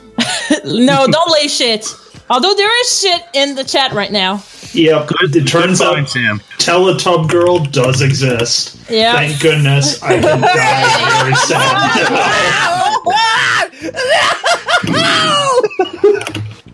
[0.65, 1.85] no, don't lay shit.
[2.29, 4.43] Although there is shit in the chat right now.
[4.73, 5.09] Yep.
[5.21, 8.77] it turns out Teletub Girl does exist.
[8.89, 9.13] Yeah.
[9.13, 10.01] Thank goodness.
[10.03, 12.76] I can die very sad.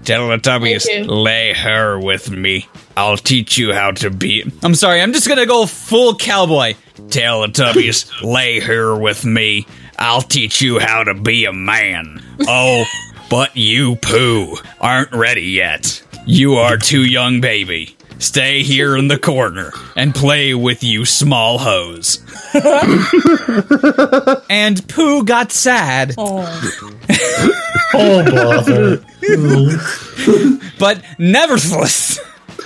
[0.04, 1.14] Teletubbies, Thank you.
[1.14, 2.68] lay her with me.
[2.96, 4.44] I'll teach you how to be.
[4.62, 6.76] I'm sorry, I'm just gonna go full cowboy.
[7.08, 9.66] Teletubbies, lay her with me.
[9.98, 12.22] I'll teach you how to be a man.
[12.48, 12.86] Oh,
[13.30, 16.02] but you, poo, aren't ready yet.
[16.26, 17.96] You are too young, baby.
[18.24, 22.24] Stay here in the corner and play with you small hoes.
[24.50, 26.16] and Pooh got sad.
[26.18, 26.40] Oh.
[27.94, 29.06] oh, bother.
[30.80, 32.18] but nevertheless,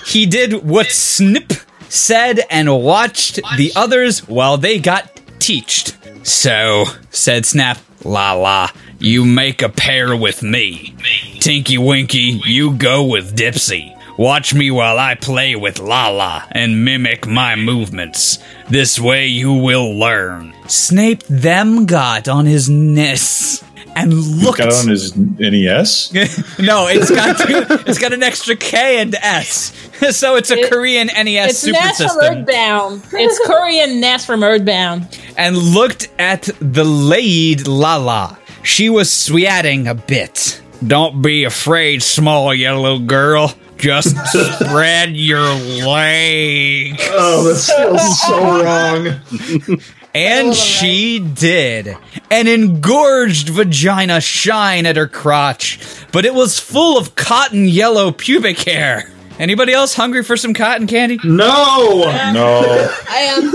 [0.06, 1.54] he did what Snip
[1.90, 5.10] said and watched the others while they got
[5.40, 5.98] teached.
[6.22, 8.70] So, said Snap, la la,
[9.00, 10.96] you make a pair with me.
[11.40, 13.97] Tinky Winky, you go with Dipsy.
[14.18, 18.40] Watch me while I play with Lala and mimic my movements.
[18.68, 20.56] This way you will learn.
[20.68, 23.64] Snape them got on his NES
[23.96, 26.14] and looked Got on his NES.
[26.60, 29.72] no, it's got two, it's got an extra K and S,
[30.18, 32.24] so it's a Korean NES It's super NES from.
[32.24, 33.04] Earthbound.
[33.14, 35.20] It's Korean NES from Earthbound.
[35.38, 38.40] And looked at the laid Lala.
[38.64, 40.60] She was sweating a bit.
[40.86, 43.54] Don't be afraid, small yellow girl.
[43.78, 44.16] Just
[44.60, 47.04] spread your legs.
[47.12, 49.80] Oh, this feels so wrong.
[50.14, 51.96] And she did.
[52.32, 55.80] An engorged vagina shine at her crotch,
[56.12, 59.12] but it was full of cotton yellow pubic hair.
[59.38, 61.20] Anybody else hungry for some cotton candy?
[61.24, 62.04] No!
[62.34, 62.92] No.
[63.08, 63.54] I am.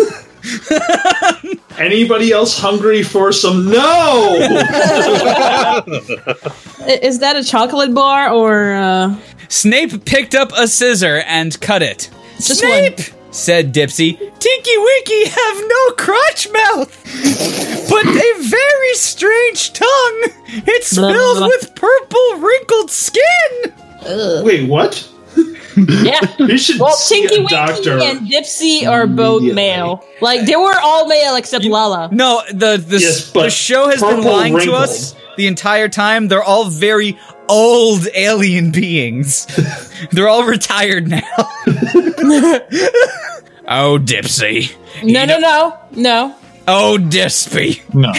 [1.78, 3.70] Anybody else hungry for some?
[3.70, 4.36] No!
[6.86, 9.16] Is that a chocolate bar or uh
[9.53, 12.09] Snape picked up a scissor and cut it.
[12.37, 13.01] Just Snape,
[13.31, 20.20] said Dipsy, Tinky Winky have no crotch mouth, but a very strange tongue.
[20.66, 21.47] It's Blah, filled blah.
[21.49, 24.43] with purple wrinkled skin.
[24.43, 25.07] Wait, what?
[25.77, 26.20] yeah?
[26.39, 27.99] You should Well, Tinky Winky doctor.
[27.99, 30.03] and Dipsy are both male.
[30.23, 32.09] Like they were all male except Lala.
[32.11, 34.77] No, the the, Yes, the show has been lying wrinkled.
[34.79, 36.29] to us the entire time.
[36.29, 39.47] They're all very old alien beings.
[40.10, 41.20] They're all retired now.
[43.66, 44.74] oh, Dipsy.
[45.05, 46.36] No, no, no, no.
[46.69, 47.82] Oh, Dispy.
[47.93, 48.09] No.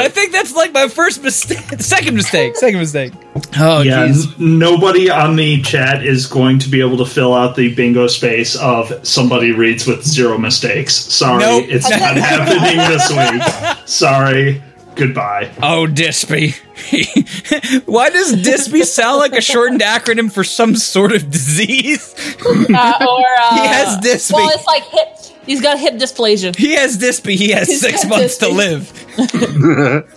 [0.00, 1.80] I think that's like my first mistake.
[1.80, 2.56] Second mistake.
[2.56, 3.12] Second mistake.
[3.58, 7.56] Oh, yeah, n- nobody on the chat is going to be able to fill out
[7.56, 10.94] the bingo space of somebody reads with zero mistakes.
[10.94, 11.64] Sorry, Nope.
[11.68, 13.42] it's not happening this week.
[13.88, 14.62] Sorry.
[14.98, 15.50] Goodbye.
[15.62, 16.54] Oh, Dispy.
[17.86, 22.14] Why does Dispy sound like a shortened acronym for some sort of disease?
[22.40, 22.52] Uh,
[23.00, 24.32] or uh, He has Dispy.
[24.34, 25.08] Well, it's like hip.
[25.46, 26.54] He's got hip dysplasia.
[26.54, 27.34] He has Dispy.
[27.36, 28.90] He has He's six got months to live.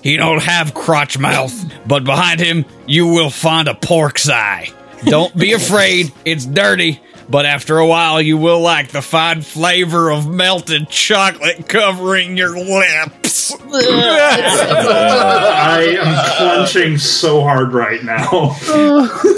[0.03, 1.53] he don't have crotch mouth,
[1.87, 4.69] but behind him you will find a pork's eye.
[5.05, 6.11] Don't be afraid.
[6.25, 6.99] It's dirty,
[7.29, 12.55] but after a while you will like the fine flavor of melted chocolate covering your
[13.51, 13.61] lips.
[13.87, 13.91] I
[16.01, 18.25] am clenching so hard right now.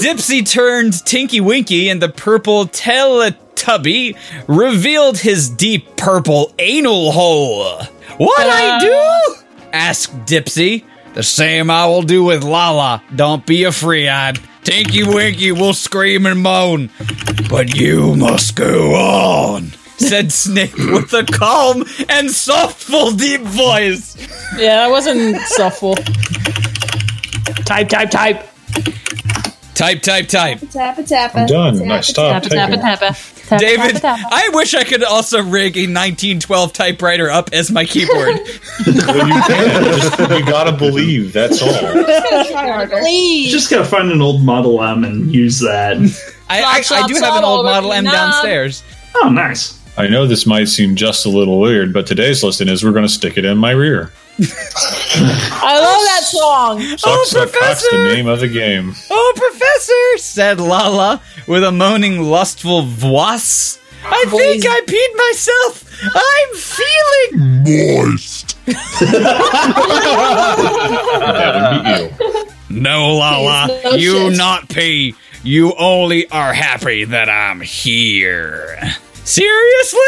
[0.01, 4.17] Dipsy turned Tinky Winky and the purple Teletubby
[4.47, 7.83] revealed his deep purple anal hole.
[8.17, 9.35] What I do?
[9.71, 10.83] asked Dipsy.
[11.13, 13.03] The same I will do with Lala.
[13.15, 14.39] Don't be a free-eyed.
[14.63, 16.89] Tinky Winky will scream and moan,
[17.49, 19.73] but you must go on.
[20.03, 24.15] Said Snape with a calm and softful deep voice.
[24.57, 25.95] Yeah, that wasn't softful.
[27.65, 28.49] Type, type, type.
[29.73, 30.59] Type, type, type.
[30.69, 31.39] Tappa tappa.
[31.39, 31.77] I'm done.
[31.79, 33.17] Tappa, I stopped Tappa, tappa, tappa.
[33.47, 34.23] Tappa, David, tappa, tappa.
[34.31, 38.39] I wish I could also rig a 1912 typewriter up as my keyboard.
[38.85, 39.83] Well, you can.
[39.99, 41.31] Just, you gotta believe.
[41.31, 41.69] That's all.
[41.79, 42.99] Try harder.
[42.99, 43.51] Please.
[43.51, 45.97] Just gotta find an old Model M and use that.
[46.49, 48.83] I, I, I do have an old Model M downstairs.
[49.15, 49.79] Oh, nice.
[49.95, 53.07] I know this might seem just a little weird, but today's lesson is we're gonna
[53.09, 54.11] stick it in my rear.
[54.39, 56.81] I love that song.
[57.05, 57.81] Oh, Professor!
[57.85, 58.93] suck, the name of the game.
[59.11, 63.77] Oh, Professor, said Lala with a moaning, lustful voice.
[64.05, 65.83] I think I peed myself.
[66.15, 67.63] I'm feeling
[68.03, 68.57] Moist.
[70.33, 72.81] That would be you.
[72.81, 74.37] No, Lala, no you shit.
[74.37, 75.15] not pee.
[75.43, 78.79] You only are happy that I'm here.
[79.25, 79.99] Seriously?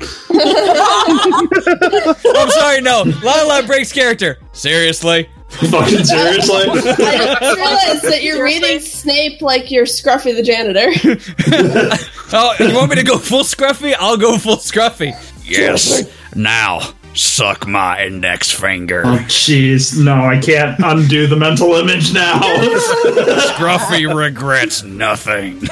[2.36, 3.04] I'm sorry, no.
[3.22, 4.38] Lala breaks character.
[4.52, 5.28] Seriously?
[5.48, 6.62] Fucking seriously?
[6.68, 6.98] I just
[7.56, 10.90] realized that you're reading Snape like you're Scruffy the janitor.
[12.32, 13.94] Oh, you want me to go full scruffy?
[13.96, 15.14] I'll go full scruffy.
[15.44, 16.10] Yes.
[16.34, 16.80] Now,
[17.14, 19.02] suck my index finger.
[19.04, 20.02] Oh, jeez.
[20.02, 22.40] No, I can't undo the mental image now.
[22.40, 25.62] Scruffy regrets nothing.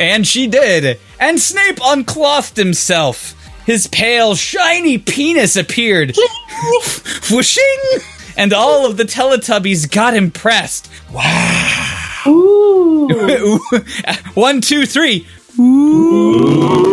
[0.00, 0.98] And she did.
[1.18, 3.34] And Snape unclothed himself.
[3.66, 6.16] His pale, shiny penis appeared.
[7.30, 7.80] Whooshing!
[8.36, 10.88] And all of the Teletubbies got impressed.
[11.12, 12.22] Wow.
[12.26, 13.58] Ooh.
[14.34, 15.26] One, two, three.
[15.58, 16.88] Ooh.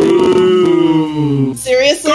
[1.56, 2.12] Seriously?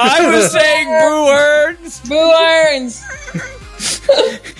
[0.00, 2.00] I was saying boo words.
[2.08, 3.04] Boo earns.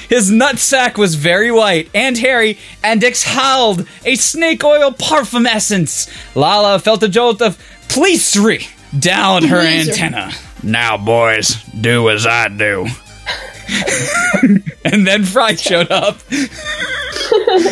[0.08, 6.08] His nutsack was very white and hairy and exhaled a snake oil parfum essence.
[6.34, 7.58] Lala felt a jolt of
[7.88, 8.68] pleasery
[8.98, 9.92] down her Pleaser.
[9.92, 10.32] antenna.
[10.62, 12.86] Now, boys, do as I do.
[14.84, 16.18] and then Fry showed up.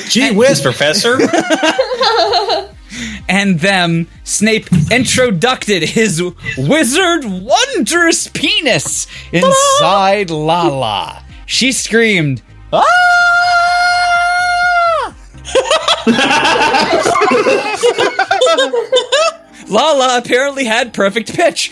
[0.09, 1.19] Gee whiz, Professor.
[3.29, 6.23] and them, Snape introduced his
[6.59, 11.25] wizard wondrous penis inside Lala.
[11.47, 12.43] She screamed,
[12.73, 12.83] Ah!
[19.69, 21.71] Lala apparently had perfect pitch.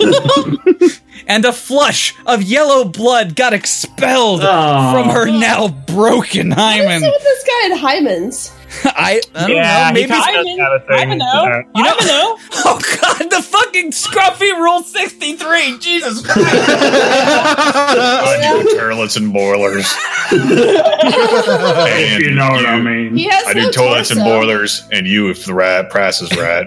[1.26, 4.92] and a flush of yellow blood got expelled Aw.
[4.92, 7.02] from her now broken What's hymen.
[7.02, 8.53] with this guy at Hyman's?
[8.84, 10.00] I, I don't Yeah, know.
[10.00, 10.60] he Maybe kinda I mean, thing.
[10.60, 11.44] I don't know.
[11.44, 12.38] You know- I don't know.
[12.66, 15.78] Oh god, the fucking scruffy rule 63.
[15.78, 16.48] Jesus Christ.
[16.68, 19.86] I do toilets and boilers.
[20.32, 23.16] if you know what I mean.
[23.16, 26.30] He has I no do toilets and boilers, and you if the rat price is
[26.36, 26.66] right.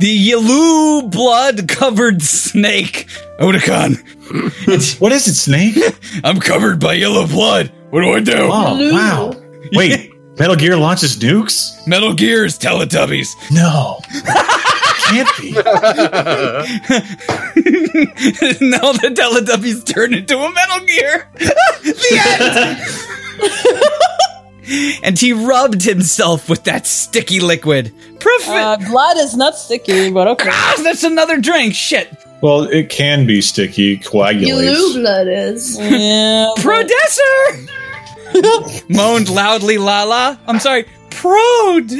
[0.00, 3.06] the yellow blood covered snake.
[3.38, 3.98] Otacon.
[5.00, 5.76] what is it, Snake?
[6.22, 7.72] I'm covered by yellow blood.
[7.90, 8.32] What do I do?
[8.36, 9.34] Oh, wow.
[9.72, 11.86] Wait, Metal Gear launches nukes?
[11.86, 13.28] Metal Gears, Teletubbies.
[13.52, 14.00] No.
[15.06, 15.50] Can't be.
[18.66, 21.28] now the Teletubbies turn into a Metal Gear.
[21.34, 22.20] the
[24.66, 25.00] end.
[25.04, 27.92] and he rubbed himself with that sticky liquid.
[28.18, 30.48] Profi- Uh, blood is not sticky, but okay.
[30.50, 31.74] ah, that's another drink.
[31.74, 32.08] Shit.
[32.40, 34.94] Well, it can be sticky, Yellow coagulates.
[34.94, 35.78] blood is.
[35.78, 36.48] Yeah.
[36.56, 37.68] but- Prodesser!
[38.88, 40.38] Moaned loudly Lala.
[40.46, 40.84] I'm sorry.
[41.10, 41.94] Prodesser!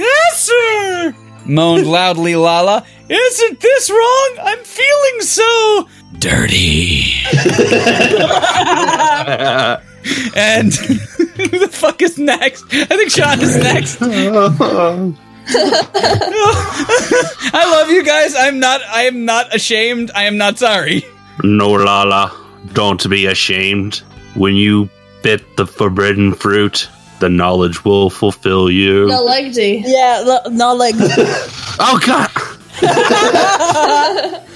[1.47, 2.85] Moaned loudly Lala.
[3.09, 4.37] Isn't this wrong?
[4.43, 5.89] I'm feeling so
[6.19, 7.13] dirty.
[10.35, 12.65] and who the fuck is next?
[12.73, 13.99] I think Sean is next.
[17.53, 18.35] I love you guys.
[18.35, 20.11] I'm not I am not ashamed.
[20.15, 21.05] I am not sorry.
[21.43, 22.33] No, Lala,
[22.73, 24.03] don't be ashamed.
[24.35, 24.89] When you
[25.25, 26.89] bit the forbidden fruit,
[27.19, 29.07] the knowledge will fulfill you.
[29.07, 29.83] No leg D.
[29.85, 30.95] Yeah, lo- not like.
[31.81, 32.31] Oh God!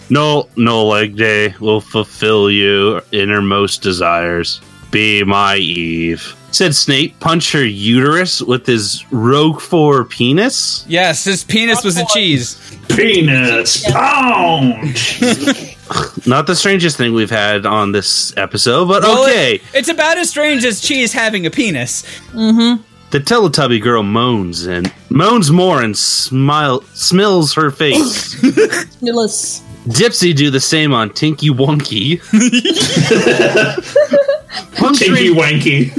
[0.11, 4.61] no, no leg day will fulfill you innermost desires.
[4.91, 6.35] Be my Eve.
[6.51, 10.85] Said Snape, punch her uterus with his rogue Roquefort penis.
[10.89, 12.77] Yes, his penis was a cheese.
[12.89, 14.97] Penis pound.
[16.27, 19.57] Not the strangest thing we've had on this episode, but Well, okay.
[19.57, 22.03] it- it's about as strange as cheese having a penis.
[22.33, 22.83] Mm-hmm.
[23.11, 28.35] The Teletubby girl moans and moans more and smile smells her face.
[29.01, 29.63] Nillis.
[29.87, 32.21] Dipsy do the same on Tinky Wonky.
[34.99, 35.97] Tinky wanky.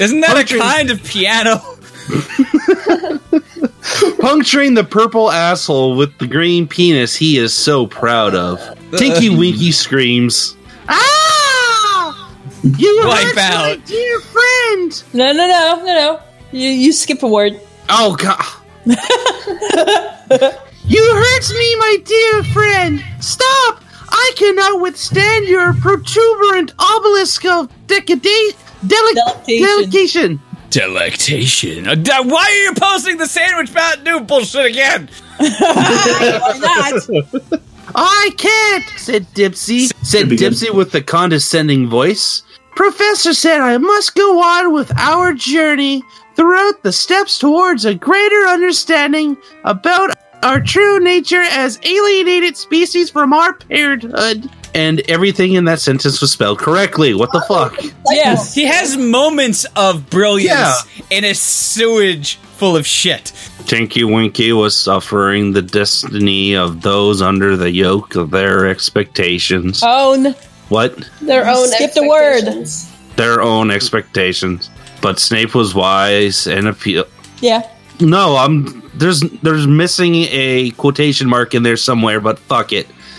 [0.00, 1.60] Isn't that a kind of piano?
[4.20, 8.60] Puncturing the purple asshole with the green penis he is so proud of.
[8.96, 10.56] Tinky Winky screams,
[10.88, 12.32] Ah!
[12.76, 15.02] You Wipe hurt my dear friend!
[15.12, 16.20] No, no, no, no, no.
[16.52, 17.60] You you skip a word.
[17.88, 18.44] Oh god.
[20.84, 23.04] you hurt me, my dear friend!
[23.20, 23.82] Stop!
[24.08, 28.54] I cannot withstand your protuberant obelisk of decada-
[28.86, 30.40] delic- Delectation.
[30.70, 31.84] Delectation.
[31.84, 32.10] Delectation.
[32.10, 35.08] Uh, Why are you posting the sandwich Mountain Dew bullshit again?
[35.38, 36.58] Why
[37.02, 37.60] not?
[37.94, 39.92] I can't, said Dipsy.
[40.04, 40.26] Said.
[40.28, 42.42] Dipsy with the condescending voice.
[42.74, 46.02] Professor said I must go on with our journey
[46.34, 50.14] throughout the steps towards a greater understanding about
[50.46, 54.48] our true nature as alienated species from our parenthood.
[54.74, 57.14] And everything in that sentence was spelled correctly.
[57.14, 57.74] What the fuck?
[58.10, 58.54] Yes.
[58.54, 60.74] He has moments of brilliance Yeah.
[61.10, 63.32] in a sewage full of shit.
[63.66, 69.82] Tinky Winky was suffering the destiny of those under the yoke of their expectations.
[69.82, 70.34] Own.
[70.68, 71.08] What?
[71.22, 72.44] Their own Skip the word.
[72.44, 72.92] expectations.
[73.16, 74.68] Their own expectations.
[75.00, 77.04] But Snape was wise and appeal.
[77.40, 77.62] Yeah.
[78.00, 82.86] No, I'm there's there's missing a quotation mark in there somewhere, but fuck it.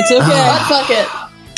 [0.00, 0.58] It's okay.
[0.68, 1.08] Fuck it.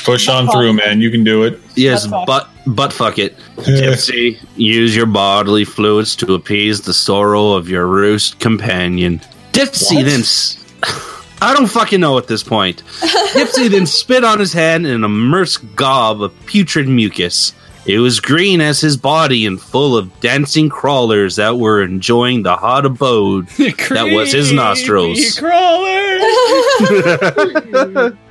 [0.05, 1.01] Push on through, man.
[1.03, 1.61] You can do it.
[1.77, 2.27] Yes, Butt fuck.
[2.65, 3.37] but but fuck it.
[3.65, 9.21] Tipsy, use your bodily fluids to appease the sorrow of your roost companion.
[9.53, 10.05] Dipsy What?
[10.07, 10.57] then s-
[11.43, 12.83] I don't fucking know at this point.
[13.35, 17.53] Dipsy then spit on his hand in an immersed gob of putrid mucus.
[17.91, 22.55] It was green as his body and full of dancing crawlers that were enjoying the
[22.55, 25.37] hot abode that was his nostrils.
[25.37, 26.23] Crawlers.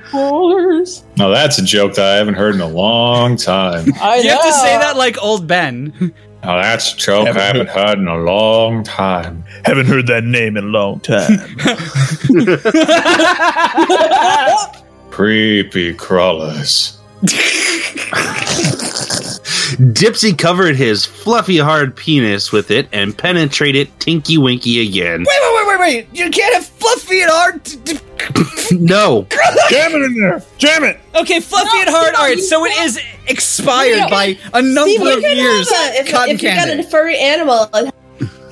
[0.10, 1.04] Crawlers.
[1.18, 3.92] Now that's a joke that I haven't heard in a long time.
[4.00, 5.92] I You have to say that like old Ben.
[6.42, 9.44] Now that's a joke I haven't heard in a long time.
[9.66, 11.38] Haven't heard that name in a long time.
[15.10, 16.99] Creepy crawlers.
[19.94, 25.20] Dipsy covered his fluffy hard penis with it and penetrated Tinky Winky again.
[25.20, 26.08] Wait, wait, wait, wait, wait!
[26.12, 27.64] You can't have fluffy and hard.
[27.64, 27.98] t- t-
[28.76, 29.26] No.
[29.70, 30.42] Jam it in there.
[30.58, 31.00] Jam it.
[31.14, 32.12] Okay, fluffy No, and hard.
[32.12, 35.70] no, All right, so it can't- is expired No, by a number Steve, of years.
[35.70, 37.92] a, if, Cotton if you got a furry animal a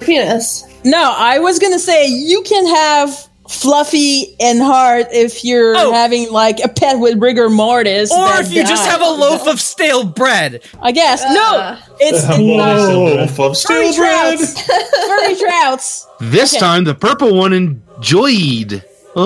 [0.01, 0.65] penis.
[0.85, 5.93] No, I was gonna say you can have fluffy and hard if you're Oh.
[5.93, 8.13] having like a pet with rigor mortis.
[8.13, 10.63] Or if you just have a loaf of stale bread.
[10.83, 11.33] I guess Uh.
[11.33, 14.39] no, it's a Loaf of furry stale bread.
[14.39, 14.63] trouts.
[15.07, 16.07] furry trouts.
[16.21, 16.61] This Okay.
[16.61, 18.83] time the purple one enjoyed.
[19.17, 19.25] Oh,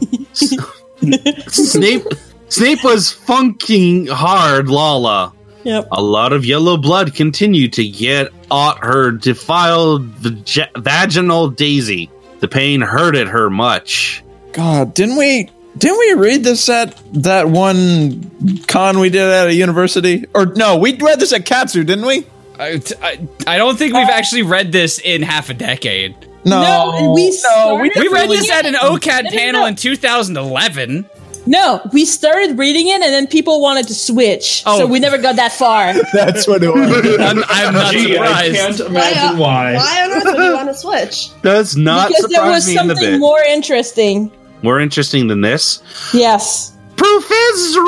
[1.48, 2.04] Snape
[2.48, 5.32] Snape was funking hard Lala.
[5.64, 5.88] Yep.
[5.92, 12.10] A lot of yellow blood continued to get at her defiled vag- vaginal daisy.
[12.40, 14.24] The pain hurted her much.
[14.52, 15.50] God, didn't we?
[15.76, 18.30] Didn't we read this at that one
[18.66, 20.24] con we did at a university?
[20.34, 22.26] Or no, we read this at Katsu, didn't we?
[22.58, 26.14] I, I, I don't think we've actually read this in half a decade.
[26.44, 29.76] No, No, we no, we We read this at an OCAD No, no, panel in
[29.76, 31.08] 2011.
[31.50, 34.78] No, we started reading it and then people wanted to switch, Oh.
[34.78, 35.92] so we never got that far.
[36.12, 37.18] That's what it was.
[37.20, 39.74] I'm, I'm not Gee, I can't imagine uh, why.
[39.74, 41.30] Why on earth would you want to switch?
[41.42, 43.18] Does not because there was me in the something bit.
[43.18, 44.30] more interesting.
[44.62, 45.82] More interesting than this.
[46.14, 46.76] Yes.
[46.94, 47.82] Professor,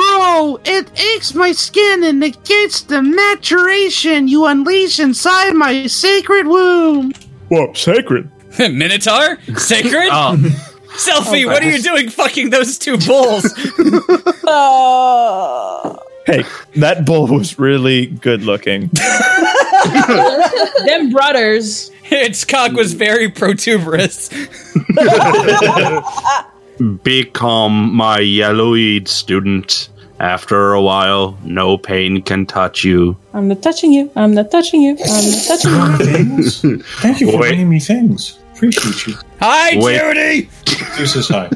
[0.65, 7.13] it aches my skin and negates the maturation you unleash inside my sacred womb.
[7.47, 8.29] What sacred?
[8.59, 9.39] Minotaur?
[9.55, 10.09] Sacred?
[10.11, 10.35] Oh,
[10.95, 13.43] Selfie, oh, what are you doing fucking those two bulls?
[16.25, 16.45] Hey,
[16.77, 18.87] that bull was really good looking.
[20.85, 21.91] them brothers.
[22.05, 24.29] its cock was very protuberous.
[27.03, 29.89] become my yelloweed student.
[30.19, 33.17] After a while, no pain can touch you.
[33.33, 34.09] I'm not touching you.
[34.15, 34.91] I'm not touching you.
[34.91, 36.79] I'm not touching you.
[37.01, 37.49] Thank you for Wait.
[37.49, 38.39] bringing me things.
[38.67, 39.15] Appreciate you.
[39.39, 39.99] Hi, Wait.
[39.99, 40.49] Judy!
[40.97, 41.49] This is hi.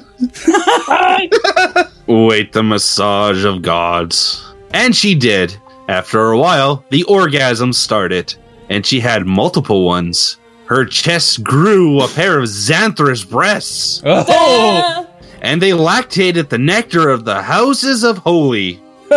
[2.08, 4.44] Wait the massage of gods.
[4.72, 5.58] And she did.
[5.88, 8.36] After a while, the orgasm started,
[8.70, 10.38] and she had multiple ones.
[10.66, 15.08] Her chest grew a pair of Xanthorus breasts, Oh!
[15.42, 18.82] And they lactated the nectar of the houses of holy.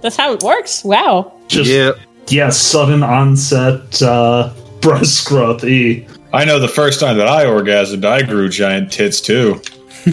[0.00, 0.84] that's how it works.
[0.84, 1.32] Wow.
[1.48, 1.92] Just yeah,
[2.28, 5.64] yeah, sudden onset uh, breast growth.
[5.64, 6.06] E.
[6.32, 9.60] I know the first time that I orgasmed, I grew giant tits too.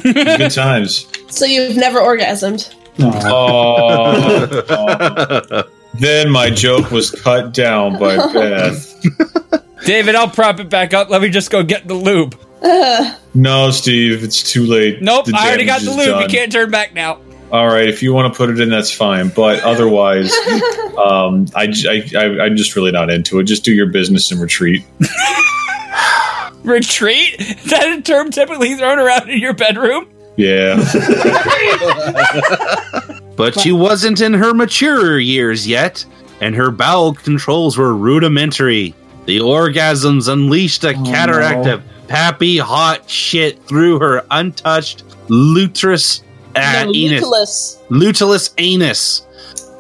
[0.02, 1.08] Good times.
[1.34, 2.76] So you've never orgasmed.
[3.00, 4.44] Oh.
[5.96, 9.04] then my joke was cut down by Beth.
[9.84, 11.10] David, I'll prop it back up.
[11.10, 12.40] Let me just go get the lube.
[13.34, 15.02] No, Steve, it's too late.
[15.02, 16.06] Nope, I already got the is lube.
[16.06, 16.22] done.
[16.22, 17.20] You can't turn back now.
[17.52, 19.30] All right, if you want to put it in, that's fine.
[19.30, 20.32] But otherwise,
[21.04, 23.46] um, I, j- I, I, am just really not into it.
[23.46, 24.84] Just do your business and retreat.
[26.64, 27.36] Retreat?
[27.40, 30.08] Is that a term typically thrown around in your bedroom?
[30.36, 30.76] Yeah.
[33.36, 36.06] but she wasn't in her mature years yet,
[36.42, 38.96] and her bowel controls were rudimentary.
[39.26, 41.76] The orgasms unleashed a cataract no.
[41.76, 46.22] of pappy hot shit through her untouched luterus
[46.56, 47.12] uh, No, anus.
[47.12, 47.82] Nicholas.
[47.90, 49.26] Luteolus anus.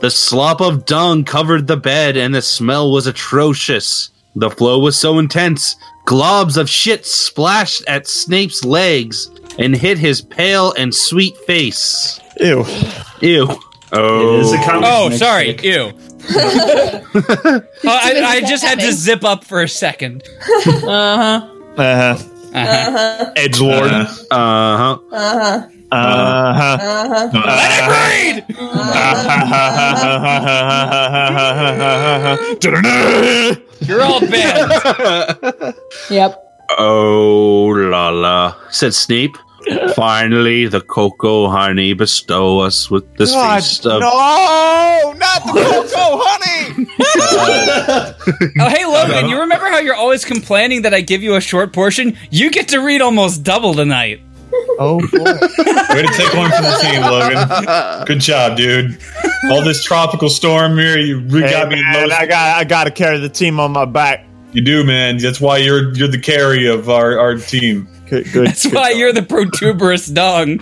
[0.01, 4.09] The slop of dung covered the bed, and the smell was atrocious.
[4.35, 5.75] The flow was so intense,
[6.05, 12.19] globs of shit splashed at Snape's legs and hit his pale and sweet face.
[12.39, 12.65] Ew.
[13.21, 13.47] Ew.
[13.95, 15.47] Oh, It is a Oh, sorry.
[15.47, 15.63] Nick.
[15.63, 15.91] Ew.
[16.35, 20.23] Oh, I, I just had to zip up for a second.
[20.47, 21.47] Uh huh.
[21.77, 22.17] Uh-huh.
[22.55, 23.33] Uh-huh.
[23.35, 23.91] Edge Lord.
[23.91, 24.97] Uh huh.
[25.11, 25.67] Uh-huh.
[25.91, 27.29] Uh-huh.
[27.33, 27.87] Let it
[33.57, 33.62] read!
[33.85, 35.75] You're all banned.
[36.09, 36.39] Yep.
[36.77, 39.35] Oh la la, said Snape.
[39.95, 44.01] Finally, the cocoa honey bestow us with this God, feast of.
[44.01, 46.87] no, not the cocoa honey.
[48.59, 51.71] Oh, hey, Logan, you remember how you're always complaining that I give you a short
[51.71, 52.17] portion?
[52.29, 54.21] You get to read almost double tonight.
[54.79, 55.23] Oh boy.
[55.95, 58.05] Way to take one from the team, Logan.
[58.05, 58.97] Good job, dude.
[59.49, 61.81] All this tropical storm here, you really Hey, got me.
[61.81, 64.25] man, I got I got to carry the team on my back.
[64.51, 65.17] you do, man.
[65.17, 67.87] That's why you're you're the carry of our, our team.
[68.09, 68.31] Good.
[68.31, 70.59] good That's why you're the protuberous dong.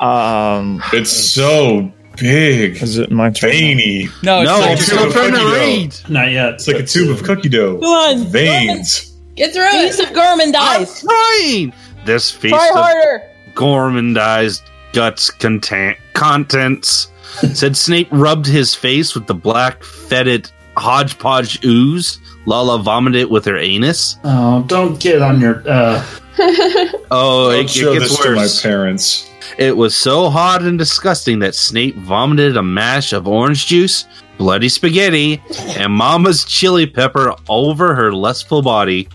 [0.00, 3.50] Um, It's so big, is it my turn?
[3.50, 4.08] veiny.
[4.22, 5.12] No, it's No, not I'm still turn.
[5.12, 5.60] trying to Cookie dough.
[5.60, 5.96] read.
[6.08, 6.54] Not yet.
[6.54, 7.78] It's like a tube of cookie dough.
[7.78, 7.84] Come
[8.20, 8.24] on.
[8.26, 9.06] Veins.
[9.36, 9.94] Get through Give me it.
[9.94, 11.02] some gormandize.
[11.04, 11.72] Trying
[12.04, 14.62] this feast Try of gormandized
[14.92, 17.08] guts content contents.
[17.54, 22.18] Said Snape rubbed his face with the black fetid hodgepodge ooze.
[22.46, 24.16] Lala vomited with her anus.
[24.24, 25.62] Oh, don't get on your.
[25.68, 26.04] Uh,
[27.12, 29.28] Oh, Don't it, it show gets this to my parents.
[29.58, 34.06] It was so hot and disgusting that Snape vomited a mash of orange juice,
[34.40, 35.38] bloody spaghetti,
[35.76, 39.06] and Mama's chili pepper over her lustful body.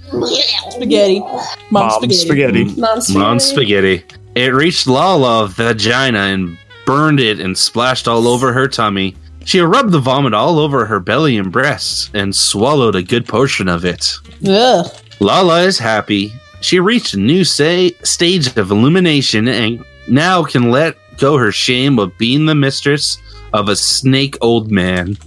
[0.69, 1.19] Spaghetti.
[1.19, 1.41] Mom,
[1.71, 2.15] Mom spaghetti.
[2.15, 2.63] spaghetti.
[2.79, 3.19] Mom spaghetti.
[3.19, 4.03] Mom spaghetti.
[4.35, 9.15] It reached Lala's vagina and burned it and splashed all over her tummy.
[9.45, 13.67] She rubbed the vomit all over her belly and breasts and swallowed a good portion
[13.67, 14.13] of it.
[14.47, 14.85] Ugh.
[15.19, 16.31] Lala is happy.
[16.61, 21.99] She reached a new say, stage of illumination and now can let go her shame
[21.99, 23.17] of being the mistress
[23.53, 25.17] of a snake old man.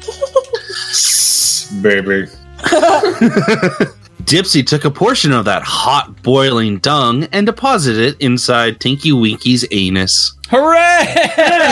[1.82, 2.26] Baby.
[4.24, 9.64] Dipsy took a portion of that hot boiling dung and deposited it inside Tinky Winky's
[9.70, 10.34] anus.
[10.50, 11.04] Hooray!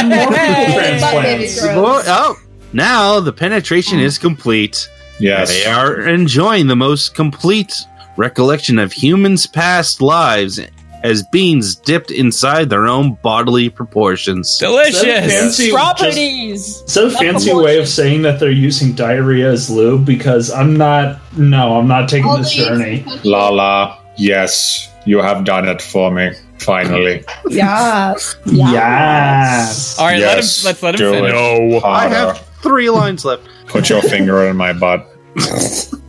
[0.05, 1.61] more people Butt baby transplants.
[1.61, 2.05] grows.
[2.07, 2.37] Oh,
[2.73, 4.89] now the penetration is complete.
[5.19, 5.51] Yes.
[5.51, 7.75] They are enjoying the most complete
[8.17, 10.59] recollection of humans' past lives
[11.07, 14.49] as beings dipped inside their own bodily proportions.
[14.61, 16.83] Is that a fancy, Properties.
[16.83, 20.05] is that fancy way of saying that they're using diarrhea as lube?
[20.05, 21.21] Because I'm not.
[21.39, 23.05] No, I'm not taking All this these journey.
[23.25, 26.33] Lala, yes, you have done it for me.
[26.59, 27.25] Finally.
[27.49, 28.35] Yes.
[28.47, 29.99] Yes.
[29.99, 31.33] All right, Let him, let's let him do finish.
[31.33, 31.81] No.
[31.85, 33.49] I have three lines left.
[33.69, 35.07] Put your finger in my butt.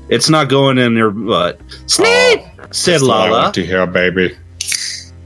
[0.10, 1.60] It's not going in your butt.
[1.86, 2.41] Snape,
[2.72, 4.36] said That's what I want to hear, baby.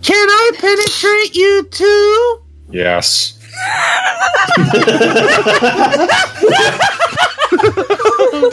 [0.02, 2.42] Can I penetrate you too?
[2.72, 3.38] Yes.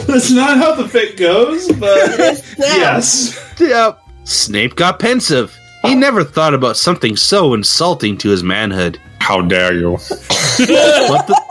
[0.07, 1.97] That's not how the fit goes, but
[2.57, 3.53] yes.
[3.59, 3.99] Yep.
[4.25, 5.55] Snape got pensive.
[5.83, 8.99] He never thought about something so insulting to his manhood.
[9.19, 9.91] How dare you?
[9.93, 11.41] But the,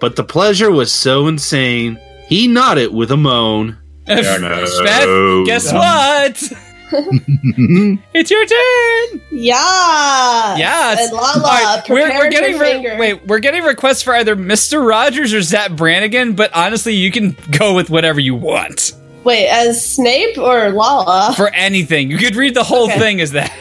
[0.00, 1.98] but the pleasure was so insane.
[2.28, 3.76] He nodded with a moan.
[4.06, 6.52] Beth, guess what?
[8.14, 9.20] it's your turn.
[9.30, 10.56] Yeah.
[10.56, 11.00] Yes.
[11.08, 13.26] And Lala All right, we're, we're getting re- wait.
[13.26, 17.74] We're getting requests for either Mister Rogers or Zapp Brannigan, but honestly, you can go
[17.74, 18.92] with whatever you want
[19.24, 21.34] Wait, as Snape or Lala?
[21.36, 22.10] for anything.
[22.10, 22.98] You could read the whole Okay.
[22.98, 23.52] thing as that.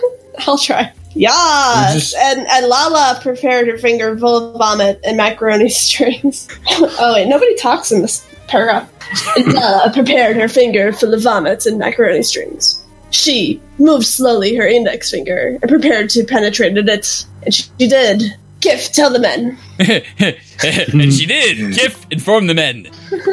[0.46, 0.92] I'll try.
[1.14, 2.14] Yes.
[2.16, 6.48] And and Lala prepared her finger full of vomit and macaroni strings.
[6.70, 8.90] oh wait, nobody talks in this paragraph.
[9.36, 12.84] And uh, Lala prepared her finger full of vomit and macaroni strings.
[13.10, 18.22] She moved slowly her index finger and prepared to penetrate it, and she did.
[18.60, 19.56] Kif, tell the men.
[19.78, 21.58] and she did.
[21.76, 22.88] Kif informed the men.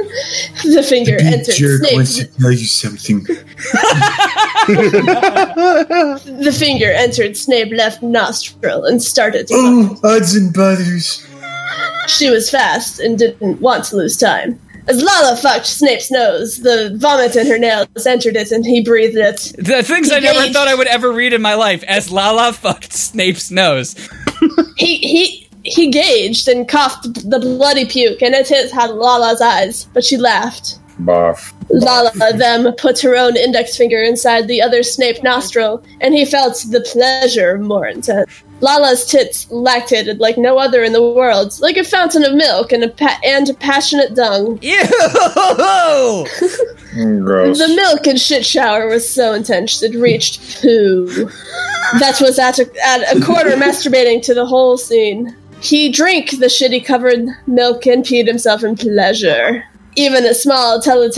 [0.64, 2.28] The finger entered Snape's.
[2.38, 3.26] tell you something.
[5.26, 11.26] The finger entered Snape left nostril and started to Oh, odds and butters.
[12.08, 14.60] She was fast and didn't want to lose time.
[14.88, 19.18] As Lala fucked Snape's nose, the vomit in her nails entered it and he breathed
[19.18, 19.54] it.
[19.58, 21.84] The things I never gauged- thought I would ever read in my life.
[21.88, 23.96] As Lala fucked Snape's nose.
[24.78, 29.86] He he he gauged and coughed the bloody puke and it hit had Lala's eyes,
[29.94, 30.80] but she laughed.
[31.00, 31.54] Barf.
[31.70, 36.64] Lala then put her own index finger inside the other Snape nostril, and he felt
[36.70, 38.44] the pleasure more intense.
[38.66, 42.84] Lala's tits lactated like no other in the world, like a fountain of milk and
[42.84, 44.58] a pa- and passionate dung.
[44.64, 44.76] Ew!
[47.22, 47.60] Gross.
[47.60, 51.06] The milk and shit shower was so intense it reached poo.
[52.00, 55.36] that was at a, at a quarter masturbating to the whole scene.
[55.62, 59.64] He drank the shitty covered milk and peed himself in pleasure.
[59.96, 61.12] Even a small tele-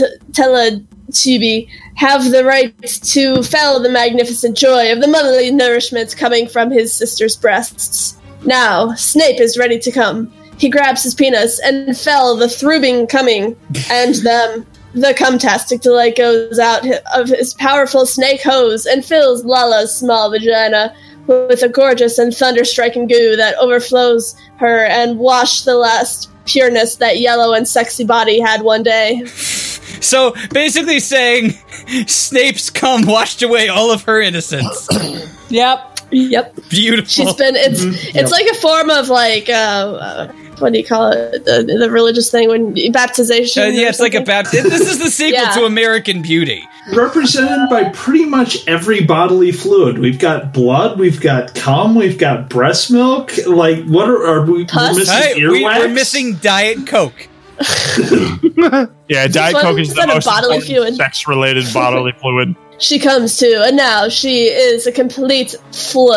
[1.10, 6.70] teletubby have the right to feel the magnificent joy of the motherly nourishment coming from
[6.70, 8.16] his sister's breasts.
[8.44, 10.32] Now, Snape is ready to come.
[10.58, 13.56] He grabs his penis and fell the throbbing coming,
[13.90, 14.66] and them.
[14.94, 20.94] The cumtastic delight goes out of his powerful snake hose and fills Lala's small vagina
[21.26, 27.20] with a gorgeous and thunder-striking goo that overflows her and wash the last pureness that
[27.20, 29.22] yellow and sexy body had one day.
[30.00, 31.50] So basically saying
[32.06, 34.88] Snape's cum washed away all of her innocence.
[35.50, 36.00] Yep.
[36.10, 36.56] Yep.
[36.68, 37.08] Beautiful.
[37.08, 37.80] She's been it's
[38.14, 41.90] it's like a form of like uh, uh what do you call it the, the
[41.90, 44.68] religious thing when baptization Uh, yeah, or it's like a baptism.
[44.70, 45.52] This is the sequel Yeah.
[45.52, 46.62] to American Beauty.
[46.92, 49.98] Represented by pretty much every bodily fluid.
[49.98, 53.32] We've got blood, we've got cum, we've got breast milk.
[53.46, 55.14] Like, what are, are we we're missing?
[55.14, 55.78] Hey, we, earwax?
[55.78, 57.27] we're missing Diet Coke.
[59.08, 60.96] Yeah, Diet Coke is the most bodily fluid.
[60.96, 62.54] sex-related bodily fluid.
[62.78, 66.12] She comes to, and now she is a complete fl,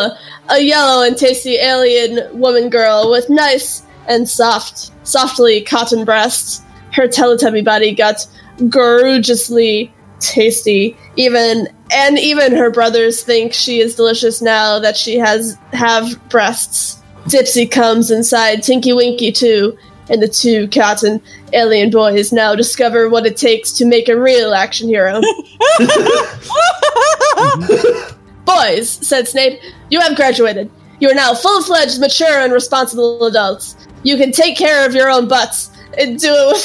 [0.50, 6.60] a yellow and tasty alien woman girl with nice and soft, softly cotton breasts.
[6.92, 8.26] Her Teletubby body got
[8.68, 10.96] gorgeously tasty.
[11.16, 17.02] Even and even her brothers think she is delicious now that she has have breasts.
[17.24, 19.76] Dipsy comes inside Tinky Winky too,
[20.12, 21.20] and the two cotton
[21.54, 25.14] alien boys now discover what it takes to make a real action hero.
[28.44, 29.58] Boys, said Snape,
[29.88, 30.70] you have graduated.
[31.00, 33.76] You are now full fledged, mature, and responsible adults.
[34.02, 36.64] You can take care of your own butts and do it with.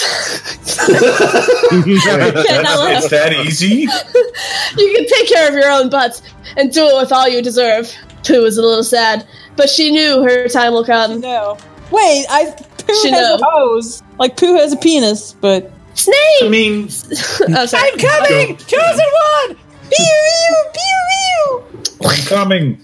[2.46, 3.04] Can't not laugh.
[3.04, 3.68] It's that easy?
[4.78, 6.22] you can take care of your own butts
[6.58, 7.92] and do it with all you deserve.
[8.24, 9.26] Pooh was a little sad,
[9.56, 11.22] but she knew her time will come.
[11.22, 11.58] No.
[11.92, 12.67] Wait, I Pooh
[13.02, 14.02] She has a hose.
[14.20, 16.16] Like Pooh has a penis, but Snape!
[16.44, 17.90] I mean, oh, sorry.
[17.92, 18.58] I'm coming!
[18.58, 19.06] Chosen
[19.48, 19.58] one!
[19.90, 20.06] pew
[20.38, 22.08] pew pew pew.
[22.08, 22.78] I'm coming.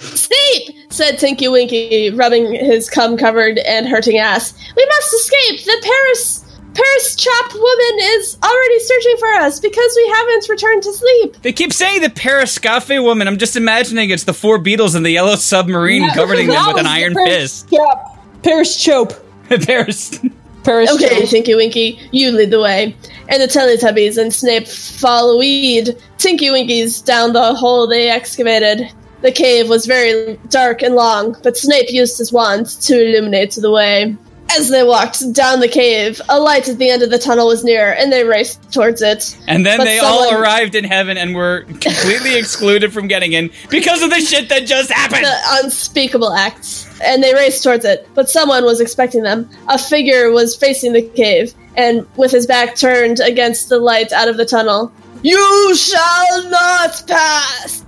[0.00, 0.76] Snape!
[0.90, 4.52] said Tinky Winky, rubbing his cum covered and hurting ass.
[4.76, 5.64] We must escape!
[5.64, 6.39] The Paris
[6.74, 11.36] Paris chop woman is already searching for us because we haven't returned to sleep.
[11.42, 13.26] They keep saying the Periscafe woman.
[13.26, 16.86] I'm just imagining it's the four Beatles in the yellow submarine governing them with an
[16.86, 17.70] iron Paris fist.
[17.70, 18.42] Chop.
[18.42, 19.12] Paris chope.
[19.48, 20.20] Paris.
[20.62, 21.28] Paris Okay, chope.
[21.28, 22.94] Tinky Winky, you lead the way.
[23.28, 25.96] And the Teletubbies and Snape follow lead.
[26.18, 28.92] Tinky Winky's down the hole they excavated.
[29.22, 33.70] The cave was very dark and long, but Snape used his wand to illuminate the
[33.70, 34.16] way.
[34.56, 37.62] As they walked down the cave, a light at the end of the tunnel was
[37.64, 39.36] near, and they raced towards it.
[39.46, 43.50] And then But they all arrived in heaven and were completely excluded from getting in
[43.70, 45.24] because of the shit that just happened.
[45.24, 48.08] the unspeakable acts, and they raced towards it.
[48.14, 49.48] But someone was expecting them.
[49.68, 54.28] A figure was facing the cave, and with his back turned against the light out
[54.28, 54.92] of the tunnel.
[55.22, 57.84] You shall not pass!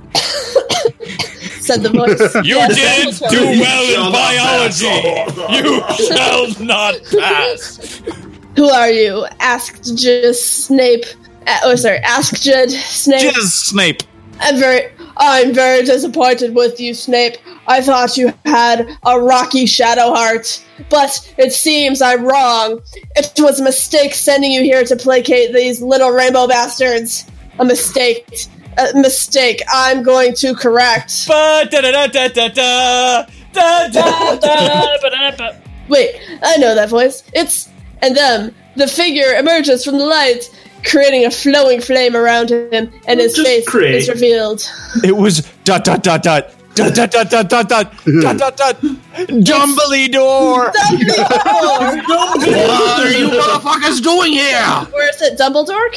[1.62, 2.20] Said the voice.
[2.44, 4.84] You didn't do well in biology.
[5.56, 8.02] You shall not pass.
[8.56, 9.26] Who are you?
[9.40, 11.04] asked just Snape.
[11.46, 13.34] Uh, oh, sorry, asked Jed Snape.
[13.34, 14.02] Just Snape.
[14.40, 17.36] I'm very, I'm very disappointed with you, Snape.
[17.66, 22.80] I thought you had a rocky shadow heart, but it seems I'm wrong.
[23.14, 27.24] It was a mistake sending you here to placate these little rainbow bastards.
[27.58, 28.48] A mistake.
[28.78, 29.60] A mistake.
[29.70, 31.26] I'm going to correct.
[35.88, 37.22] Wait, I know that voice.
[37.34, 37.68] It's
[38.00, 40.44] and then the figure emerges from the light,
[40.84, 43.94] creating a flowing flame around him, and his Just face create.
[43.96, 44.62] is revealed.
[45.04, 47.92] It was dot dot dot dot dot dot dot dot dot dot
[48.22, 50.72] dot dot dot Dumbledore.
[50.72, 50.72] Dumbledore!
[52.42, 54.64] What are you motherfuckers doing here?
[54.92, 55.38] Where is it?
[55.38, 55.90] Dumbledore?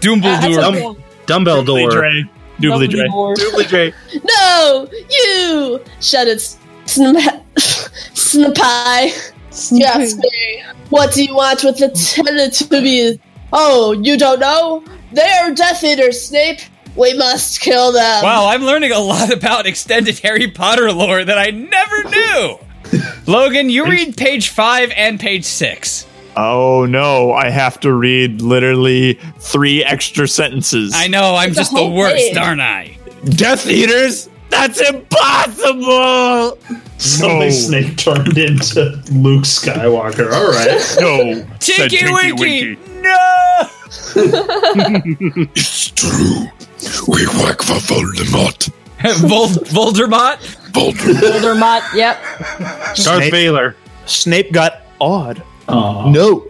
[0.00, 0.96] Dumbledore.
[0.96, 1.90] Ah, Dumbledore.
[1.90, 2.24] Dre.
[2.60, 3.06] Doobly Dre.
[3.08, 3.92] Doobly Dre.
[4.24, 5.80] No, you!
[6.00, 9.32] shouted Snap- Snapai.
[9.72, 10.62] Yes, me.
[10.90, 13.18] What do you want with the Teletubbies?
[13.52, 14.84] Oh, you don't know?
[15.12, 16.60] They're Death Eaters, Snape.
[16.96, 18.22] We must kill them.
[18.22, 22.58] Wow, I'm learning a lot about extended Harry Potter lore that I never knew.
[23.26, 26.06] Logan, you read page five and page six.
[26.42, 30.92] Oh no, I have to read literally three extra sentences.
[30.96, 32.36] I know, I'm It's just the worst, page.
[32.36, 32.96] aren't I?
[33.24, 36.58] Death Eaters That's impossible.
[36.98, 37.50] Suddenly, No.
[37.50, 40.32] Snake turned into Luke Skywalker.
[40.32, 40.96] All right.
[41.00, 41.46] No.
[41.60, 42.78] said Tinky Winky!
[43.00, 43.60] No!
[45.54, 46.46] It's true.
[47.08, 48.70] We work for Voldemort.
[49.28, 50.38] Vol- Voldemort?
[50.72, 51.20] Voldemort.
[51.20, 52.18] Voldemort, yep.
[52.58, 53.76] Darth Snape- Vader.
[54.06, 55.42] Snape got awed.
[55.72, 56.10] Aw.
[56.10, 56.46] No.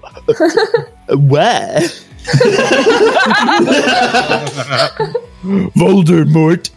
[1.17, 1.81] Where?
[5.77, 6.71] Voldemort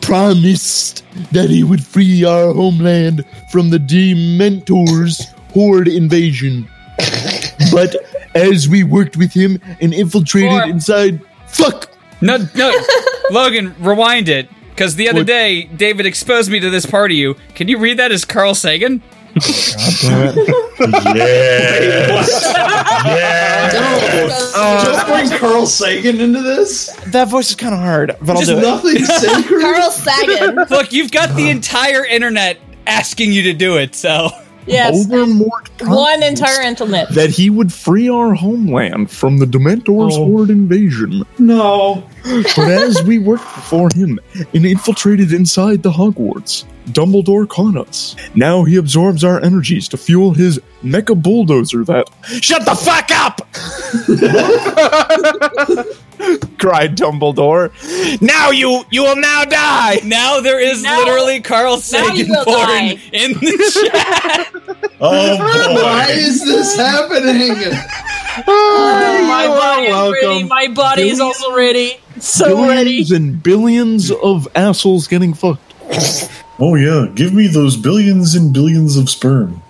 [0.00, 5.20] promised that he would free our homeland from the Dementors'
[5.52, 6.68] horde invasion.
[7.72, 7.96] But
[8.34, 11.20] as we worked with him and infiltrated Or- inside.
[11.48, 11.90] Fuck!
[12.20, 12.72] No, no.
[13.30, 14.48] Logan, rewind it.
[14.70, 15.26] Because the other What?
[15.26, 17.34] day, David exposed me to this part of you.
[17.54, 19.02] Can you read that as Carl Sagan?
[19.36, 20.32] Yeah
[24.82, 26.86] just bring Carl Sagan into this.
[27.08, 28.62] That voice is kind of hard, but I'll Just do it.
[28.62, 29.60] nothing sacred.
[29.60, 30.56] Carl Sagan.
[30.70, 34.30] Look, you've got the entire internet asking you to do it, so.
[34.66, 35.06] Yes.
[35.06, 37.10] Voldemort One entire internet.
[37.10, 40.26] that he would free our homeland from the Dementors' oh.
[40.26, 41.22] horde invasion.
[41.38, 42.08] No.
[42.56, 44.18] But as we worked for him
[44.54, 48.16] and infiltrated inside the Hogwarts, Dumbledore caught us.
[48.34, 52.08] Now he absorbs our energies to fuel his mecha bulldozer that.
[52.42, 53.40] Shut the fuck up!
[56.58, 57.70] cried Dumbledore.
[58.20, 60.00] Now you you will now die!
[60.04, 62.98] Now there is Now- literally Carl Sagan you porn die.
[63.12, 64.52] in the chat.
[65.00, 66.12] Oh Why boy.
[66.12, 67.56] is this happening?
[68.46, 70.28] Oh, my body is welcome.
[70.28, 70.44] ready.
[70.44, 71.98] My body is also ready.
[72.20, 73.02] So ready.
[73.04, 75.62] Billions and billions of assholes getting fucked.
[76.58, 79.62] Oh yeah, give me those billions and billions of sperm.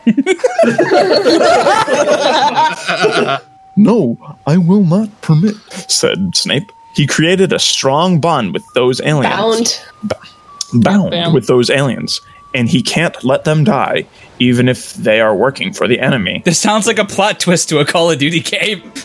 [3.76, 4.16] No,
[4.46, 5.56] I will not permit,
[5.88, 6.72] said Snape.
[6.94, 9.78] He created a strong bond with those aliens.
[10.02, 10.82] Bound.
[10.82, 11.32] bound Bam.
[11.34, 12.20] with those aliens,
[12.54, 14.06] and he can't let them die,
[14.38, 16.42] even if they are working for the enemy.
[16.44, 18.92] This sounds like a plot twist to a Call of Duty game.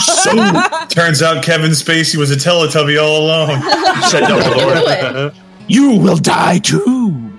[0.00, 0.32] So
[0.88, 3.60] turns out Kevin Spacey was a Teletubby all along.
[4.08, 5.34] Said Dumbledore.
[5.68, 7.30] you will die too.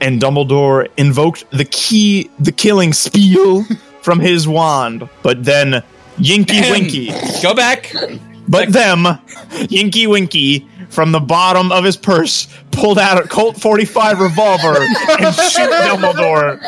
[0.00, 3.64] And Dumbledore invoked the key, the killing spiel
[4.02, 5.82] from his wand, but then
[6.18, 7.10] Yinky Winky,
[7.42, 7.92] Go back.
[8.50, 9.04] But them,
[9.68, 15.34] Yinky Winky, from the bottom of his purse, pulled out a Colt 45 revolver and
[15.34, 16.60] shoot Dumbledore.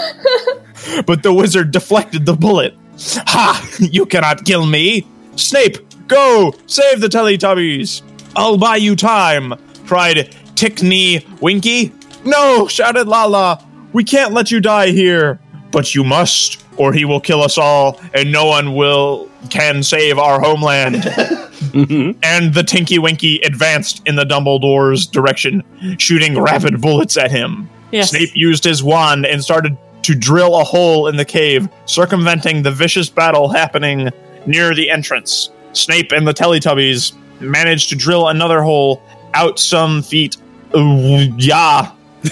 [1.06, 2.74] But the wizard deflected the bullet.
[2.98, 3.68] Ha!
[3.78, 5.06] You cannot kill me!
[5.36, 5.78] Snape,
[6.09, 6.54] go!
[6.66, 8.02] Save the Teletubbies!
[8.36, 9.54] I'll buy you time!
[9.86, 11.92] cried Tickney Winky.
[12.24, 12.68] No!
[12.68, 13.64] shouted Lala.
[13.92, 15.40] We can't let you die here.
[15.70, 20.18] But you must, or he will kill us all, and no one will can save
[20.18, 20.96] our homeland.
[21.74, 25.62] and the Tinky Winky advanced in the Dumbledore's direction,
[25.98, 27.68] shooting rapid bullets at him.
[27.90, 28.10] Yes.
[28.10, 32.70] Snape used his wand and started to drill a hole in the cave, circumventing the
[32.70, 34.10] vicious battle happening
[34.46, 35.50] near the entrance.
[35.72, 39.02] Snape and the Teletubbies managed to drill another hole
[39.34, 40.36] out some feet.
[40.74, 41.92] Uh, yeah.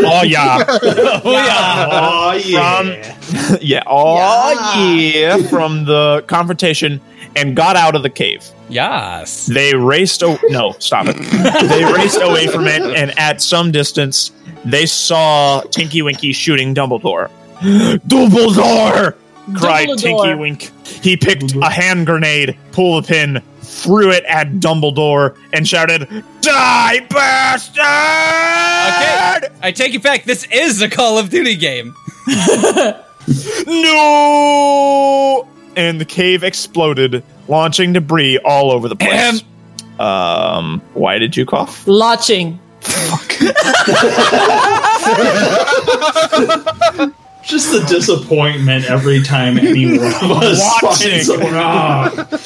[0.00, 0.64] Oh, oh yeah.
[0.68, 1.88] Oh, yeah.
[1.90, 3.58] Oh yeah.
[3.60, 3.82] yeah.
[3.86, 5.48] Oh yeah.
[5.48, 7.00] From the confrontation
[7.36, 8.44] and got out of the cave.
[8.68, 9.46] Yes.
[9.46, 10.22] They raced.
[10.22, 10.72] Oh no!
[10.78, 11.16] Stop it!
[11.68, 14.32] they raced away from it, and at some distance,
[14.64, 17.30] they saw Tinky Winky shooting Dumbledore.
[17.60, 19.16] Dumbledore!
[19.56, 19.98] cried Dumbledore.
[19.98, 20.86] Tinky Wink.
[20.86, 23.42] He picked a hand grenade, pull the pin,
[23.78, 26.08] threw it at Dumbledore, and shouted,
[26.40, 27.84] "Die, bastard!"
[29.44, 29.54] Okay.
[29.62, 30.24] I take it back.
[30.24, 31.94] This is a Call of Duty game.
[33.66, 35.46] No!
[35.76, 39.42] And the cave exploded, launching debris all over the place.
[39.98, 41.86] um, why did you cough?
[41.86, 42.58] Lotching.
[47.44, 51.10] Just the disappointment every time any one of us Watching.
[51.10, 52.40] finds a rock.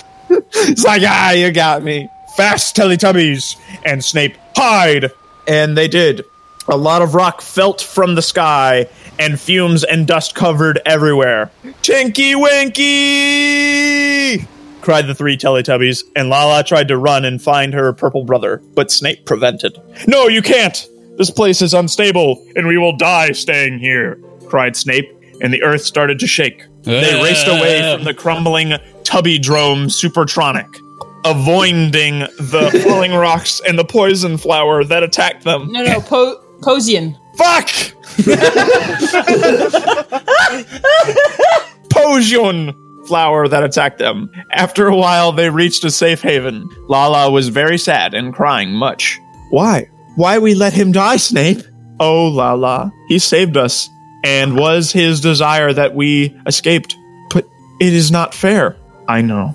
[0.54, 2.08] It's like, ah, you got me.
[2.36, 3.56] Fast, Teletubbies!
[3.84, 5.10] And Snape, hide!
[5.46, 6.24] And they did.
[6.68, 8.86] A lot of rock felt from the sky,
[9.18, 11.50] and fumes and dust covered everywhere.
[11.82, 14.46] Tinky Winky!
[14.80, 18.90] cried the three Teletubbies, and Lala tried to run and find her purple brother, but
[18.90, 19.78] Snape prevented.
[20.06, 20.88] No, you can't!
[21.18, 25.08] This place is unstable, and we will die staying here, cried Snape,
[25.40, 26.64] and the earth started to shake.
[26.82, 28.72] They raced away from the crumbling
[29.12, 30.80] Tubby Drome Supertronic,
[31.26, 35.70] avoiding the falling rocks and the poison flower that attacked them.
[35.70, 37.14] No, no, po- Posian.
[37.36, 37.68] Fuck!
[41.90, 44.30] Potion flower that attacked them.
[44.50, 46.66] After a while, they reached a safe haven.
[46.88, 49.20] Lala was very sad and crying much.
[49.50, 49.90] Why?
[50.16, 51.60] why we let him die, Snape?
[52.00, 52.88] Oh, la la.
[53.08, 53.90] He saved us,
[54.24, 56.96] and was his desire that we escaped.
[57.28, 57.46] But
[57.78, 58.78] it is not fair.
[59.08, 59.54] I know.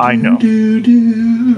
[0.00, 0.38] I know.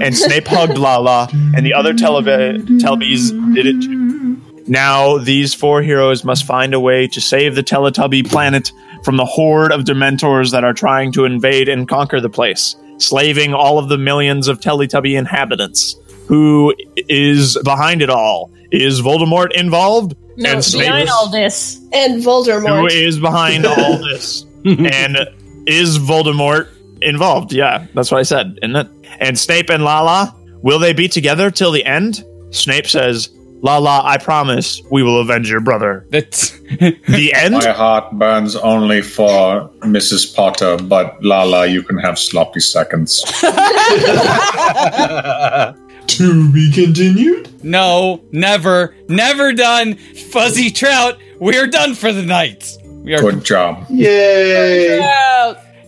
[0.01, 4.41] And Snape hugged Lala, and the other Teleb- Telebys did it too.
[4.67, 8.71] Now, these four heroes must find a way to save the Teletubby planet
[9.03, 13.53] from the horde of Dementors that are trying to invade and conquer the place, slaving
[13.53, 15.95] all of the millions of Teletubby inhabitants.
[16.27, 18.51] Who is behind it all?
[18.71, 20.15] Is Voldemort involved?
[20.35, 21.79] No, and Snape behind all this.
[21.93, 22.91] And Voldemort.
[22.91, 24.45] is behind all this?
[24.65, 25.17] and
[25.65, 26.67] is Voldemort
[27.01, 27.53] involved?
[27.53, 28.87] Yeah, that's what I said, isn't it?
[29.19, 32.23] And Snape and Lala, will they be together till the end?
[32.51, 33.29] Snape says,
[33.61, 36.05] Lala, I promise we will avenge your brother.
[36.11, 37.55] That's The end?
[37.55, 40.35] My heart burns only for Mrs.
[40.35, 43.23] Potter, but Lala, you can have sloppy seconds.
[46.07, 47.63] To be continued?
[47.63, 49.95] no, never, never done.
[49.95, 52.77] Fuzzy Trout, we're done for the night.
[53.03, 53.85] We are Good job.
[53.89, 54.99] Yay!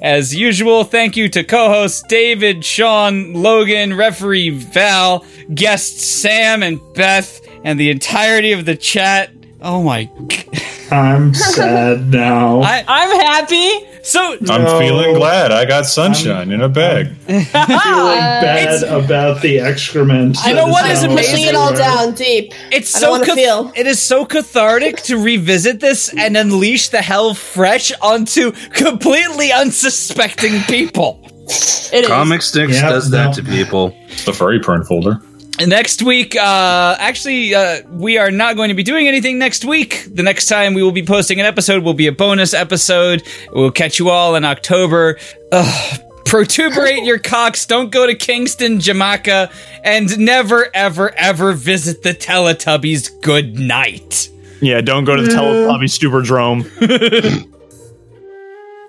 [0.01, 6.79] As usual, thank you to co hosts David, Sean, Logan, referee Val, guests Sam and
[6.93, 9.31] Beth, and the entirety of the chat.
[9.61, 10.09] Oh my.
[10.91, 12.61] I'm sad now.
[12.61, 13.88] I, I'm happy.
[14.03, 17.07] So, I'm feeling glad I got sunshine in a bag.
[17.27, 20.37] feeling bad about the excrement.
[20.41, 22.53] I know what is amazing- Pushing it all down deep.
[22.71, 23.71] it's so don't want to cath- feel.
[23.75, 30.61] it is so cathartic to revisit this and unleash the hell fresh onto completely unsuspecting
[30.61, 31.19] people.
[31.91, 32.07] It is.
[32.07, 33.33] Comic Sticks Yep, does that no.
[33.33, 33.89] to people.
[34.25, 35.19] The furry porn folder.
[35.57, 39.65] And next week, uh, actually, uh, we are not going to be doing anything next
[39.65, 40.07] week.
[40.13, 43.23] The next time we will be posting an episode will be a bonus episode.
[43.51, 45.17] We'll catch you all in October.
[45.51, 45.99] Ugh.
[46.25, 47.65] Protuberate your cocks.
[47.65, 49.49] Don't go to Kingston, Jamaica,
[49.83, 53.19] and never, ever, ever visit the Teletubbies.
[53.21, 54.29] Good night.
[54.61, 57.55] Yeah, don't go to the Teletubby Stuperdrome.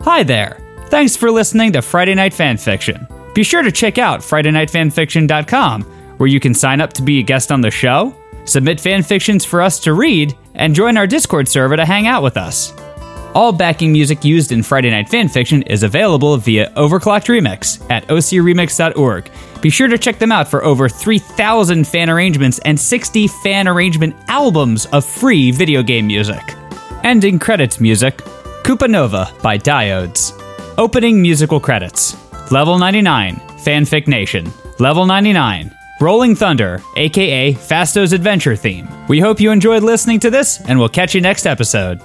[0.02, 0.60] Hi there.
[0.88, 3.08] Thanks for listening to Friday Night Fanfiction.
[3.34, 5.82] Be sure to check out FridayNightFanfiction.com,
[6.20, 8.14] where you can sign up to be a guest on the show,
[8.44, 12.36] submit fanfictions for us to read, and join our Discord server to hang out with
[12.36, 12.74] us.
[13.34, 19.30] All backing music used in Friday Night Fanfiction is available via Overclocked Remix at ocremix.org.
[19.62, 24.14] Be sure to check them out for over 3,000 fan arrangements and 60 fan arrangement
[24.28, 26.42] albums of free video game music.
[27.02, 28.18] Ending credits music
[28.62, 30.36] Koopa Nova by Diodes.
[30.76, 32.14] Opening musical credits
[32.50, 34.52] Level 99, Fanfic Nation.
[34.78, 38.88] Level 99, Rolling Thunder, aka Fasto's Adventure theme.
[39.06, 42.00] We hope you enjoyed listening to this, and we'll catch you next episode.